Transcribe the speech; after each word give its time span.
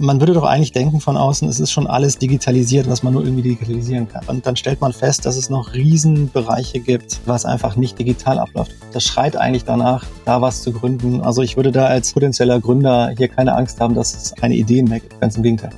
man 0.00 0.18
würde 0.18 0.32
doch 0.32 0.44
eigentlich 0.44 0.72
denken 0.72 0.98
von 0.98 1.18
außen, 1.18 1.46
es 1.48 1.60
ist 1.60 1.70
schon 1.70 1.86
alles 1.86 2.16
digitalisiert, 2.16 2.88
was 2.88 3.02
man 3.02 3.12
nur 3.12 3.22
irgendwie 3.22 3.42
digitalisieren 3.42 4.08
kann. 4.08 4.24
Und 4.28 4.46
dann 4.46 4.56
stellt 4.56 4.80
man 4.80 4.94
fest, 4.94 5.26
dass 5.26 5.36
es 5.36 5.50
noch 5.50 5.74
Riesenbereiche 5.74 6.80
gibt, 6.80 7.20
was 7.26 7.44
einfach 7.44 7.76
nicht 7.76 7.98
digital 7.98 8.38
abläuft. 8.38 8.72
Das 8.92 9.04
schreit 9.04 9.36
eigentlich 9.36 9.64
danach, 9.64 10.06
da 10.24 10.40
was 10.40 10.62
zu 10.62 10.72
gründen. 10.72 11.20
Also 11.20 11.42
ich 11.42 11.56
würde 11.56 11.70
da 11.70 11.86
als 11.86 12.12
potenzieller 12.14 12.60
Gründer 12.60 13.12
hier 13.16 13.28
keine 13.28 13.54
Angst 13.54 13.78
haben, 13.80 13.94
dass 13.94 14.14
es 14.14 14.34
keine 14.34 14.54
Ideen 14.54 14.86
mehr 14.86 15.00
gibt. 15.00 15.20
Ganz 15.20 15.36
im 15.36 15.42
Gegenteil. 15.42 15.70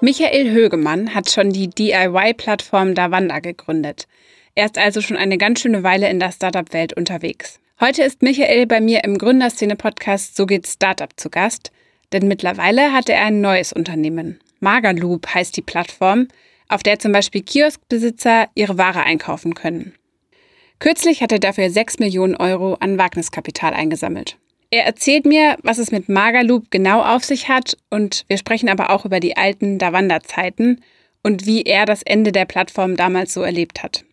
Michael 0.00 0.52
Högemann 0.52 1.14
hat 1.14 1.30
schon 1.30 1.50
die 1.50 1.68
DIY-Plattform 1.68 2.94
Davanda 2.94 3.40
gegründet. 3.40 4.06
Er 4.54 4.66
ist 4.66 4.78
also 4.78 5.00
schon 5.00 5.16
eine 5.16 5.36
ganz 5.36 5.60
schöne 5.60 5.82
Weile 5.82 6.08
in 6.08 6.20
der 6.20 6.30
Startup-Welt 6.30 6.92
unterwegs. 6.96 7.58
Heute 7.78 8.04
ist 8.04 8.22
Michael 8.22 8.66
bei 8.66 8.80
mir 8.80 9.04
im 9.04 9.18
Gründerszene-Podcast 9.18 10.34
So 10.34 10.46
geht 10.46 10.66
Startup 10.66 11.10
zu 11.14 11.28
Gast, 11.28 11.72
denn 12.10 12.26
mittlerweile 12.26 12.94
hat 12.94 13.10
er 13.10 13.22
ein 13.22 13.42
neues 13.42 13.74
Unternehmen. 13.74 14.40
Magerloop 14.60 15.34
heißt 15.34 15.54
die 15.54 15.62
Plattform, 15.62 16.28
auf 16.70 16.82
der 16.82 16.98
zum 16.98 17.12
Beispiel 17.12 17.42
Kioskbesitzer 17.42 18.48
ihre 18.54 18.78
Ware 18.78 19.02
einkaufen 19.02 19.52
können. 19.54 19.92
Kürzlich 20.78 21.20
hat 21.20 21.32
er 21.32 21.38
dafür 21.38 21.68
6 21.68 21.98
Millionen 21.98 22.34
Euro 22.34 22.78
an 22.80 22.96
Wagniskapital 22.96 23.74
eingesammelt. 23.74 24.38
Er 24.70 24.86
erzählt 24.86 25.26
mir, 25.26 25.58
was 25.62 25.76
es 25.76 25.92
mit 25.92 26.08
Magerloop 26.08 26.70
genau 26.70 27.02
auf 27.02 27.24
sich 27.24 27.50
hat 27.50 27.76
und 27.90 28.24
wir 28.26 28.38
sprechen 28.38 28.70
aber 28.70 28.88
auch 28.88 29.04
über 29.04 29.20
die 29.20 29.36
alten 29.36 29.76
Davanda-Zeiten 29.76 30.80
und 31.22 31.44
wie 31.44 31.64
er 31.64 31.84
das 31.84 32.02
Ende 32.02 32.32
der 32.32 32.46
Plattform 32.46 32.96
damals 32.96 33.34
so 33.34 33.42
erlebt 33.42 33.82
hat. 33.82 34.06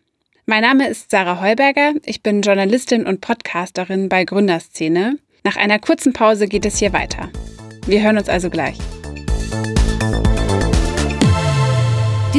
Mein 0.46 0.60
Name 0.60 0.88
ist 0.88 1.10
Sarah 1.10 1.40
Heuberger. 1.40 1.94
Ich 2.04 2.22
bin 2.22 2.42
Journalistin 2.42 3.06
und 3.06 3.22
Podcasterin 3.22 4.10
bei 4.10 4.26
Gründerszene. 4.26 5.16
Nach 5.42 5.56
einer 5.56 5.78
kurzen 5.78 6.12
Pause 6.12 6.48
geht 6.48 6.66
es 6.66 6.76
hier 6.76 6.92
weiter. 6.92 7.30
Wir 7.86 8.02
hören 8.02 8.18
uns 8.18 8.28
also 8.28 8.50
gleich. 8.50 8.76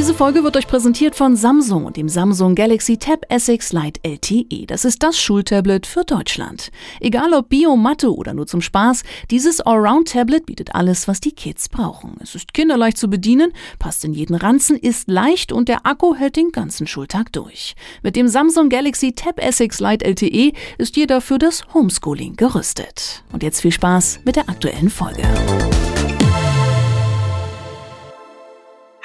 Diese 0.05 0.17
Folge 0.17 0.43
wird 0.43 0.55
euch 0.55 0.67
präsentiert 0.67 1.15
von 1.15 1.35
Samsung 1.35 1.85
und 1.85 1.97
dem 1.97 2.09
Samsung 2.09 2.53
Galaxy 2.53 2.97
Tab 2.97 3.25
S6 3.31 3.73
Lite 3.73 3.99
LTE. 4.03 4.67
Das 4.67 4.85
ist 4.85 5.01
das 5.01 5.19
Schultablet 5.19 5.87
für 5.87 6.03
Deutschland. 6.03 6.69
Egal 6.99 7.33
ob 7.33 7.49
Bio, 7.49 7.75
Mathe 7.75 8.13
oder 8.13 8.35
nur 8.35 8.45
zum 8.45 8.61
Spaß, 8.61 9.01
dieses 9.31 9.61
Allround-Tablet 9.61 10.45
bietet 10.45 10.75
alles, 10.75 11.07
was 11.07 11.21
die 11.21 11.31
Kids 11.31 11.69
brauchen. 11.69 12.17
Es 12.21 12.35
ist 12.35 12.53
kinderleicht 12.53 12.99
zu 12.99 13.09
bedienen, 13.09 13.51
passt 13.79 14.05
in 14.05 14.13
jeden 14.13 14.35
Ranzen, 14.35 14.77
ist 14.77 15.09
leicht 15.09 15.51
und 15.51 15.69
der 15.69 15.87
Akku 15.87 16.13
hält 16.13 16.35
den 16.35 16.51
ganzen 16.51 16.85
Schultag 16.85 17.33
durch. 17.33 17.73
Mit 18.03 18.15
dem 18.15 18.27
Samsung 18.27 18.69
Galaxy 18.69 19.13
Tab 19.13 19.39
S6 19.39 19.81
Lite 19.81 20.05
LTE 20.05 20.53
ist 20.77 20.97
jeder 20.97 21.19
für 21.19 21.39
das 21.39 21.63
Homeschooling 21.73 22.35
gerüstet. 22.35 23.23
Und 23.33 23.41
jetzt 23.41 23.61
viel 23.61 23.71
Spaß 23.71 24.19
mit 24.23 24.35
der 24.35 24.49
aktuellen 24.49 24.91
Folge. 24.91 25.23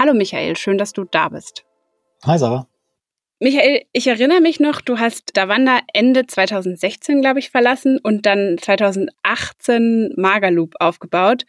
Hallo 0.01 0.15
Michael, 0.15 0.57
schön, 0.57 0.79
dass 0.79 0.95
du 0.95 1.05
da 1.05 1.29
bist. 1.29 1.67
Hi 2.25 2.39
Sarah. 2.39 2.67
Michael, 3.39 3.83
ich 3.93 4.07
erinnere 4.07 4.41
mich 4.41 4.59
noch, 4.59 4.81
du 4.81 4.99
hast 4.99 5.37
Davanda 5.37 5.81
Ende 5.93 6.27
2016, 6.27 7.21
glaube 7.21 7.39
ich, 7.39 7.51
verlassen 7.51 7.99
und 8.03 8.25
dann 8.25 8.57
2018 8.57 10.15
Magerloop 10.17 10.77
aufgebaut. 10.81 11.45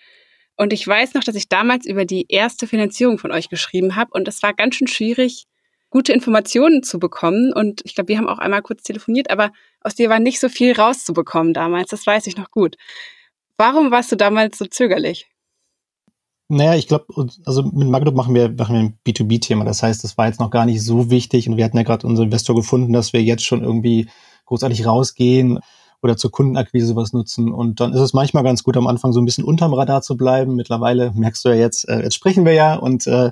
Und 0.58 0.74
ich 0.74 0.86
weiß 0.86 1.14
noch, 1.14 1.24
dass 1.24 1.36
ich 1.36 1.48
damals 1.48 1.86
über 1.86 2.04
die 2.04 2.26
erste 2.28 2.68
Finanzierung 2.68 3.20
von 3.20 3.32
euch 3.32 3.48
geschrieben 3.48 3.96
habe 3.96 4.12
und 4.14 4.28
es 4.28 4.44
war 4.44 4.54
ganz 4.54 4.76
schön 4.76 4.88
schwierig, 4.88 5.46
gute 5.90 6.12
Informationen 6.12 6.84
zu 6.84 7.00
bekommen. 7.00 7.54
Und 7.54 7.80
ich 7.86 7.96
glaube, 7.96 8.10
wir 8.10 8.18
haben 8.18 8.28
auch 8.28 8.40
einmal 8.40 8.64
kurz 8.64 8.84
telefoniert, 8.84 9.30
aber 9.30 9.54
aus 9.80 9.96
dir 9.96 10.10
war 10.10 10.20
nicht 10.20 10.42
so 10.42 10.50
viel 10.50 10.74
rauszubekommen 10.74 11.54
damals. 11.54 11.92
Das 11.92 12.06
weiß 12.06 12.28
ich 12.28 12.36
noch 12.36 12.52
gut. 12.52 12.76
Warum 13.56 13.92
warst 13.92 14.12
du 14.12 14.18
damals 14.18 14.58
so 14.58 14.66
zögerlich? 14.66 15.31
Naja, 16.54 16.76
ich 16.76 16.90
glaube, 16.90 17.06
also 17.45 17.64
mit 17.64 17.88
Magdeburg 17.88 18.17
machen 18.17 18.36
wir, 18.36 18.50
machen 18.50 18.76
wir 18.76 18.82
ein 18.82 18.98
B2B-Thema. 19.08 19.64
Das 19.64 19.82
heißt, 19.82 20.04
das 20.04 20.17
war 20.17 20.28
jetzt 20.28 20.42
noch 20.42 20.50
gar 20.50 20.66
nicht 20.66 20.84
so 20.84 21.10
wichtig 21.10 21.48
und 21.48 21.56
wir 21.56 21.64
hatten 21.64 21.78
ja 21.78 21.84
gerade 21.84 22.06
unseren 22.06 22.26
Investor 22.26 22.58
gefunden, 22.58 22.92
dass 22.92 23.14
wir 23.14 23.23
jetzt 23.23 23.45
schon 23.45 23.64
irgendwie 23.64 24.10
großartig 24.48 24.86
rausgehen 24.86 25.60
oder 26.02 26.17
zur 26.17 26.30
Kundenakquise 26.30 26.88
sowas 26.88 27.14
nutzen. 27.14 27.54
Und 27.54 27.80
dann 27.80 27.94
ist 27.94 28.02
es 28.02 28.11
manchmal 28.11 28.44
ganz 28.44 28.64
gut, 28.64 28.76
am 28.76 28.88
Anfang 28.88 29.14
so 29.14 29.22
ein 29.22 29.26
bisschen 29.26 29.45
unterm 29.45 29.73
Radar 29.73 30.02
zu 30.02 30.17
bleiben. 30.17 30.58
Mittlerweile 30.58 31.14
merkst 31.14 31.45
du 31.45 31.50
ja 31.50 31.56
jetzt, 31.56 31.88
äh, 31.88 32.02
jetzt 32.02 32.16
sprechen 32.16 32.44
wir 32.44 32.52
ja 32.52 32.76
und 32.76 33.08
äh, 33.08 33.32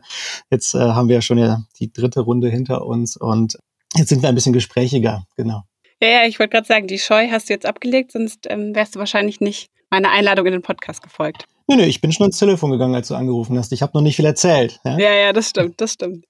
jetzt 0.49 0.73
äh, 0.73 0.79
haben 0.79 1.09
wir 1.09 1.15
ja 1.15 1.21
schon 1.21 1.39
ja 1.39 1.63
die 1.77 1.91
dritte 1.91 2.21
Runde 2.21 2.47
hinter 2.47 2.85
uns 2.85 3.17
und 3.17 3.57
jetzt 3.97 4.07
sind 4.07 4.21
wir 4.21 4.29
ein 4.29 4.35
bisschen 4.35 4.53
gesprächiger, 4.53 5.25
genau. 5.35 5.63
Ja, 6.01 6.07
ja, 6.07 6.25
ich 6.25 6.39
wollte 6.39 6.51
gerade 6.51 6.67
sagen, 6.67 6.87
die 6.87 6.99
Scheu 6.99 7.27
hast 7.29 7.49
du 7.49 7.53
jetzt 7.53 7.65
abgelegt, 7.65 8.13
sonst 8.13 8.47
ähm, 8.49 8.73
wärst 8.73 8.95
du 8.95 8.99
wahrscheinlich 8.99 9.41
nicht 9.41 9.71
meiner 9.89 10.11
Einladung 10.11 10.45
in 10.45 10.53
den 10.53 10.61
Podcast 10.61 11.03
gefolgt. 11.03 11.47
Nö, 11.69 11.75
nö, 11.75 11.83
ich 11.83 12.01
bin 12.01 12.11
schon 12.11 12.23
ans 12.23 12.39
Telefon 12.39 12.71
gegangen, 12.71 12.95
als 12.95 13.09
du 13.09 13.15
angerufen 13.15 13.55
hast. 13.55 13.71
Ich 13.71 13.83
habe 13.83 13.91
noch 13.93 14.01
nicht 14.01 14.15
viel 14.15 14.25
erzählt. 14.25 14.79
Ja? 14.83 14.97
ja, 14.97 15.13
ja, 15.13 15.33
das 15.33 15.49
stimmt, 15.49 15.79
das 15.79 15.93
stimmt. 15.93 16.25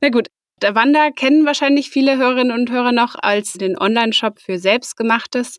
Na 0.00 0.08
gut, 0.08 0.26
der 0.60 0.74
Wander 0.74 1.12
kennen 1.12 1.46
wahrscheinlich 1.46 1.88
viele 1.88 2.18
Hörerinnen 2.18 2.50
und 2.50 2.68
Hörer 2.68 2.90
noch 2.90 3.14
als 3.14 3.52
den 3.52 3.78
Online-Shop 3.78 4.40
für 4.40 4.58
Selbstgemachtes. 4.58 5.58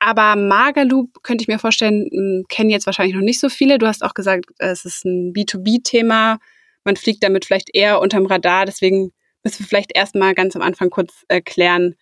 Aber 0.00 0.34
Magerloop 0.34 1.22
könnte 1.22 1.42
ich 1.42 1.48
mir 1.48 1.60
vorstellen, 1.60 2.08
hm, 2.12 2.44
kennen 2.48 2.68
jetzt 2.68 2.86
wahrscheinlich 2.86 3.14
noch 3.14 3.22
nicht 3.22 3.38
so 3.38 3.48
viele. 3.48 3.78
Du 3.78 3.86
hast 3.86 4.02
auch 4.02 4.14
gesagt, 4.14 4.46
es 4.58 4.84
ist 4.84 5.04
ein 5.04 5.32
B2B-Thema. 5.32 6.38
Man 6.82 6.96
fliegt 6.96 7.22
damit 7.22 7.44
vielleicht 7.44 7.70
eher 7.72 8.00
unterm 8.00 8.26
Radar. 8.26 8.66
Deswegen 8.66 9.12
müssen 9.44 9.60
wir 9.60 9.66
vielleicht 9.66 9.96
erstmal 9.96 10.34
ganz 10.34 10.56
am 10.56 10.62
Anfang 10.62 10.90
kurz 10.90 11.24
erklären, 11.28 11.94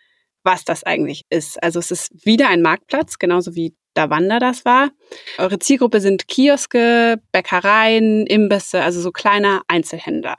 was 0.43 0.65
das 0.65 0.85
eigentlich 0.85 1.25
ist. 1.29 1.63
Also 1.63 1.81
es 1.81 1.91
ist 1.91 2.25
wieder 2.25 2.49
ein 2.49 2.63
Marktplatz, 2.63 3.19
genauso 3.19 3.55
wie 3.55 3.75
Davanda 3.95 4.39
das 4.39 4.65
war. 4.65 4.91
Eure 5.39 5.59
Zielgruppe 5.59 6.01
sind 6.01 6.29
Kioske, 6.29 7.21
Bäckereien, 7.33 8.27
Imbisse, 8.27 8.83
also 8.83 9.01
so 9.01 9.11
kleine 9.11 9.63
Einzelhändler. 9.69 10.37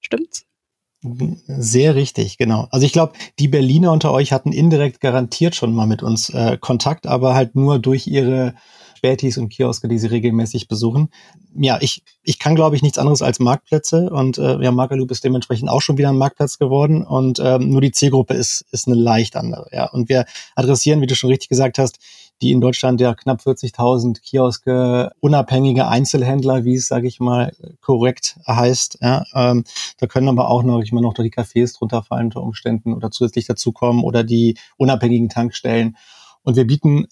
Stimmt's? 0.00 0.44
Sehr 1.46 1.94
richtig, 1.94 2.38
genau. 2.38 2.66
Also 2.70 2.84
ich 2.84 2.92
glaube, 2.92 3.12
die 3.38 3.46
Berliner 3.46 3.92
unter 3.92 4.12
euch 4.12 4.32
hatten 4.32 4.52
indirekt 4.52 5.00
garantiert 5.00 5.54
schon 5.54 5.72
mal 5.72 5.86
mit 5.86 6.02
uns 6.02 6.28
äh, 6.30 6.58
Kontakt, 6.60 7.06
aber 7.06 7.34
halt 7.34 7.54
nur 7.54 7.78
durch 7.78 8.08
ihre 8.08 8.54
Spätis 8.96 9.38
und 9.38 9.48
Kioske, 9.48 9.86
die 9.86 9.98
sie 9.98 10.08
regelmäßig 10.08 10.66
besuchen. 10.66 11.10
Ja, 11.54 11.78
ich, 11.80 12.02
ich 12.24 12.40
kann, 12.40 12.56
glaube 12.56 12.74
ich, 12.74 12.82
nichts 12.82 12.98
anderes 12.98 13.22
als 13.22 13.38
Marktplätze 13.38 14.10
und 14.10 14.38
äh, 14.38 14.60
ja, 14.60 14.72
Markaloop 14.72 15.12
ist 15.12 15.22
dementsprechend 15.22 15.70
auch 15.70 15.82
schon 15.82 15.98
wieder 15.98 16.08
ein 16.08 16.18
Marktplatz 16.18 16.58
geworden 16.58 17.04
und 17.04 17.38
ähm, 17.38 17.70
nur 17.70 17.80
die 17.80 17.92
Zielgruppe 17.92 18.34
ist, 18.34 18.64
ist 18.72 18.88
eine 18.88 18.96
leicht 18.96 19.36
andere. 19.36 19.68
Ja, 19.70 19.84
und 19.86 20.08
wir 20.08 20.24
adressieren, 20.56 21.00
wie 21.00 21.06
du 21.06 21.14
schon 21.14 21.30
richtig 21.30 21.48
gesagt 21.48 21.78
hast, 21.78 22.00
die 22.40 22.52
in 22.52 22.60
Deutschland 22.60 23.00
ja 23.00 23.14
knapp 23.14 23.40
40.000 23.40 24.20
Kioske, 24.20 25.10
unabhängige 25.20 25.88
Einzelhändler, 25.88 26.64
wie 26.64 26.74
es, 26.74 26.88
sage 26.88 27.08
ich 27.08 27.20
mal, 27.20 27.52
korrekt 27.80 28.38
heißt. 28.46 28.98
Ja, 29.00 29.24
ähm, 29.34 29.64
da 29.98 30.06
können 30.06 30.28
aber 30.28 30.48
auch 30.48 30.62
noch, 30.62 30.80
ich 30.80 30.92
meine, 30.92 31.06
noch 31.06 31.14
die 31.14 31.32
Cafés 31.32 31.76
drunter 31.76 32.02
fallen 32.02 32.26
unter 32.26 32.42
Umständen 32.42 32.94
oder 32.94 33.10
zusätzlich 33.10 33.46
dazukommen 33.46 34.04
oder 34.04 34.24
die 34.24 34.56
unabhängigen 34.76 35.28
Tankstellen. 35.28 35.96
Und 36.42 36.56
wir 36.56 36.66
bieten 36.66 37.08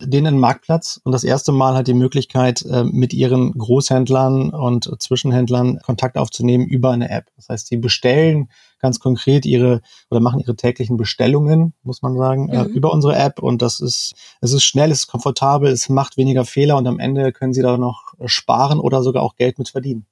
denen 0.00 0.26
einen 0.26 0.38
Marktplatz 0.38 1.00
und 1.04 1.12
das 1.12 1.24
erste 1.24 1.52
Mal 1.52 1.74
hat 1.74 1.86
die 1.86 1.94
Möglichkeit, 1.94 2.62
äh, 2.62 2.84
mit 2.84 3.14
ihren 3.14 3.52
Großhändlern 3.52 4.50
und 4.50 4.90
Zwischenhändlern 5.00 5.78
Kontakt 5.80 6.16
aufzunehmen 6.18 6.66
über 6.66 6.90
eine 6.90 7.10
App. 7.10 7.26
Das 7.36 7.48
heißt, 7.48 7.68
sie 7.68 7.76
bestellen 7.76 8.48
ganz 8.80 9.00
konkret 9.00 9.46
ihre 9.46 9.80
oder 10.10 10.20
machen 10.20 10.40
ihre 10.40 10.56
täglichen 10.56 10.96
Bestellungen, 10.96 11.74
muss 11.84 12.02
man 12.02 12.16
sagen, 12.16 12.48
äh, 12.50 12.64
mhm. 12.64 12.74
über 12.74 12.92
unsere 12.92 13.16
App. 13.16 13.40
Und 13.40 13.62
das 13.62 13.80
ist, 13.80 14.14
es 14.40 14.52
ist 14.52 14.64
schnell, 14.64 14.90
es 14.90 15.00
ist 15.00 15.06
komfortabel, 15.06 15.70
es 15.70 15.88
macht 15.88 16.16
weniger 16.16 16.44
Fehler 16.44 16.76
und 16.76 16.86
am 16.86 16.98
Ende 16.98 17.32
können 17.32 17.54
sie 17.54 17.62
da 17.62 17.78
noch 17.78 18.14
sparen 18.26 18.80
oder 18.80 19.02
sogar 19.02 19.22
auch 19.22 19.36
Geld 19.36 19.58
mit 19.58 19.70
verdienen. 19.70 20.06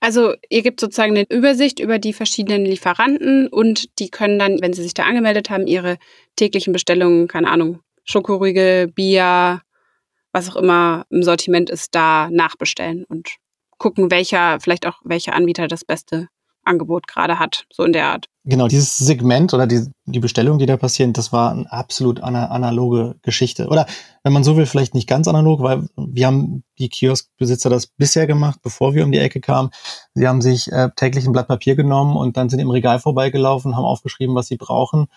Also 0.00 0.34
ihr 0.50 0.62
gebt 0.62 0.80
sozusagen 0.80 1.16
eine 1.16 1.26
Übersicht 1.28 1.80
über 1.80 1.98
die 1.98 2.12
verschiedenen 2.12 2.64
Lieferanten 2.64 3.48
und 3.48 3.98
die 3.98 4.10
können 4.10 4.38
dann, 4.38 4.60
wenn 4.60 4.72
sie 4.72 4.82
sich 4.82 4.94
da 4.94 5.04
angemeldet 5.04 5.48
haben, 5.48 5.66
ihre 5.66 5.96
täglichen 6.36 6.72
Bestellungen, 6.72 7.28
keine 7.28 7.50
Ahnung, 7.50 7.80
Schokoriegel, 8.08 8.88
Bier, 8.88 9.60
was 10.32 10.50
auch 10.50 10.56
immer 10.56 11.04
im 11.10 11.22
Sortiment 11.22 11.68
ist, 11.68 11.94
da 11.94 12.28
nachbestellen 12.30 13.04
und 13.04 13.28
gucken, 13.76 14.10
welcher, 14.10 14.58
vielleicht 14.60 14.86
auch 14.86 14.96
welcher 15.04 15.34
Anbieter 15.34 15.68
das 15.68 15.84
beste 15.84 16.28
Angebot 16.64 17.06
gerade 17.06 17.38
hat, 17.38 17.64
so 17.70 17.84
in 17.84 17.92
der 17.92 18.06
Art. 18.06 18.26
Genau, 18.44 18.66
dieses 18.66 18.96
Segment 18.96 19.52
oder 19.52 19.66
die, 19.66 19.86
die 20.06 20.20
Bestellungen, 20.20 20.58
die 20.58 20.66
da 20.66 20.76
passieren, 20.76 21.12
das 21.12 21.32
war 21.32 21.50
eine 21.50 21.70
absolut 21.70 22.20
analoge 22.20 23.16
Geschichte. 23.22 23.68
Oder 23.68 23.86
wenn 24.22 24.32
man 24.32 24.44
so 24.44 24.56
will, 24.56 24.66
vielleicht 24.66 24.94
nicht 24.94 25.08
ganz 25.08 25.28
analog, 25.28 25.62
weil 25.62 25.86
wir 25.96 26.26
haben 26.26 26.64
die 26.78 26.88
Kioskbesitzer 26.88 27.68
das 27.68 27.86
bisher 27.86 28.26
gemacht, 28.26 28.60
bevor 28.62 28.94
wir 28.94 29.04
um 29.04 29.12
die 29.12 29.18
Ecke 29.18 29.40
kamen. 29.40 29.70
Sie 30.14 30.26
haben 30.26 30.40
sich 30.40 30.70
äh, 30.72 30.88
täglich 30.96 31.26
ein 31.26 31.32
Blatt 31.32 31.48
Papier 31.48 31.76
genommen 31.76 32.16
und 32.16 32.36
dann 32.36 32.48
sind 32.48 32.60
im 32.60 32.70
Regal 32.70 33.00
vorbeigelaufen, 33.00 33.76
haben 33.76 33.84
aufgeschrieben, 33.84 34.34
was 34.34 34.48
sie 34.48 34.56
brauchen 34.56 35.08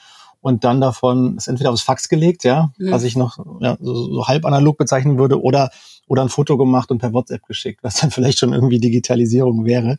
und 0.42 0.64
dann 0.64 0.82
davon 0.82 1.38
ist 1.38 1.48
entweder 1.48 1.72
aufs 1.72 1.82
Fax 1.82 2.10
gelegt, 2.10 2.44
ja, 2.44 2.72
mhm. 2.78 2.92
was 2.92 3.04
ich 3.04 3.16
noch 3.16 3.38
ja, 3.62 3.78
so, 3.80 4.14
so 4.14 4.28
halb 4.28 4.46
analog 4.46 4.78
bezeichnen 4.78 5.18
würde, 5.18 5.42
oder 5.42 5.70
oder 6.08 6.24
ein 6.24 6.30
Foto 6.30 6.58
gemacht 6.58 6.92
und 6.92 6.98
per 6.98 7.14
WhatsApp 7.14 7.46
geschickt, 7.46 7.84
was 7.84 8.02
dann 8.02 8.12
vielleicht 8.12 8.40
schon 8.40 8.52
irgendwie 8.52 8.80
Digitalisierung 8.80 9.64
wäre. 9.66 9.98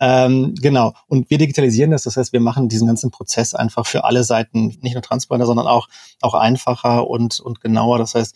Ähm, 0.00 0.54
genau. 0.60 0.92
Und 1.06 1.30
wir 1.30 1.38
digitalisieren 1.38 1.92
das, 1.92 2.02
das 2.02 2.16
heißt, 2.16 2.32
wir 2.32 2.40
machen 2.40 2.68
diesen 2.68 2.88
ganzen 2.88 3.12
Prozess 3.12 3.54
einfach 3.54 3.86
für 3.86 4.02
alle 4.04 4.24
Seiten 4.24 4.76
nicht 4.80 4.94
nur 4.94 5.02
transparenter, 5.02 5.46
sondern 5.46 5.68
auch 5.68 5.88
auch 6.20 6.34
einfacher 6.34 7.08
und 7.08 7.38
und 7.38 7.60
genauer. 7.60 7.98
Das 7.98 8.14
heißt, 8.14 8.34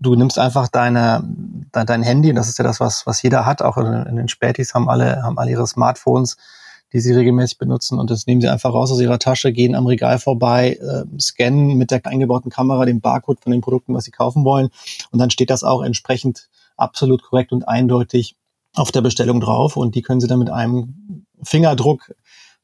du 0.00 0.14
nimmst 0.14 0.38
einfach 0.38 0.68
deine, 0.68 1.22
dein, 1.72 2.02
Handy, 2.02 2.32
das 2.32 2.48
ist 2.48 2.58
ja 2.58 2.64
das, 2.64 2.80
was, 2.80 3.06
was 3.06 3.22
jeder 3.22 3.46
hat, 3.46 3.62
auch 3.62 3.76
in, 3.76 3.86
in, 3.86 4.16
den 4.16 4.28
Spätis 4.28 4.74
haben 4.74 4.88
alle, 4.88 5.22
haben 5.22 5.38
alle 5.38 5.50
ihre 5.50 5.66
Smartphones, 5.66 6.36
die 6.92 7.00
sie 7.00 7.12
regelmäßig 7.12 7.58
benutzen 7.58 7.98
und 7.98 8.10
das 8.10 8.26
nehmen 8.26 8.40
sie 8.40 8.48
einfach 8.48 8.72
raus 8.72 8.90
aus 8.90 9.00
ihrer 9.00 9.18
Tasche, 9.18 9.52
gehen 9.52 9.74
am 9.74 9.86
Regal 9.86 10.18
vorbei, 10.18 10.78
äh, 10.80 11.20
scannen 11.20 11.76
mit 11.76 11.90
der 11.90 12.04
eingebauten 12.06 12.50
Kamera 12.50 12.84
den 12.84 13.00
Barcode 13.00 13.40
von 13.40 13.52
den 13.52 13.60
Produkten, 13.60 13.94
was 13.94 14.04
sie 14.04 14.10
kaufen 14.10 14.44
wollen 14.44 14.70
und 15.10 15.18
dann 15.18 15.30
steht 15.30 15.50
das 15.50 15.64
auch 15.64 15.82
entsprechend 15.82 16.48
absolut 16.76 17.22
korrekt 17.22 17.52
und 17.52 17.68
eindeutig 17.68 18.36
auf 18.74 18.92
der 18.92 19.00
Bestellung 19.00 19.40
drauf 19.40 19.76
und 19.76 19.94
die 19.94 20.02
können 20.02 20.20
sie 20.20 20.28
dann 20.28 20.38
mit 20.38 20.50
einem 20.50 21.26
Fingerdruck 21.42 22.14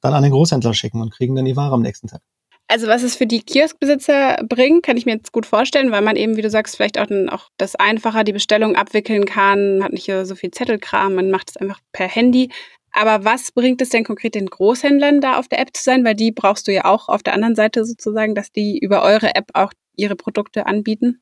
dann 0.01 0.15
an 0.15 0.23
den 0.23 0.33
Großhändler 0.33 0.75
schicken 0.75 1.01
und 1.01 1.13
kriegen 1.13 1.35
dann 1.35 1.45
die 1.45 1.57
Ware 1.57 1.75
am 1.75 1.83
nächsten 1.83 2.09
Tag. 2.09 2.21
Also 2.67 2.87
was 2.87 3.03
es 3.03 3.15
für 3.15 3.27
die 3.27 3.43
Kioskbesitzer 3.43 4.39
bringt, 4.49 4.85
kann 4.85 4.97
ich 4.97 5.05
mir 5.05 5.13
jetzt 5.13 5.33
gut 5.33 5.45
vorstellen, 5.45 5.91
weil 5.91 6.01
man 6.01 6.17
eben, 6.17 6.37
wie 6.37 6.43
du 6.43 6.49
sagst, 6.49 6.77
vielleicht 6.77 6.99
auch, 6.99 7.11
auch 7.31 7.51
das 7.59 7.77
einfacher 7.77 8.25
die 8.25 8.33
Bestellung 8.33 8.75
abwickeln 8.75 9.27
kann, 9.27 9.83
hat 9.83 9.93
nicht 9.93 10.11
so 10.23 10.35
viel 10.35 10.51
Zettelkram, 10.51 11.15
man 11.15 11.31
macht 11.31 11.51
es 11.51 11.57
einfach 11.59 11.81
per 11.93 12.09
Handy. 12.09 12.51
Aber 12.95 13.25
was 13.25 13.51
bringt 13.51 13.83
es 13.83 13.89
denn 13.89 14.05
konkret 14.05 14.35
den 14.37 14.47
Großhändlern 14.47 15.21
da 15.21 15.39
auf 15.39 15.49
der 15.49 15.61
App 15.61 15.77
zu 15.77 15.83
sein? 15.83 16.05
Weil 16.05 16.15
die 16.15 16.31
brauchst 16.31 16.69
du 16.69 16.73
ja 16.73 16.85
auch 16.85 17.09
auf 17.09 17.23
der 17.23 17.35
anderen 17.35 17.57
Seite 17.57 17.85
sozusagen, 17.85 18.35
dass 18.35 18.53
die 18.53 18.79
über 18.79 19.03
eure 19.03 19.35
App 19.35 19.51
auch 19.53 19.73
ihre 19.97 20.15
Produkte 20.15 20.67
anbieten. 20.67 21.21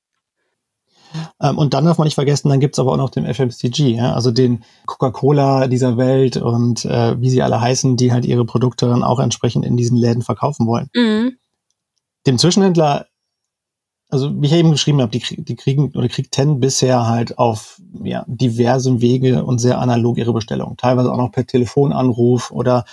Ähm, 1.41 1.59
und 1.59 1.75
dann 1.75 1.85
darf 1.85 1.99
man 1.99 2.07
nicht 2.07 2.15
vergessen, 2.15 2.49
dann 2.49 2.61
gibt's 2.61 2.79
aber 2.79 2.93
auch 2.93 2.97
noch 2.97 3.11
den 3.11 3.27
FMCG, 3.27 3.97
ja? 3.97 4.15
also 4.15 4.31
den 4.31 4.65
Coca-Cola 4.87 5.67
dieser 5.67 5.97
Welt 5.97 6.37
und 6.37 6.85
äh, 6.85 7.21
wie 7.21 7.31
sie 7.31 7.43
alle 7.43 7.61
heißen, 7.61 7.97
die 7.97 8.13
halt 8.13 8.25
ihre 8.25 8.45
Produkte 8.45 8.87
dann 8.87 9.03
auch 9.03 9.21
entsprechend 9.21 9.65
in 9.65 9.77
diesen 9.77 9.97
Läden 9.97 10.23
verkaufen 10.23 10.67
wollen. 10.67 10.89
Mhm. 10.95 11.37
Dem 12.27 12.39
Zwischenhändler, 12.39 13.07
also 14.13 14.31
wie 14.43 14.47
ich 14.47 14.53
eben 14.53 14.73
geschrieben 14.73 15.01
habe, 15.01 15.11
die, 15.11 15.43
die 15.43 15.57
kriegen 15.57 15.91
oder 15.97 16.07
kriegt 16.07 16.33
Ten 16.33 16.61
bisher 16.61 17.07
halt 17.07 17.39
auf 17.39 17.81
ja, 18.03 18.27
diversen 18.29 19.01
Wege 19.01 19.43
und 19.43 19.59
sehr 19.59 19.79
analog 19.79 20.19
ihre 20.19 20.35
Bestellung. 20.35 20.77
Teilweise 20.77 21.11
auch 21.11 21.17
noch 21.17 21.33
per 21.33 21.47
Telefonanruf 21.47 22.51
oder 22.51 22.85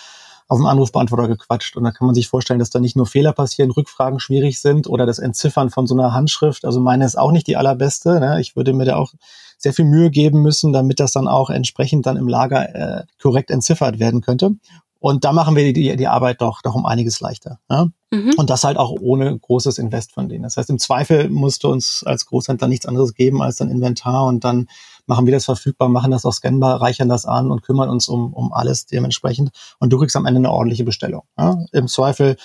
auf 0.48 0.58
dem 0.58 0.66
Anrufbeantworter 0.66 1.28
gequatscht. 1.28 1.76
Und 1.76 1.84
da 1.84 1.92
kann 1.92 2.06
man 2.06 2.16
sich 2.16 2.30
vorstellen, 2.30 2.60
dass 2.60 2.70
da 2.70 2.80
nicht 2.80 2.96
nur 2.96 3.06
Fehler 3.06 3.34
passieren, 3.34 3.70
Rückfragen 3.70 4.22
schwierig 4.22 4.62
sind 4.62 4.88
oder 4.88 5.06
das 5.06 5.20
Entziffern 5.20 5.70
von 5.70 5.88
so 5.88 5.94
einer 5.94 6.14
Handschrift. 6.14 6.64
Also 6.64 6.80
meine 6.80 7.04
ist 7.04 7.18
auch 7.18 7.34
nicht 7.34 7.48
die 7.48 7.58
allerbeste. 7.58 8.22
Ne? 8.22 8.40
Ich 8.40 8.56
würde 8.56 8.72
mir 8.72 8.86
da 8.86 8.96
auch 8.96 9.12
sehr 9.58 9.74
viel 9.74 9.86
Mühe 9.86 10.12
geben 10.12 10.42
müssen, 10.42 10.72
damit 10.72 11.02
das 11.02 11.12
dann 11.12 11.28
auch 11.28 11.50
entsprechend 11.50 12.06
dann 12.06 12.16
im 12.16 12.30
Lager 12.30 12.74
äh, 12.74 13.04
korrekt 13.22 13.52
entziffert 13.52 14.00
werden 14.00 14.22
könnte. 14.22 14.52
Und 15.00 15.24
da 15.24 15.32
machen 15.32 15.56
wir 15.56 15.72
die, 15.72 15.96
die 15.96 16.08
Arbeit 16.08 16.42
doch, 16.42 16.62
doch 16.62 16.76
um 16.76 16.86
einiges 16.86 17.22
leichter. 17.22 17.60
Ja? 17.70 17.88
Mhm. 18.12 18.34
Und 18.36 18.50
das 18.50 18.64
halt 18.64 18.78
auch 18.78 18.92
ohne 19.00 19.38
großes 19.38 19.78
Invest 19.78 20.12
von 20.12 20.28
denen. 20.28 20.44
Das 20.44 20.58
heißt, 20.58 20.70
im 20.70 20.78
Zweifel 20.78 21.30
musst 21.30 21.64
du 21.64 21.70
uns 21.70 22.04
als 22.06 22.26
Großhändler 22.26 22.68
nichts 22.68 22.86
anderes 22.86 23.14
geben 23.14 23.42
als 23.42 23.58
dann 23.58 23.72
Inventar 23.72 24.26
und 24.26 24.44
dann 24.44 24.68
machen 25.06 25.26
wir 25.26 25.34
das 25.34 25.46
verfügbar, 25.46 25.90
machen 25.90 26.12
das 26.12 26.26
auch 26.26 26.34
scannbar, 26.34 26.82
reichern 26.82 27.10
das 27.10 27.26
an 27.26 27.50
und 27.50 27.64
kümmern 27.64 27.90
uns 27.90 28.10
um, 28.10 28.34
um 28.34 28.52
alles 28.52 28.86
dementsprechend. 28.86 29.52
Und 29.80 29.92
du 29.92 29.98
kriegst 29.98 30.16
am 30.16 30.26
Ende 30.26 30.40
eine 30.40 30.52
ordentliche 30.52 30.84
Bestellung. 30.84 31.24
Ja? 31.38 31.58
Im 31.72 31.88
Zweifel 31.88 32.36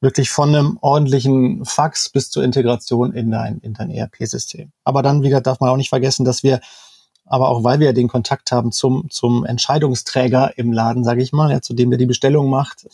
wirklich 0.00 0.30
von 0.30 0.50
einem 0.50 0.78
ordentlichen 0.82 1.64
Fax 1.64 2.10
bis 2.10 2.30
zur 2.30 2.44
Integration 2.44 3.14
in 3.14 3.30
dein, 3.30 3.58
in 3.60 3.72
dein 3.72 3.90
ERP-System. 3.90 4.70
Aber 4.84 5.02
dann 5.02 5.22
wieder 5.22 5.40
darf 5.40 5.60
man 5.60 5.70
auch 5.70 5.76
nicht 5.76 5.88
vergessen, 5.88 6.26
dass 6.26 6.42
wir 6.42 6.60
aber 7.26 7.48
auch 7.48 7.64
weil 7.64 7.80
wir 7.80 7.92
den 7.92 8.08
Kontakt 8.08 8.52
haben 8.52 8.72
zum, 8.72 9.08
zum 9.10 9.44
Entscheidungsträger 9.44 10.58
im 10.58 10.72
Laden, 10.72 11.04
sage 11.04 11.22
ich 11.22 11.32
mal, 11.32 11.50
ja, 11.50 11.60
zu 11.60 11.74
dem 11.74 11.90
der 11.90 11.98
die 11.98 12.06
Bestellung 12.06 12.50
macht, 12.50 12.86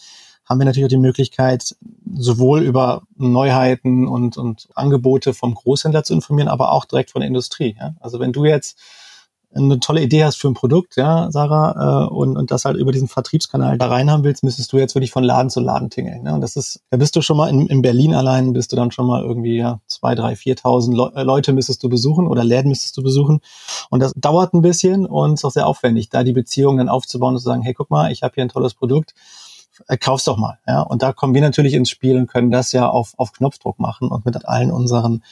haben 0.44 0.58
wir 0.58 0.64
natürlich 0.64 0.86
auch 0.86 0.90
die 0.90 0.96
Möglichkeit, 0.96 1.76
sowohl 2.12 2.62
über 2.62 3.02
Neuheiten 3.16 4.08
und, 4.08 4.36
und 4.36 4.68
Angebote 4.74 5.32
vom 5.32 5.54
Großhändler 5.54 6.02
zu 6.02 6.12
informieren, 6.12 6.48
aber 6.48 6.72
auch 6.72 6.84
direkt 6.84 7.10
von 7.10 7.20
der 7.20 7.28
Industrie. 7.28 7.76
Ja? 7.78 7.94
Also 8.00 8.18
wenn 8.18 8.32
du 8.32 8.44
jetzt 8.44 8.76
eine 9.52 9.80
tolle 9.80 10.02
Idee 10.02 10.24
hast 10.24 10.36
für 10.36 10.48
ein 10.48 10.54
Produkt, 10.54 10.96
ja, 10.96 11.30
Sarah, 11.30 12.06
äh, 12.06 12.08
und, 12.08 12.36
und 12.36 12.50
das 12.52 12.64
halt 12.64 12.76
über 12.76 12.92
diesen 12.92 13.08
Vertriebskanal 13.08 13.78
da 13.78 13.88
rein 13.88 14.10
haben 14.10 14.22
willst, 14.22 14.44
müsstest 14.44 14.72
du 14.72 14.78
jetzt 14.78 14.94
wirklich 14.94 15.10
von 15.10 15.24
Laden 15.24 15.50
zu 15.50 15.60
Laden 15.60 15.90
tingeln. 15.90 16.22
Ne? 16.22 16.34
Und 16.34 16.40
das 16.40 16.54
ist, 16.54 16.82
da 16.90 16.96
bist 16.96 17.16
du 17.16 17.22
schon 17.22 17.36
mal 17.36 17.48
in, 17.48 17.66
in 17.66 17.82
Berlin 17.82 18.14
allein, 18.14 18.52
bist 18.52 18.70
du 18.70 18.76
dann 18.76 18.92
schon 18.92 19.06
mal 19.06 19.22
irgendwie 19.22 19.56
ja, 19.56 19.80
zwei, 19.86 20.14
drei, 20.14 20.36
viertausend 20.36 20.96
Le 20.96 21.12
äh, 21.16 21.24
Leute 21.24 21.52
müsstest 21.52 21.82
du 21.82 21.88
besuchen 21.88 22.28
oder 22.28 22.44
Läden 22.44 22.68
müsstest 22.68 22.96
du 22.96 23.02
besuchen. 23.02 23.40
Und 23.90 24.00
das 24.00 24.12
dauert 24.14 24.54
ein 24.54 24.62
bisschen 24.62 25.04
und 25.04 25.34
ist 25.34 25.44
auch 25.44 25.50
sehr 25.50 25.66
aufwendig, 25.66 26.10
da 26.10 26.22
die 26.22 26.32
Beziehung 26.32 26.76
dann 26.76 26.88
aufzubauen 26.88 27.34
und 27.34 27.40
zu 27.40 27.44
sagen, 27.44 27.62
hey, 27.62 27.74
guck 27.74 27.90
mal, 27.90 28.12
ich 28.12 28.22
habe 28.22 28.34
hier 28.34 28.44
ein 28.44 28.50
tolles 28.50 28.74
Produkt, 28.74 29.14
äh, 29.88 29.96
kauf's 29.96 30.24
doch 30.24 30.36
mal. 30.36 30.58
Ja? 30.66 30.82
Und 30.82 31.02
da 31.02 31.12
kommen 31.12 31.34
wir 31.34 31.40
natürlich 31.40 31.74
ins 31.74 31.90
Spiel 31.90 32.16
und 32.16 32.28
können 32.28 32.52
das 32.52 32.70
ja 32.70 32.88
auf, 32.88 33.14
auf 33.16 33.32
Knopfdruck 33.32 33.80
machen 33.80 34.08
und 34.08 34.24
mit 34.24 34.46
allen 34.46 34.70
unseren 34.70 35.22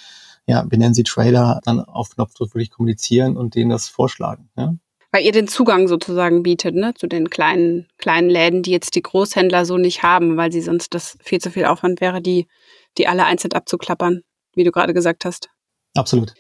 ja, 0.49 0.65
wir 0.69 0.79
nennen 0.79 0.95
sie 0.95 1.03
Trader, 1.03 1.61
dann 1.63 1.81
auf 1.81 2.09
Knopfdruck 2.09 2.55
wirklich 2.55 2.71
kommunizieren 2.71 3.37
und 3.37 3.55
denen 3.55 3.69
das 3.69 3.89
vorschlagen. 3.89 4.49
Ja? 4.57 4.75
Weil 5.13 5.25
ihr 5.25 5.33
den 5.33 5.47
Zugang 5.47 5.89
sozusagen 5.89 6.43
bietet, 6.43 6.75
ne, 6.75 6.95
zu 6.95 7.07
den 7.07 7.29
kleinen, 7.29 7.87
kleinen 7.99 8.31
Läden, 8.31 8.63
die 8.63 8.71
jetzt 8.71 8.95
die 8.95 9.03
Großhändler 9.03 9.67
so 9.67 9.77
nicht 9.77 10.03
haben, 10.03 10.39
weil 10.39 10.51
sie 10.51 10.63
sonst 10.63 10.95
das 10.95 11.19
viel 11.23 11.39
zu 11.39 11.51
viel 11.51 11.67
Aufwand 11.67 12.01
wäre, 12.01 12.23
die, 12.23 12.49
die 12.97 13.07
alle 13.07 13.27
einzeln 13.27 13.53
abzuklappern, 13.53 14.23
wie 14.55 14.65
du 14.65 14.73
gerade 14.73 14.95
gesagt 14.95 15.27
hast. 15.27 15.51
Absolut. 15.95 16.33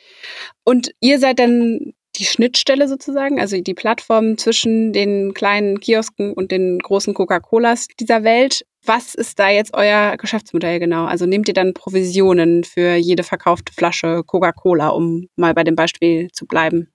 Und 0.65 0.93
ihr 1.01 1.19
seid 1.19 1.39
dann 1.39 1.93
die 2.19 2.25
Schnittstelle 2.25 2.88
sozusagen, 2.88 3.41
also 3.41 3.61
die 3.61 3.75
Plattform 3.75 4.37
zwischen 4.38 4.93
den 4.93 5.35
kleinen 5.35 5.81
Kiosken 5.81 6.32
und 6.32 6.50
den 6.50 6.79
großen 6.79 7.15
Coca-Colas 7.15 7.87
dieser 8.00 8.25
Welt. 8.25 8.65
Was 8.85 9.15
ist 9.15 9.38
da 9.38 9.49
jetzt 9.49 9.75
euer 9.75 10.17
Geschäftsmodell 10.17 10.81
genau? 10.81 11.05
Also 11.05 11.26
nehmt 11.26 11.49
ihr 11.49 11.55
dann 11.55 11.75
Provisionen 11.75 12.65
für 12.65 12.94
jede 12.97 13.23
verkaufte 13.23 13.73
Flasche 13.73 14.23
Coca-Cola, 14.25 14.88
um 14.88 15.29
mal 15.37 15.55
bei 15.55 15.65
dem 15.65 15.76
Beispiel 15.76 16.31
zu 16.32 16.47
bleiben? 16.47 16.88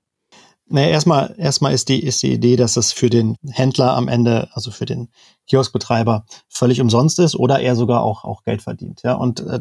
Naja, 0.66 0.88
erstmal, 0.88 1.36
erstmal 1.38 1.74
ist 1.74 1.90
die, 1.90 2.02
ist 2.02 2.24
die 2.24 2.32
Idee, 2.32 2.56
dass 2.56 2.78
es 2.78 2.94
für 2.94 3.10
den 3.10 3.36
Händler 3.52 3.96
am 3.96 4.08
Ende, 4.08 4.50
also 4.54 4.72
für 4.72 4.86
den 4.86 5.10
Kioskbetreiber, 5.48 6.26
völlig 6.48 6.80
umsonst 6.82 7.20
ist 7.20 7.36
oder 7.36 7.60
er 7.60 7.76
sogar 7.76 8.02
auch, 8.02 8.24
auch 8.24 8.44
Geld 8.44 8.62
verdient. 8.62 9.02
Ja, 9.04 9.14
und 9.16 9.42
äh, 9.42 9.60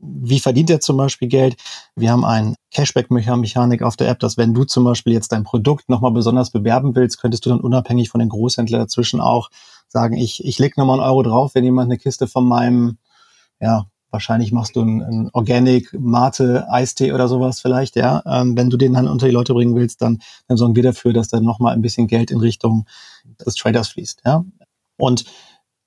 wie 0.00 0.40
verdient 0.40 0.70
er 0.70 0.80
zum 0.80 0.96
Beispiel 0.96 1.28
Geld? 1.28 1.56
Wir 1.94 2.10
haben 2.10 2.24
ein 2.24 2.54
Cashback-Mechanik 2.72 3.82
auf 3.82 3.96
der 3.96 4.08
App, 4.08 4.20
dass 4.20 4.36
wenn 4.36 4.54
du 4.54 4.64
zum 4.64 4.84
Beispiel 4.84 5.12
jetzt 5.12 5.32
dein 5.32 5.44
Produkt 5.44 5.88
nochmal 5.88 6.12
besonders 6.12 6.50
bewerben 6.50 6.94
willst, 6.94 7.20
könntest 7.20 7.44
du 7.44 7.50
dann 7.50 7.60
unabhängig 7.60 8.08
von 8.08 8.18
den 8.18 8.28
Großhändlern 8.28 8.80
dazwischen 8.80 9.20
auch 9.20 9.50
sagen, 9.88 10.16
ich, 10.16 10.44
ich 10.44 10.58
leg 10.58 10.76
nochmal 10.76 11.00
einen 11.00 11.08
Euro 11.08 11.22
drauf, 11.22 11.54
wenn 11.54 11.64
jemand 11.64 11.90
eine 11.90 11.98
Kiste 11.98 12.26
von 12.26 12.46
meinem, 12.46 12.98
ja, 13.60 13.86
wahrscheinlich 14.10 14.52
machst 14.52 14.76
du 14.76 14.80
einen, 14.80 15.02
einen 15.02 15.30
Organic 15.32 15.92
Mate 15.98 16.66
Eistee 16.70 17.12
oder 17.12 17.28
sowas 17.28 17.60
vielleicht, 17.60 17.96
ja. 17.96 18.22
Ähm, 18.26 18.56
wenn 18.56 18.70
du 18.70 18.76
den 18.76 18.94
dann 18.94 19.08
unter 19.08 19.26
die 19.26 19.32
Leute 19.32 19.54
bringen 19.54 19.74
willst, 19.74 20.02
dann, 20.02 20.20
dann 20.48 20.56
sorgen 20.56 20.76
wir 20.76 20.82
dafür, 20.82 21.12
dass 21.12 21.28
dann 21.28 21.44
nochmal 21.44 21.74
ein 21.74 21.82
bisschen 21.82 22.06
Geld 22.06 22.30
in 22.30 22.38
Richtung 22.38 22.86
des 23.44 23.54
Traders 23.54 23.88
fließt, 23.88 24.22
ja. 24.24 24.44
Und 24.96 25.24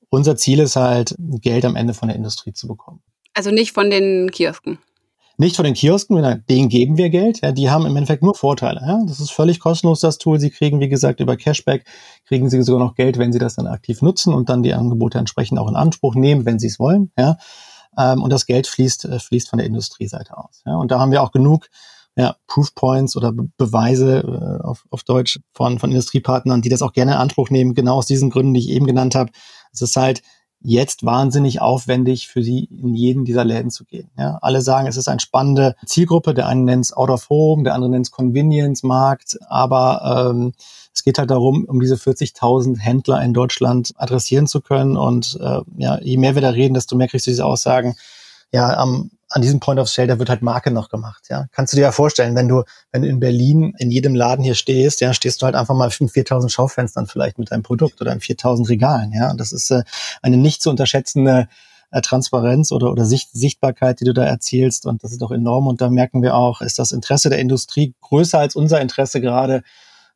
unser 0.09 0.35
Ziel 0.35 0.59
ist 0.59 0.75
halt, 0.75 1.15
Geld 1.17 1.65
am 1.65 1.75
Ende 1.75 1.93
von 1.93 2.07
der 2.07 2.17
Industrie 2.17 2.53
zu 2.53 2.67
bekommen. 2.67 3.01
Also 3.33 3.51
nicht 3.51 3.71
von 3.73 3.89
den 3.89 4.31
Kiosken. 4.31 4.77
Nicht 5.37 5.55
von 5.55 5.65
den 5.65 5.73
Kiosken, 5.73 6.43
denen 6.47 6.69
geben 6.69 6.97
wir 6.97 7.09
Geld. 7.09 7.41
Ja, 7.41 7.51
die 7.51 7.71
haben 7.71 7.87
im 7.87 7.95
Endeffekt 7.95 8.21
nur 8.21 8.35
Vorteile. 8.35 8.81
Ja. 8.85 9.01
Das 9.07 9.19
ist 9.19 9.31
völlig 9.31 9.59
kostenlos, 9.59 9.99
das 9.99 10.19
Tool. 10.19 10.39
Sie 10.39 10.51
kriegen, 10.51 10.79
wie 10.79 10.89
gesagt, 10.89 11.19
über 11.19 11.35
Cashback, 11.37 11.85
kriegen 12.27 12.49
sie 12.49 12.61
sogar 12.61 12.85
noch 12.85 12.93
Geld, 12.93 13.17
wenn 13.17 13.33
sie 13.33 13.39
das 13.39 13.55
dann 13.55 13.65
aktiv 13.65 14.03
nutzen 14.03 14.33
und 14.33 14.49
dann 14.49 14.61
die 14.61 14.75
Angebote 14.75 15.17
entsprechend 15.17 15.57
auch 15.57 15.67
in 15.67 15.75
Anspruch 15.75 16.13
nehmen, 16.13 16.45
wenn 16.45 16.59
sie 16.59 16.67
es 16.67 16.79
wollen. 16.79 17.11
Ja. 17.17 17.37
Ähm, 17.97 18.21
und 18.21 18.31
das 18.31 18.45
Geld 18.45 18.67
fließt, 18.67 19.05
äh, 19.05 19.19
fließt 19.19 19.49
von 19.49 19.57
der 19.57 19.65
Industrieseite 19.65 20.37
aus. 20.37 20.61
Ja. 20.67 20.75
Und 20.75 20.91
da 20.91 20.99
haben 20.99 21.11
wir 21.11 21.23
auch 21.23 21.31
genug 21.31 21.67
ja, 22.15 22.35
Proof 22.45 22.75
Points 22.75 23.15
oder 23.17 23.31
Be 23.31 23.49
Beweise 23.57 24.19
äh, 24.19 24.63
auf, 24.63 24.85
auf 24.91 25.03
Deutsch 25.03 25.39
von, 25.53 25.79
von 25.79 25.89
Industriepartnern, 25.89 26.61
die 26.61 26.69
das 26.69 26.83
auch 26.83 26.93
gerne 26.93 27.13
in 27.13 27.17
Anspruch 27.17 27.49
nehmen, 27.49 27.73
genau 27.73 27.95
aus 27.95 28.05
diesen 28.05 28.29
Gründen, 28.29 28.53
die 28.53 28.59
ich 28.59 28.69
eben 28.69 28.85
genannt 28.85 29.15
habe. 29.15 29.31
Es 29.71 29.81
ist 29.81 29.95
halt 29.95 30.21
jetzt 30.63 31.05
wahnsinnig 31.05 31.61
aufwendig 31.61 32.27
für 32.27 32.41
sie 32.41 32.69
in 32.71 32.95
jeden 32.95 33.25
dieser 33.25 33.43
Läden 33.43 33.69
zu 33.69 33.83
gehen. 33.83 34.09
Ja, 34.17 34.39
alle 34.41 34.61
sagen, 34.61 34.87
es 34.87 34.97
ist 34.97 35.09
eine 35.09 35.19
spannende 35.19 35.75
Zielgruppe. 35.85 36.33
Der 36.33 36.47
eine 36.47 36.61
nennt 36.61 36.85
es 36.85 36.93
Out 36.93 37.09
of 37.09 37.29
Home, 37.29 37.63
der 37.63 37.75
andere 37.75 37.91
nennt 37.91 38.07
es 38.07 38.11
Convenience 38.11 38.83
Markt, 38.83 39.37
aber 39.49 40.29
ähm, 40.31 40.53
es 40.93 41.03
geht 41.03 41.17
halt 41.17 41.31
darum, 41.31 41.65
um 41.65 41.79
diese 41.79 41.95
40.000 41.95 42.79
Händler 42.79 43.21
in 43.21 43.33
Deutschland 43.33 43.93
adressieren 43.97 44.47
zu 44.47 44.61
können. 44.61 44.95
Und 44.95 45.37
äh, 45.41 45.59
ja, 45.77 45.99
je 46.01 46.17
mehr 46.17 46.35
wir 46.35 46.41
da 46.41 46.49
reden, 46.49 46.73
desto 46.73 46.95
mehr 46.95 47.07
kriegst 47.07 47.27
du 47.27 47.31
diese 47.31 47.45
Aussagen. 47.45 47.95
Ja, 48.51 48.77
am 48.77 49.11
an 49.33 49.41
diesem 49.41 49.59
Point 49.59 49.79
of 49.79 49.89
Sale, 49.89 50.07
da 50.07 50.19
wird 50.19 50.29
halt 50.29 50.43
Marke 50.43 50.69
noch 50.69 50.89
gemacht, 50.89 51.25
ja. 51.29 51.47
Kannst 51.51 51.73
du 51.73 51.77
dir 51.77 51.81
ja 51.81 51.91
vorstellen, 51.91 52.35
wenn 52.35 52.47
du, 52.47 52.63
wenn 52.91 53.01
du 53.01 53.07
in 53.07 53.19
Berlin 53.19 53.73
in 53.79 53.89
jedem 53.89 54.13
Laden 54.13 54.43
hier 54.43 54.53
stehst, 54.53 55.01
ja, 55.01 55.11
stehst 55.11 55.41
du 55.41 55.47
halt 55.47 55.55
einfach 55.55 55.73
mal 55.73 55.91
in 55.99 56.07
4000 56.07 56.51
Schaufenstern 56.51 57.07
vielleicht 57.07 57.39
mit 57.39 57.51
deinem 57.51 57.63
Produkt 57.63 57.99
oder 57.99 58.13
in 58.13 58.19
4000 58.19 58.69
Regalen, 58.69 59.11
ja. 59.11 59.31
Und 59.31 59.39
das 59.39 59.51
ist 59.51 59.71
äh, 59.71 59.83
eine 60.21 60.37
nicht 60.37 60.61
zu 60.61 60.69
unterschätzende 60.69 61.47
äh, 61.89 62.01
Transparenz 62.01 62.71
oder, 62.71 62.91
oder 62.91 63.05
Sicht, 63.05 63.31
Sichtbarkeit, 63.33 63.99
die 64.01 64.05
du 64.05 64.13
da 64.13 64.23
erzielst. 64.23 64.85
Und 64.85 65.03
das 65.03 65.11
ist 65.11 65.21
doch 65.23 65.31
enorm. 65.31 65.65
Und 65.65 65.81
da 65.81 65.89
merken 65.89 66.21
wir 66.21 66.35
auch, 66.35 66.61
ist 66.61 66.77
das 66.77 66.91
Interesse 66.91 67.29
der 67.29 67.39
Industrie 67.39 67.95
größer 68.01 68.37
als 68.37 68.55
unser 68.55 68.81
Interesse 68.81 69.19
gerade, 69.19 69.63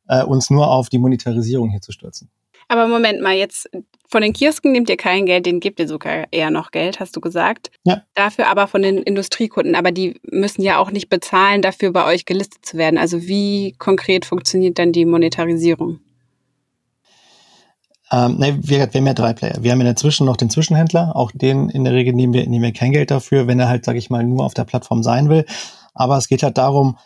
äh, 0.08 0.24
uns 0.24 0.52
nur 0.52 0.70
auf 0.70 0.90
die 0.90 1.00
Monetarisierung 1.00 1.72
hier 1.72 1.82
zu 1.82 1.92
stürzen. 1.92 2.30
Aber 2.68 2.88
Moment 2.88 3.22
mal, 3.22 3.36
jetzt 3.36 3.70
von 4.10 4.22
den 4.22 4.34
Kiosken 4.34 4.72
nehmt 4.72 4.90
ihr 4.90 4.98
kein 4.98 5.26
Geld, 5.26 5.46
denen 5.46 5.60
gebt 5.60 5.80
ihr 5.80 5.88
sogar 5.88 6.26
eher 6.32 6.50
noch 6.50 6.72
Geld, 6.72 7.00
hast 7.00 7.16
du 7.16 7.22
gesagt. 7.22 7.72
Ja. 7.84 8.04
Dafür 8.14 8.48
aber 8.48 8.68
von 8.68 8.82
den 8.82 8.98
Industriekunden, 8.98 9.76
aber 9.76 9.92
die 9.92 10.20
müssen 10.24 10.62
ja 10.62 10.78
auch 10.78 10.92
nicht 10.92 11.10
bezahlen, 11.10 11.62
dafür 11.62 11.92
bei 11.92 12.06
euch 12.06 12.26
gelistet 12.26 12.66
zu 12.66 12.78
werden. 12.78 12.98
Also 12.98 13.24
wie 13.24 13.74
konkret 13.78 14.26
funktioniert 14.26 14.80
dann 14.80 14.92
die 14.92 15.06
Monetarisierung? 15.06 16.00
Ähm, 18.12 18.38
ne, 18.38 18.58
wir, 18.62 18.94
wir 18.94 19.00
haben 19.00 19.08
ja 19.08 19.14
drei 19.14 19.34
Player. 19.34 19.58
Wir 19.62 19.72
haben 19.72 19.82
in 19.82 19.86
der 19.86 19.98
Zwischen 19.98 20.26
noch 20.26 20.38
den 20.38 20.50
Zwischenhändler, 20.50 21.16
auch 21.16 21.32
den 21.34 21.70
in 21.70 21.84
der 21.84 21.94
Regel 21.94 22.14
nehmen 22.14 22.34
wir, 22.34 22.48
nehmen 22.48 22.64
wir 22.64 22.72
kein 22.72 22.94
Geld 22.94 23.12
dafür, 23.12 23.48
wenn 23.48 23.60
er 23.60 23.68
halt, 23.68 23.84
sage 23.84 24.00
ich 24.00 24.10
mal, 24.10 24.24
nur 24.24 24.46
auf 24.46 24.54
der 24.54 24.64
Plattform 24.64 25.04
sein 25.04 25.30
will. 25.30 25.46
Aber 25.94 26.18
es 26.18 26.30
geht 26.30 26.44
halt 26.44 26.58
darum, 26.58 26.98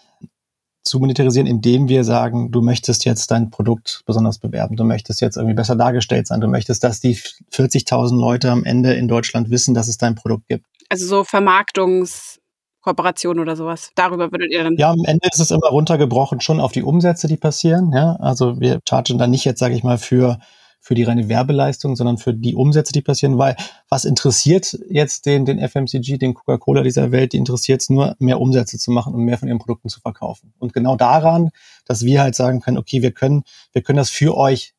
zu 0.83 0.99
monetarisieren, 0.99 1.47
indem 1.47 1.87
wir 1.89 2.03
sagen, 2.03 2.51
du 2.51 2.61
möchtest 2.61 3.05
jetzt 3.05 3.31
dein 3.31 3.49
Produkt 3.51 4.01
besonders 4.05 4.37
bewerben, 4.39 4.75
du 4.75 4.83
möchtest 4.83 5.21
jetzt 5.21 5.37
irgendwie 5.37 5.55
besser 5.55 5.75
dargestellt 5.75 6.27
sein, 6.27 6.41
du 6.41 6.47
möchtest, 6.47 6.83
dass 6.83 6.99
die 6.99 7.15
40.000 7.15 8.19
Leute 8.19 8.49
am 8.51 8.63
Ende 8.63 8.93
in 8.93 9.07
Deutschland 9.07 9.49
wissen, 9.51 9.73
dass 9.73 9.87
es 9.87 9.97
dein 9.97 10.13
Produkt 10.15 10.47
gibt. 10.47 10.65
Also 10.89 11.05
so 11.05 11.23
Vermarktungskooperation 11.23 13.39
oder 13.39 13.55
sowas. 13.55 13.91
Darüber 13.95 14.31
würdet 14.31 14.51
ihr 14.51 14.63
dann. 14.63 14.75
Ja, 14.77 14.91
am 14.91 15.03
Ende 15.05 15.27
ist 15.31 15.39
es 15.39 15.51
immer 15.51 15.69
runtergebrochen 15.69 16.41
schon 16.41 16.59
auf 16.59 16.71
die 16.71 16.83
Umsätze, 16.83 17.27
die 17.27 17.37
passieren. 17.37 17.91
Ja, 17.93 18.15
also 18.15 18.59
wir 18.59 18.79
chargen 18.87 19.17
dann 19.17 19.31
nicht 19.31 19.45
jetzt, 19.45 19.59
sage 19.59 19.75
ich 19.75 19.83
mal, 19.83 19.97
für 19.97 20.39
für 20.81 20.95
die 20.95 21.03
reine 21.03 21.29
Werbeleistung, 21.29 21.95
sondern 21.95 22.17
für 22.17 22.33
die 22.33 22.55
Umsätze, 22.55 22.91
die 22.91 23.01
passieren, 23.01 23.37
weil 23.37 23.55
was 23.87 24.03
interessiert 24.03 24.77
jetzt 24.89 25.27
den, 25.27 25.45
den 25.45 25.59
FMCG, 25.59 26.17
den 26.17 26.33
Coca-Cola 26.33 26.81
dieser 26.81 27.11
Welt, 27.11 27.33
die 27.33 27.37
interessiert 27.37 27.81
es 27.81 27.89
nur, 27.89 28.15
mehr 28.19 28.41
Umsätze 28.41 28.79
zu 28.79 28.91
machen 28.91 29.13
und 29.13 29.23
mehr 29.23 29.37
von 29.37 29.47
ihren 29.47 29.59
Produkten 29.59 29.89
zu 29.89 30.01
verkaufen. 30.01 30.53
Und 30.57 30.73
genau 30.73 30.95
daran, 30.95 31.51
dass 31.85 32.03
wir 32.03 32.21
halt 32.21 32.35
sagen 32.35 32.61
können, 32.61 32.77
okay, 32.77 33.03
wir 33.03 33.11
können, 33.11 33.43
wir 33.73 33.83
können 33.83 33.97
das 33.97 34.09
für 34.09 34.35
euch 34.35 34.73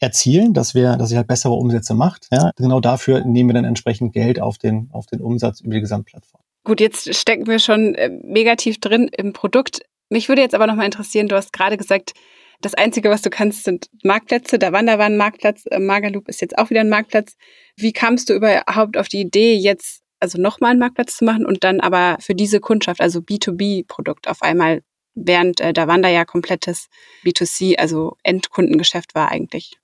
erzielen, 0.00 0.54
dass 0.54 0.74
wir, 0.74 0.96
dass 0.96 1.10
ihr 1.10 1.18
halt 1.18 1.28
bessere 1.28 1.52
Umsätze 1.52 1.94
macht. 1.94 2.26
Ja, 2.32 2.50
genau 2.56 2.80
dafür 2.80 3.24
nehmen 3.24 3.50
wir 3.50 3.54
dann 3.54 3.64
entsprechend 3.64 4.12
Geld 4.14 4.40
auf 4.40 4.56
den, 4.58 4.88
auf 4.92 5.06
den 5.06 5.20
Umsatz 5.20 5.60
über 5.60 5.74
die 5.74 5.80
Gesamtplattform. 5.80 6.40
Gut, 6.64 6.80
jetzt 6.80 7.14
stecken 7.14 7.46
wir 7.46 7.58
schon 7.58 7.94
äh, 7.94 8.08
negativ 8.08 8.80
drin 8.80 9.10
im 9.14 9.34
Produkt. 9.34 9.82
Mich 10.08 10.28
würde 10.28 10.40
jetzt 10.40 10.54
aber 10.54 10.66
nochmal 10.66 10.86
interessieren, 10.86 11.28
du 11.28 11.36
hast 11.36 11.52
gerade 11.52 11.76
gesagt, 11.76 12.12
das 12.60 12.74
Einzige, 12.74 13.10
was 13.10 13.22
du 13.22 13.30
kannst, 13.30 13.64
sind 13.64 13.88
Marktplätze. 14.02 14.58
Der 14.58 14.72
Wander 14.72 14.98
war 14.98 15.06
ein 15.06 15.16
Marktplatz, 15.16 15.64
äh, 15.70 15.78
Magalub 15.78 16.28
ist 16.28 16.40
jetzt 16.40 16.58
auch 16.58 16.70
wieder 16.70 16.80
ein 16.80 16.88
Marktplatz. 16.88 17.36
Wie 17.76 17.92
kamst 17.92 18.28
du 18.28 18.34
überhaupt 18.34 18.96
auf 18.96 19.08
die 19.08 19.20
Idee, 19.20 19.54
jetzt 19.54 20.02
also 20.20 20.40
nochmal 20.40 20.70
einen 20.70 20.80
Marktplatz 20.80 21.16
zu 21.18 21.24
machen 21.24 21.44
und 21.44 21.64
dann 21.64 21.80
aber 21.80 22.16
für 22.20 22.34
diese 22.34 22.60
Kundschaft, 22.60 23.00
also 23.00 23.20
B2B-Produkt 23.20 24.28
auf 24.28 24.42
einmal, 24.42 24.82
während 25.14 25.60
äh, 25.60 25.72
der 25.72 25.86
Wander 25.86 26.08
ja 26.08 26.24
komplettes 26.24 26.88
B2C, 27.24 27.76
also 27.76 28.16
Endkundengeschäft 28.22 29.14
war 29.14 29.30
eigentlich? 29.30 29.78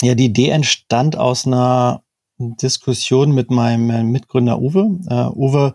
Ja, 0.00 0.14
die 0.14 0.26
Idee 0.26 0.50
entstand 0.50 1.16
aus 1.16 1.46
einer 1.46 2.02
Diskussion 2.38 3.32
mit 3.32 3.50
meinem 3.50 3.90
äh, 3.90 4.02
Mitgründer 4.04 4.60
Uwe. 4.60 5.00
Uh, 5.10 5.32
Uwe 5.36 5.74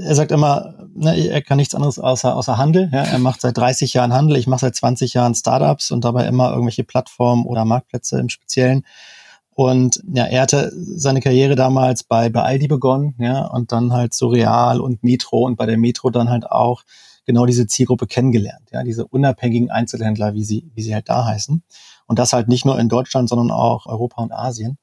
er 0.00 0.14
sagt 0.14 0.32
immer, 0.32 0.74
ne, 0.94 1.16
er 1.28 1.42
kann 1.42 1.58
nichts 1.58 1.74
anderes 1.74 1.98
außer, 1.98 2.34
außer 2.36 2.56
Handel. 2.56 2.90
Ja? 2.92 3.02
Er 3.02 3.18
macht 3.18 3.40
seit 3.40 3.56
30 3.56 3.94
Jahren 3.94 4.12
Handel, 4.12 4.36
ich 4.36 4.46
mache 4.46 4.60
seit 4.60 4.74
20 4.76 5.14
Jahren 5.14 5.34
Startups 5.34 5.90
und 5.90 6.04
dabei 6.04 6.26
immer 6.26 6.50
irgendwelche 6.50 6.84
Plattformen 6.84 7.46
oder 7.46 7.64
Marktplätze 7.64 8.18
im 8.18 8.28
Speziellen. 8.28 8.84
Und 9.54 10.02
ja, 10.12 10.24
er 10.24 10.42
hatte 10.42 10.72
seine 10.74 11.20
Karriere 11.20 11.54
damals 11.54 12.02
bei, 12.02 12.28
bei 12.28 12.42
Aldi 12.42 12.66
begonnen, 12.66 13.14
ja, 13.18 13.46
und 13.46 13.70
dann 13.70 13.92
halt 13.92 14.12
so 14.12 14.28
Real 14.28 14.80
und 14.80 15.04
Metro 15.04 15.44
und 15.44 15.56
bei 15.56 15.66
der 15.66 15.78
Metro 15.78 16.10
dann 16.10 16.28
halt 16.28 16.50
auch 16.50 16.82
genau 17.24 17.46
diese 17.46 17.66
Zielgruppe 17.66 18.08
kennengelernt, 18.08 18.68
ja, 18.72 18.82
diese 18.82 19.06
unabhängigen 19.06 19.70
Einzelhändler, 19.70 20.34
wie 20.34 20.44
sie, 20.44 20.70
wie 20.74 20.82
sie 20.82 20.92
halt 20.92 21.08
da 21.08 21.24
heißen. 21.24 21.62
Und 22.06 22.18
das 22.18 22.32
halt 22.32 22.48
nicht 22.48 22.64
nur 22.64 22.78
in 22.78 22.88
Deutschland, 22.88 23.28
sondern 23.28 23.52
auch 23.52 23.86
Europa 23.86 24.22
und 24.22 24.32
Asien 24.32 24.76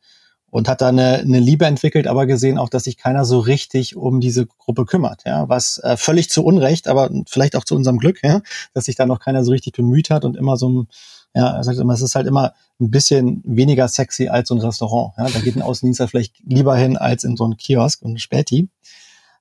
und 0.52 0.68
hat 0.68 0.82
da 0.82 0.90
eine, 0.90 1.20
eine 1.20 1.40
Liebe 1.40 1.66
entwickelt, 1.66 2.08
aber 2.08 2.28
gesehen 2.28 2.60
auch, 2.60 2.70
dass 2.70 2.84
sich 2.84 2.98
keiner 2.98 3.26
so 3.26 3.40
richtig 3.40 3.96
um 3.96 4.20
diese 4.20 4.46
Gruppe 4.46 4.86
kümmert, 4.86 5.24
ja, 5.26 5.50
was 5.50 5.80
äh, 5.80 5.98
völlig 5.98 6.30
zu 6.30 6.44
Unrecht, 6.44 6.88
aber 6.88 7.10
vielleicht 7.28 7.56
auch 7.56 7.64
zu 7.64 7.74
unserem 7.74 7.98
Glück, 7.98 8.20
ja, 8.22 8.42
dass 8.74 8.86
sich 8.86 8.98
da 8.98 9.06
noch 9.06 9.20
keiner 9.20 9.44
so 9.44 9.52
richtig 9.52 9.74
bemüht 9.74 10.10
hat 10.10 10.26
und 10.26 10.36
immer 10.36 10.58
so 10.58 10.70
ein, 10.70 10.88
ja, 11.34 11.64
sagt 11.64 11.80
immer, 11.80 11.94
es 11.94 12.02
ist 12.02 12.16
halt 12.16 12.28
immer 12.28 12.54
ein 12.82 12.92
bisschen 12.92 13.42
weniger 13.46 13.88
sexy 13.88 14.28
als 14.28 14.50
so 14.50 14.56
ein 14.56 14.62
Restaurant, 14.62 15.14
ja, 15.18 15.30
da 15.30 15.40
geht 15.40 15.56
ein 15.56 15.62
Außendienstler 15.62 16.10
vielleicht 16.10 16.36
lieber 16.46 16.76
hin 16.76 16.98
als 16.98 17.24
in 17.24 17.38
so 17.38 17.46
einen 17.46 17.58
Kiosk 17.58 18.02
und 18.04 18.14
ein 18.14 18.20
Späti. 18.20 18.70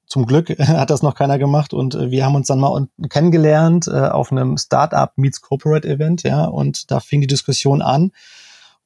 Zum 0.07 0.27
Glück 0.27 0.49
hat 0.59 0.91
das 0.91 1.03
noch 1.03 1.17
keiner 1.17 1.39
gemacht 1.39 1.75
und 1.75 1.97
äh, 1.97 2.13
wir 2.13 2.25
haben 2.25 2.37
uns 2.37 2.47
dann 2.47 2.61
mal 2.61 2.87
kennengelernt 3.09 3.89
äh, 3.89 4.09
auf 4.09 4.31
einem 4.31 4.59
Startup 4.59 5.11
Meets 5.17 5.41
Corporate 5.41 5.89
Event, 5.89 6.23
ja, 6.23 6.45
und 6.45 6.89
da 6.93 7.01
fing 7.01 7.21
die 7.21 7.27
Diskussion 7.27 7.83
an 7.83 8.13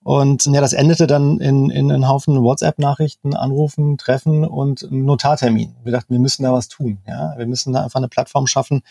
und 0.04 0.44
ja, 0.44 0.60
das 0.60 0.74
endete 0.74 1.06
dann 1.06 1.40
in, 1.40 1.70
in 1.70 1.90
einen 1.90 2.06
Haufen 2.06 2.42
WhatsApp-Nachrichten, 2.42 3.34
Anrufen, 3.34 3.96
Treffen 3.96 4.44
und 4.44 4.86
Notartermin. 4.90 5.74
Wir 5.82 5.92
dachten, 5.92 6.12
wir 6.12 6.20
müssen 6.20 6.42
da 6.42 6.52
was 6.52 6.68
tun. 6.68 6.98
Ja? 7.08 7.32
Wir 7.38 7.46
müssen 7.46 7.72
da 7.72 7.82
einfach 7.82 7.98
eine 7.98 8.08
Plattform 8.08 8.46
schaffen 8.46 8.82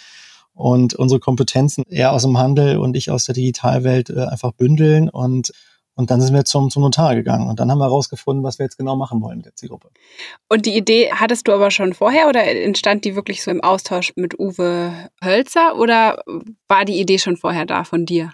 und 0.55 0.95
unsere 0.95 1.19
Kompetenzen 1.19 1.83
eher 1.87 2.13
aus 2.13 2.23
dem 2.23 2.39
Handel 2.39 2.77
und 2.79 2.97
ich 2.97 3.11
aus 3.11 3.25
der 3.25 3.35
Digitalwelt 3.35 4.09
äh, 4.09 4.25
einfach 4.25 4.53
bündeln 4.53 5.07
und 5.07 5.51
und 5.95 6.09
dann 6.09 6.19
sind 6.19 6.33
wir 6.33 6.43
zum, 6.43 6.71
zum 6.71 6.81
Notar 6.81 7.13
gegangen 7.13 7.47
und 7.47 7.59
dann 7.59 7.69
haben 7.69 7.77
wir 7.77 7.85
herausgefunden, 7.85 8.43
was 8.43 8.57
wir 8.57 8.63
jetzt 8.63 8.79
genau 8.79 8.95
machen 8.95 9.21
wollen 9.21 9.37
mit 9.37 9.45
der 9.45 9.55
Zielgruppe. 9.55 9.91
Und 10.49 10.65
die 10.65 10.75
Idee 10.75 11.11
hattest 11.11 11.47
du 11.47 11.51
aber 11.51 11.69
schon 11.69 11.93
vorher 11.93 12.27
oder 12.27 12.43
entstand 12.43 13.05
die 13.05 13.15
wirklich 13.15 13.43
so 13.43 13.51
im 13.51 13.61
Austausch 13.61 14.11
mit 14.15 14.39
Uwe 14.39 14.91
Hölzer 15.23 15.77
oder 15.77 16.23
war 16.67 16.85
die 16.85 16.99
Idee 16.99 17.19
schon 17.19 17.37
vorher 17.37 17.67
da 17.67 17.83
von 17.83 18.07
dir? 18.07 18.31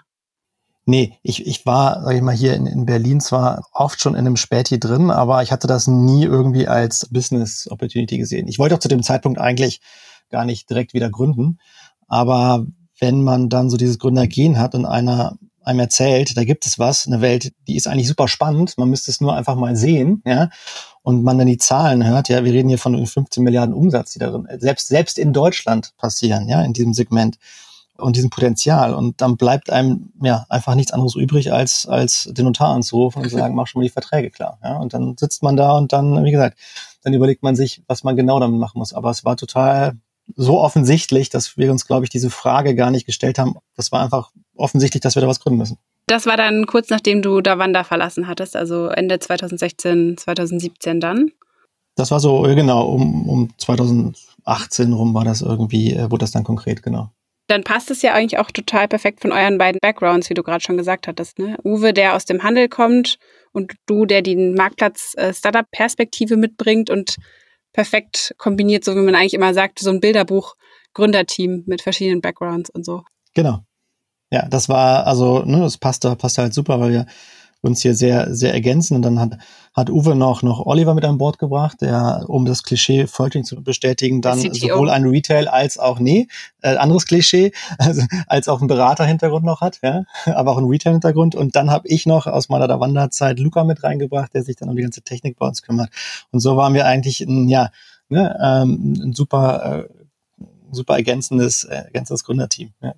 Nee, 0.89 1.19
ich, 1.21 1.45
ich 1.45 1.67
war, 1.67 2.01
sag 2.03 2.15
ich 2.15 2.21
mal, 2.23 2.35
hier 2.35 2.55
in, 2.55 2.65
in 2.65 2.87
Berlin 2.87 3.21
zwar 3.21 3.63
oft 3.73 4.01
schon 4.01 4.15
in 4.15 4.21
einem 4.21 4.37
Späti 4.37 4.79
drin, 4.79 5.11
aber 5.11 5.43
ich 5.43 5.51
hatte 5.51 5.67
das 5.67 5.85
nie 5.85 6.23
irgendwie 6.23 6.67
als 6.67 7.07
Business 7.11 7.69
Opportunity 7.69 8.17
gesehen. 8.17 8.47
Ich 8.47 8.57
wollte 8.57 8.73
auch 8.73 8.79
zu 8.79 8.87
dem 8.87 9.03
Zeitpunkt 9.03 9.39
eigentlich 9.39 9.81
gar 10.31 10.45
nicht 10.45 10.67
direkt 10.67 10.95
wieder 10.95 11.11
gründen. 11.11 11.59
Aber 12.07 12.65
wenn 12.99 13.21
man 13.21 13.49
dann 13.49 13.69
so 13.69 13.77
dieses 13.77 13.99
Gründergehen 13.99 14.57
hat 14.57 14.73
und 14.73 14.87
einer 14.87 15.37
einem 15.61 15.81
erzählt, 15.81 16.35
da 16.35 16.43
gibt 16.43 16.65
es 16.65 16.79
was, 16.79 17.05
eine 17.05 17.21
Welt, 17.21 17.53
die 17.67 17.75
ist 17.75 17.87
eigentlich 17.87 18.07
super 18.07 18.27
spannend, 18.27 18.75
man 18.79 18.89
müsste 18.89 19.11
es 19.11 19.21
nur 19.21 19.35
einfach 19.35 19.55
mal 19.55 19.75
sehen, 19.75 20.23
ja, 20.25 20.49
und 21.03 21.23
man 21.23 21.37
dann 21.37 21.45
die 21.45 21.59
Zahlen 21.59 22.03
hört, 22.03 22.29
ja, 22.29 22.43
wir 22.43 22.51
reden 22.51 22.69
hier 22.69 22.79
von 22.79 23.05
15 23.05 23.43
Milliarden 23.43 23.75
Umsatz, 23.75 24.13
die 24.13 24.19
darin 24.19 24.47
selbst, 24.57 24.87
selbst 24.87 25.19
in 25.19 25.33
Deutschland 25.33 25.93
passieren, 25.97 26.49
ja, 26.49 26.63
in 26.63 26.73
diesem 26.73 26.95
Segment 26.95 27.37
und 27.99 28.15
diesem 28.15 28.29
Potenzial. 28.29 28.93
Und 28.93 29.21
dann 29.21 29.37
bleibt 29.37 29.69
einem 29.69 30.11
ja 30.21 30.45
einfach 30.49 30.75
nichts 30.75 30.91
anderes 30.91 31.15
übrig, 31.15 31.51
als, 31.51 31.85
als 31.85 32.29
den 32.31 32.45
Notar 32.45 32.73
anzurufen 32.73 33.21
und 33.21 33.29
zu 33.29 33.37
sagen, 33.37 33.55
mach 33.55 33.67
schon 33.67 33.81
mal 33.81 33.83
die 33.83 33.91
Verträge 33.91 34.29
klar. 34.29 34.57
Ja, 34.63 34.77
und 34.77 34.93
dann 34.93 35.15
sitzt 35.17 35.43
man 35.43 35.57
da 35.57 35.77
und 35.77 35.93
dann, 35.93 36.23
wie 36.23 36.31
gesagt, 36.31 36.57
dann 37.03 37.13
überlegt 37.13 37.43
man 37.43 37.55
sich, 37.55 37.83
was 37.87 38.03
man 38.03 38.15
genau 38.15 38.39
damit 38.39 38.59
machen 38.59 38.79
muss. 38.79 38.93
Aber 38.93 39.09
es 39.09 39.25
war 39.25 39.37
total 39.37 39.97
so 40.35 40.59
offensichtlich, 40.59 41.29
dass 41.29 41.57
wir 41.57 41.71
uns, 41.71 41.87
glaube 41.87 42.05
ich, 42.05 42.09
diese 42.09 42.29
Frage 42.29 42.75
gar 42.75 42.91
nicht 42.91 43.05
gestellt 43.05 43.39
haben. 43.39 43.55
Das 43.75 43.91
war 43.91 44.01
einfach 44.01 44.31
offensichtlich, 44.55 45.01
dass 45.01 45.15
wir 45.15 45.21
da 45.21 45.27
was 45.27 45.39
gründen 45.39 45.57
müssen. 45.57 45.77
Das 46.05 46.25
war 46.25 46.37
dann 46.37 46.65
kurz 46.65 46.89
nachdem 46.89 47.21
du 47.21 47.41
Davanda 47.41 47.83
verlassen 47.83 48.27
hattest, 48.27 48.55
also 48.55 48.87
Ende 48.87 49.19
2016, 49.19 50.17
2017 50.17 50.99
dann? 50.99 51.31
Das 51.95 52.11
war 52.11 52.19
so, 52.19 52.41
genau, 52.43 52.87
um, 52.87 53.29
um 53.29 53.49
2018 53.57 54.93
rum 54.93 55.13
war 55.13 55.25
das 55.25 55.41
irgendwie, 55.41 55.93
äh, 55.93 56.09
wurde 56.09 56.19
das 56.19 56.31
dann 56.31 56.43
konkret, 56.43 56.81
genau 56.81 57.11
dann 57.49 57.63
passt 57.63 57.91
es 57.91 58.01
ja 58.01 58.13
eigentlich 58.13 58.39
auch 58.39 58.51
total 58.51 58.87
perfekt 58.87 59.21
von 59.21 59.31
euren 59.31 59.57
beiden 59.57 59.79
Backgrounds, 59.81 60.29
wie 60.29 60.33
du 60.33 60.43
gerade 60.43 60.63
schon 60.63 60.77
gesagt 60.77 61.07
hattest. 61.07 61.39
Ne? 61.39 61.57
Uwe, 61.63 61.93
der 61.93 62.15
aus 62.15 62.25
dem 62.25 62.43
Handel 62.43 62.69
kommt 62.69 63.17
und 63.51 63.73
du, 63.85 64.05
der 64.05 64.21
die 64.21 64.35
Marktplatz-Startup-Perspektive 64.35 66.35
äh, 66.35 66.37
mitbringt 66.37 66.89
und 66.89 67.15
perfekt 67.73 68.33
kombiniert, 68.37 68.83
so 68.83 68.95
wie 68.95 69.01
man 69.01 69.15
eigentlich 69.15 69.33
immer 69.33 69.53
sagt, 69.53 69.79
so 69.79 69.89
ein 69.89 69.99
Bilderbuch-Gründerteam 69.99 71.63
mit 71.65 71.81
verschiedenen 71.81 72.21
Backgrounds 72.21 72.69
und 72.69 72.85
so. 72.85 73.03
Genau. 73.33 73.59
Ja, 74.31 74.47
das 74.47 74.69
war, 74.69 75.07
also, 75.07 75.43
ne, 75.43 75.61
das 75.61 75.77
passte, 75.77 76.15
passte 76.15 76.43
halt 76.43 76.53
super, 76.53 76.79
weil 76.79 76.91
wir 76.91 77.05
uns 77.61 77.81
hier 77.81 77.95
sehr, 77.95 78.33
sehr 78.33 78.53
ergänzen. 78.53 78.95
Und 78.95 79.01
dann 79.01 79.19
hat, 79.19 79.37
hat 79.73 79.89
Uwe 79.89 80.15
noch, 80.15 80.43
noch 80.43 80.65
Oliver 80.65 80.93
mit 80.93 81.03
an 81.03 81.17
Bord 81.17 81.39
gebracht, 81.39 81.81
der, 81.81 82.25
um 82.27 82.45
das 82.45 82.63
Klischee 82.63 83.07
vollständig 83.07 83.49
zu 83.49 83.61
bestätigen, 83.61 84.21
dann 84.21 84.39
sowohl 84.39 84.89
ein 84.89 85.05
Retail 85.05 85.47
als 85.47 85.77
auch, 85.77 85.99
nee, 85.99 86.27
äh, 86.61 86.75
anderes 86.75 87.05
Klischee, 87.05 87.51
also, 87.77 88.03
als 88.27 88.47
auch 88.47 88.59
einen 88.59 88.67
Berater-Hintergrund 88.67 89.45
noch 89.45 89.61
hat, 89.61 89.79
ja, 89.83 90.03
aber 90.25 90.51
auch 90.51 90.57
einen 90.57 90.69
Retail-Hintergrund. 90.69 91.35
Und 91.35 91.55
dann 91.55 91.69
habe 91.69 91.87
ich 91.87 92.05
noch 92.05 92.27
aus 92.27 92.49
meiner 92.49 92.67
Davanda-Zeit 92.67 93.39
Luca 93.39 93.63
mit 93.63 93.83
reingebracht, 93.83 94.33
der 94.33 94.43
sich 94.43 94.55
dann 94.55 94.69
um 94.69 94.75
die 94.75 94.83
ganze 94.83 95.01
Technik 95.01 95.37
bei 95.37 95.47
uns 95.47 95.61
kümmert. 95.61 95.89
Und 96.31 96.39
so 96.39 96.55
waren 96.55 96.73
wir 96.73 96.85
eigentlich 96.85 97.21
ein, 97.21 97.47
ja, 97.49 97.71
ne, 98.07 98.37
ähm, 98.41 98.93
ein 99.03 99.13
super, 99.13 99.87
äh, 99.87 100.43
super 100.71 100.95
ergänzendes, 100.95 101.63
äh, 101.65 101.75
ergänzendes 101.75 102.23
Gründerteam. 102.23 102.71
Ja. 102.81 102.93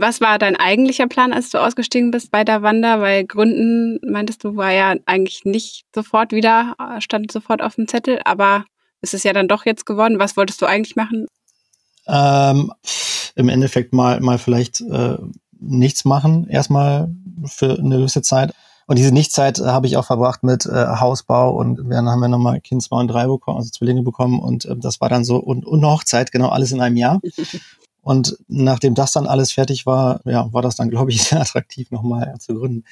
Was 0.00 0.22
war 0.22 0.38
dein 0.38 0.56
eigentlicher 0.56 1.06
Plan, 1.08 1.34
als 1.34 1.50
du 1.50 1.58
ausgestiegen 1.58 2.10
bist 2.10 2.30
bei 2.30 2.42
der 2.42 2.62
Wanda? 2.62 3.02
Weil 3.02 3.26
Gründen, 3.26 4.00
meintest 4.10 4.42
du, 4.42 4.56
war 4.56 4.72
ja 4.72 4.94
eigentlich 5.04 5.44
nicht 5.44 5.84
sofort 5.94 6.32
wieder, 6.32 6.74
stand 7.00 7.30
sofort 7.30 7.60
auf 7.60 7.74
dem 7.74 7.86
Zettel, 7.86 8.18
aber 8.24 8.64
ist 9.02 9.12
es 9.12 9.24
ja 9.24 9.34
dann 9.34 9.46
doch 9.46 9.66
jetzt 9.66 9.84
geworden. 9.84 10.18
Was 10.18 10.38
wolltest 10.38 10.62
du 10.62 10.66
eigentlich 10.66 10.96
machen? 10.96 11.26
Ähm, 12.06 12.72
Im 13.34 13.50
Endeffekt 13.50 13.92
mal, 13.92 14.20
mal 14.20 14.38
vielleicht 14.38 14.80
äh, 14.80 15.18
nichts 15.58 16.06
machen, 16.06 16.48
erstmal 16.48 17.14
für 17.44 17.78
eine 17.78 17.98
gewisse 17.98 18.22
Zeit. 18.22 18.54
Und 18.86 18.98
diese 18.98 19.12
Nichtzeit 19.12 19.58
habe 19.60 19.86
ich 19.86 19.98
auch 19.98 20.06
verbracht 20.06 20.42
mit 20.44 20.64
äh, 20.64 20.70
Hausbau 20.70 21.54
und 21.54 21.90
dann 21.90 22.08
haben 22.08 22.20
wir 22.20 22.28
nochmal 22.28 22.62
Kind 22.62 22.82
zwei 22.82 23.00
und 23.00 23.08
drei 23.08 23.26
bekommen, 23.26 23.58
also 23.58 23.68
Zwillinge 23.68 24.02
bekommen 24.02 24.40
und 24.40 24.64
äh, 24.64 24.76
das 24.78 25.02
war 25.02 25.10
dann 25.10 25.24
so 25.24 25.36
und, 25.36 25.66
und 25.66 25.84
Hochzeit, 25.84 26.32
genau 26.32 26.48
alles 26.48 26.72
in 26.72 26.80
einem 26.80 26.96
Jahr. 26.96 27.20
Und 28.02 28.36
nachdem 28.48 28.94
das 28.94 29.12
dann 29.12 29.26
alles 29.26 29.52
fertig 29.52 29.86
war, 29.86 30.20
ja, 30.24 30.52
war 30.52 30.62
das 30.62 30.76
dann, 30.76 30.90
glaube 30.90 31.10
ich, 31.10 31.22
sehr 31.24 31.40
attraktiv, 31.40 31.90
nochmal 31.90 32.34
zu 32.38 32.54
gründen. 32.54 32.84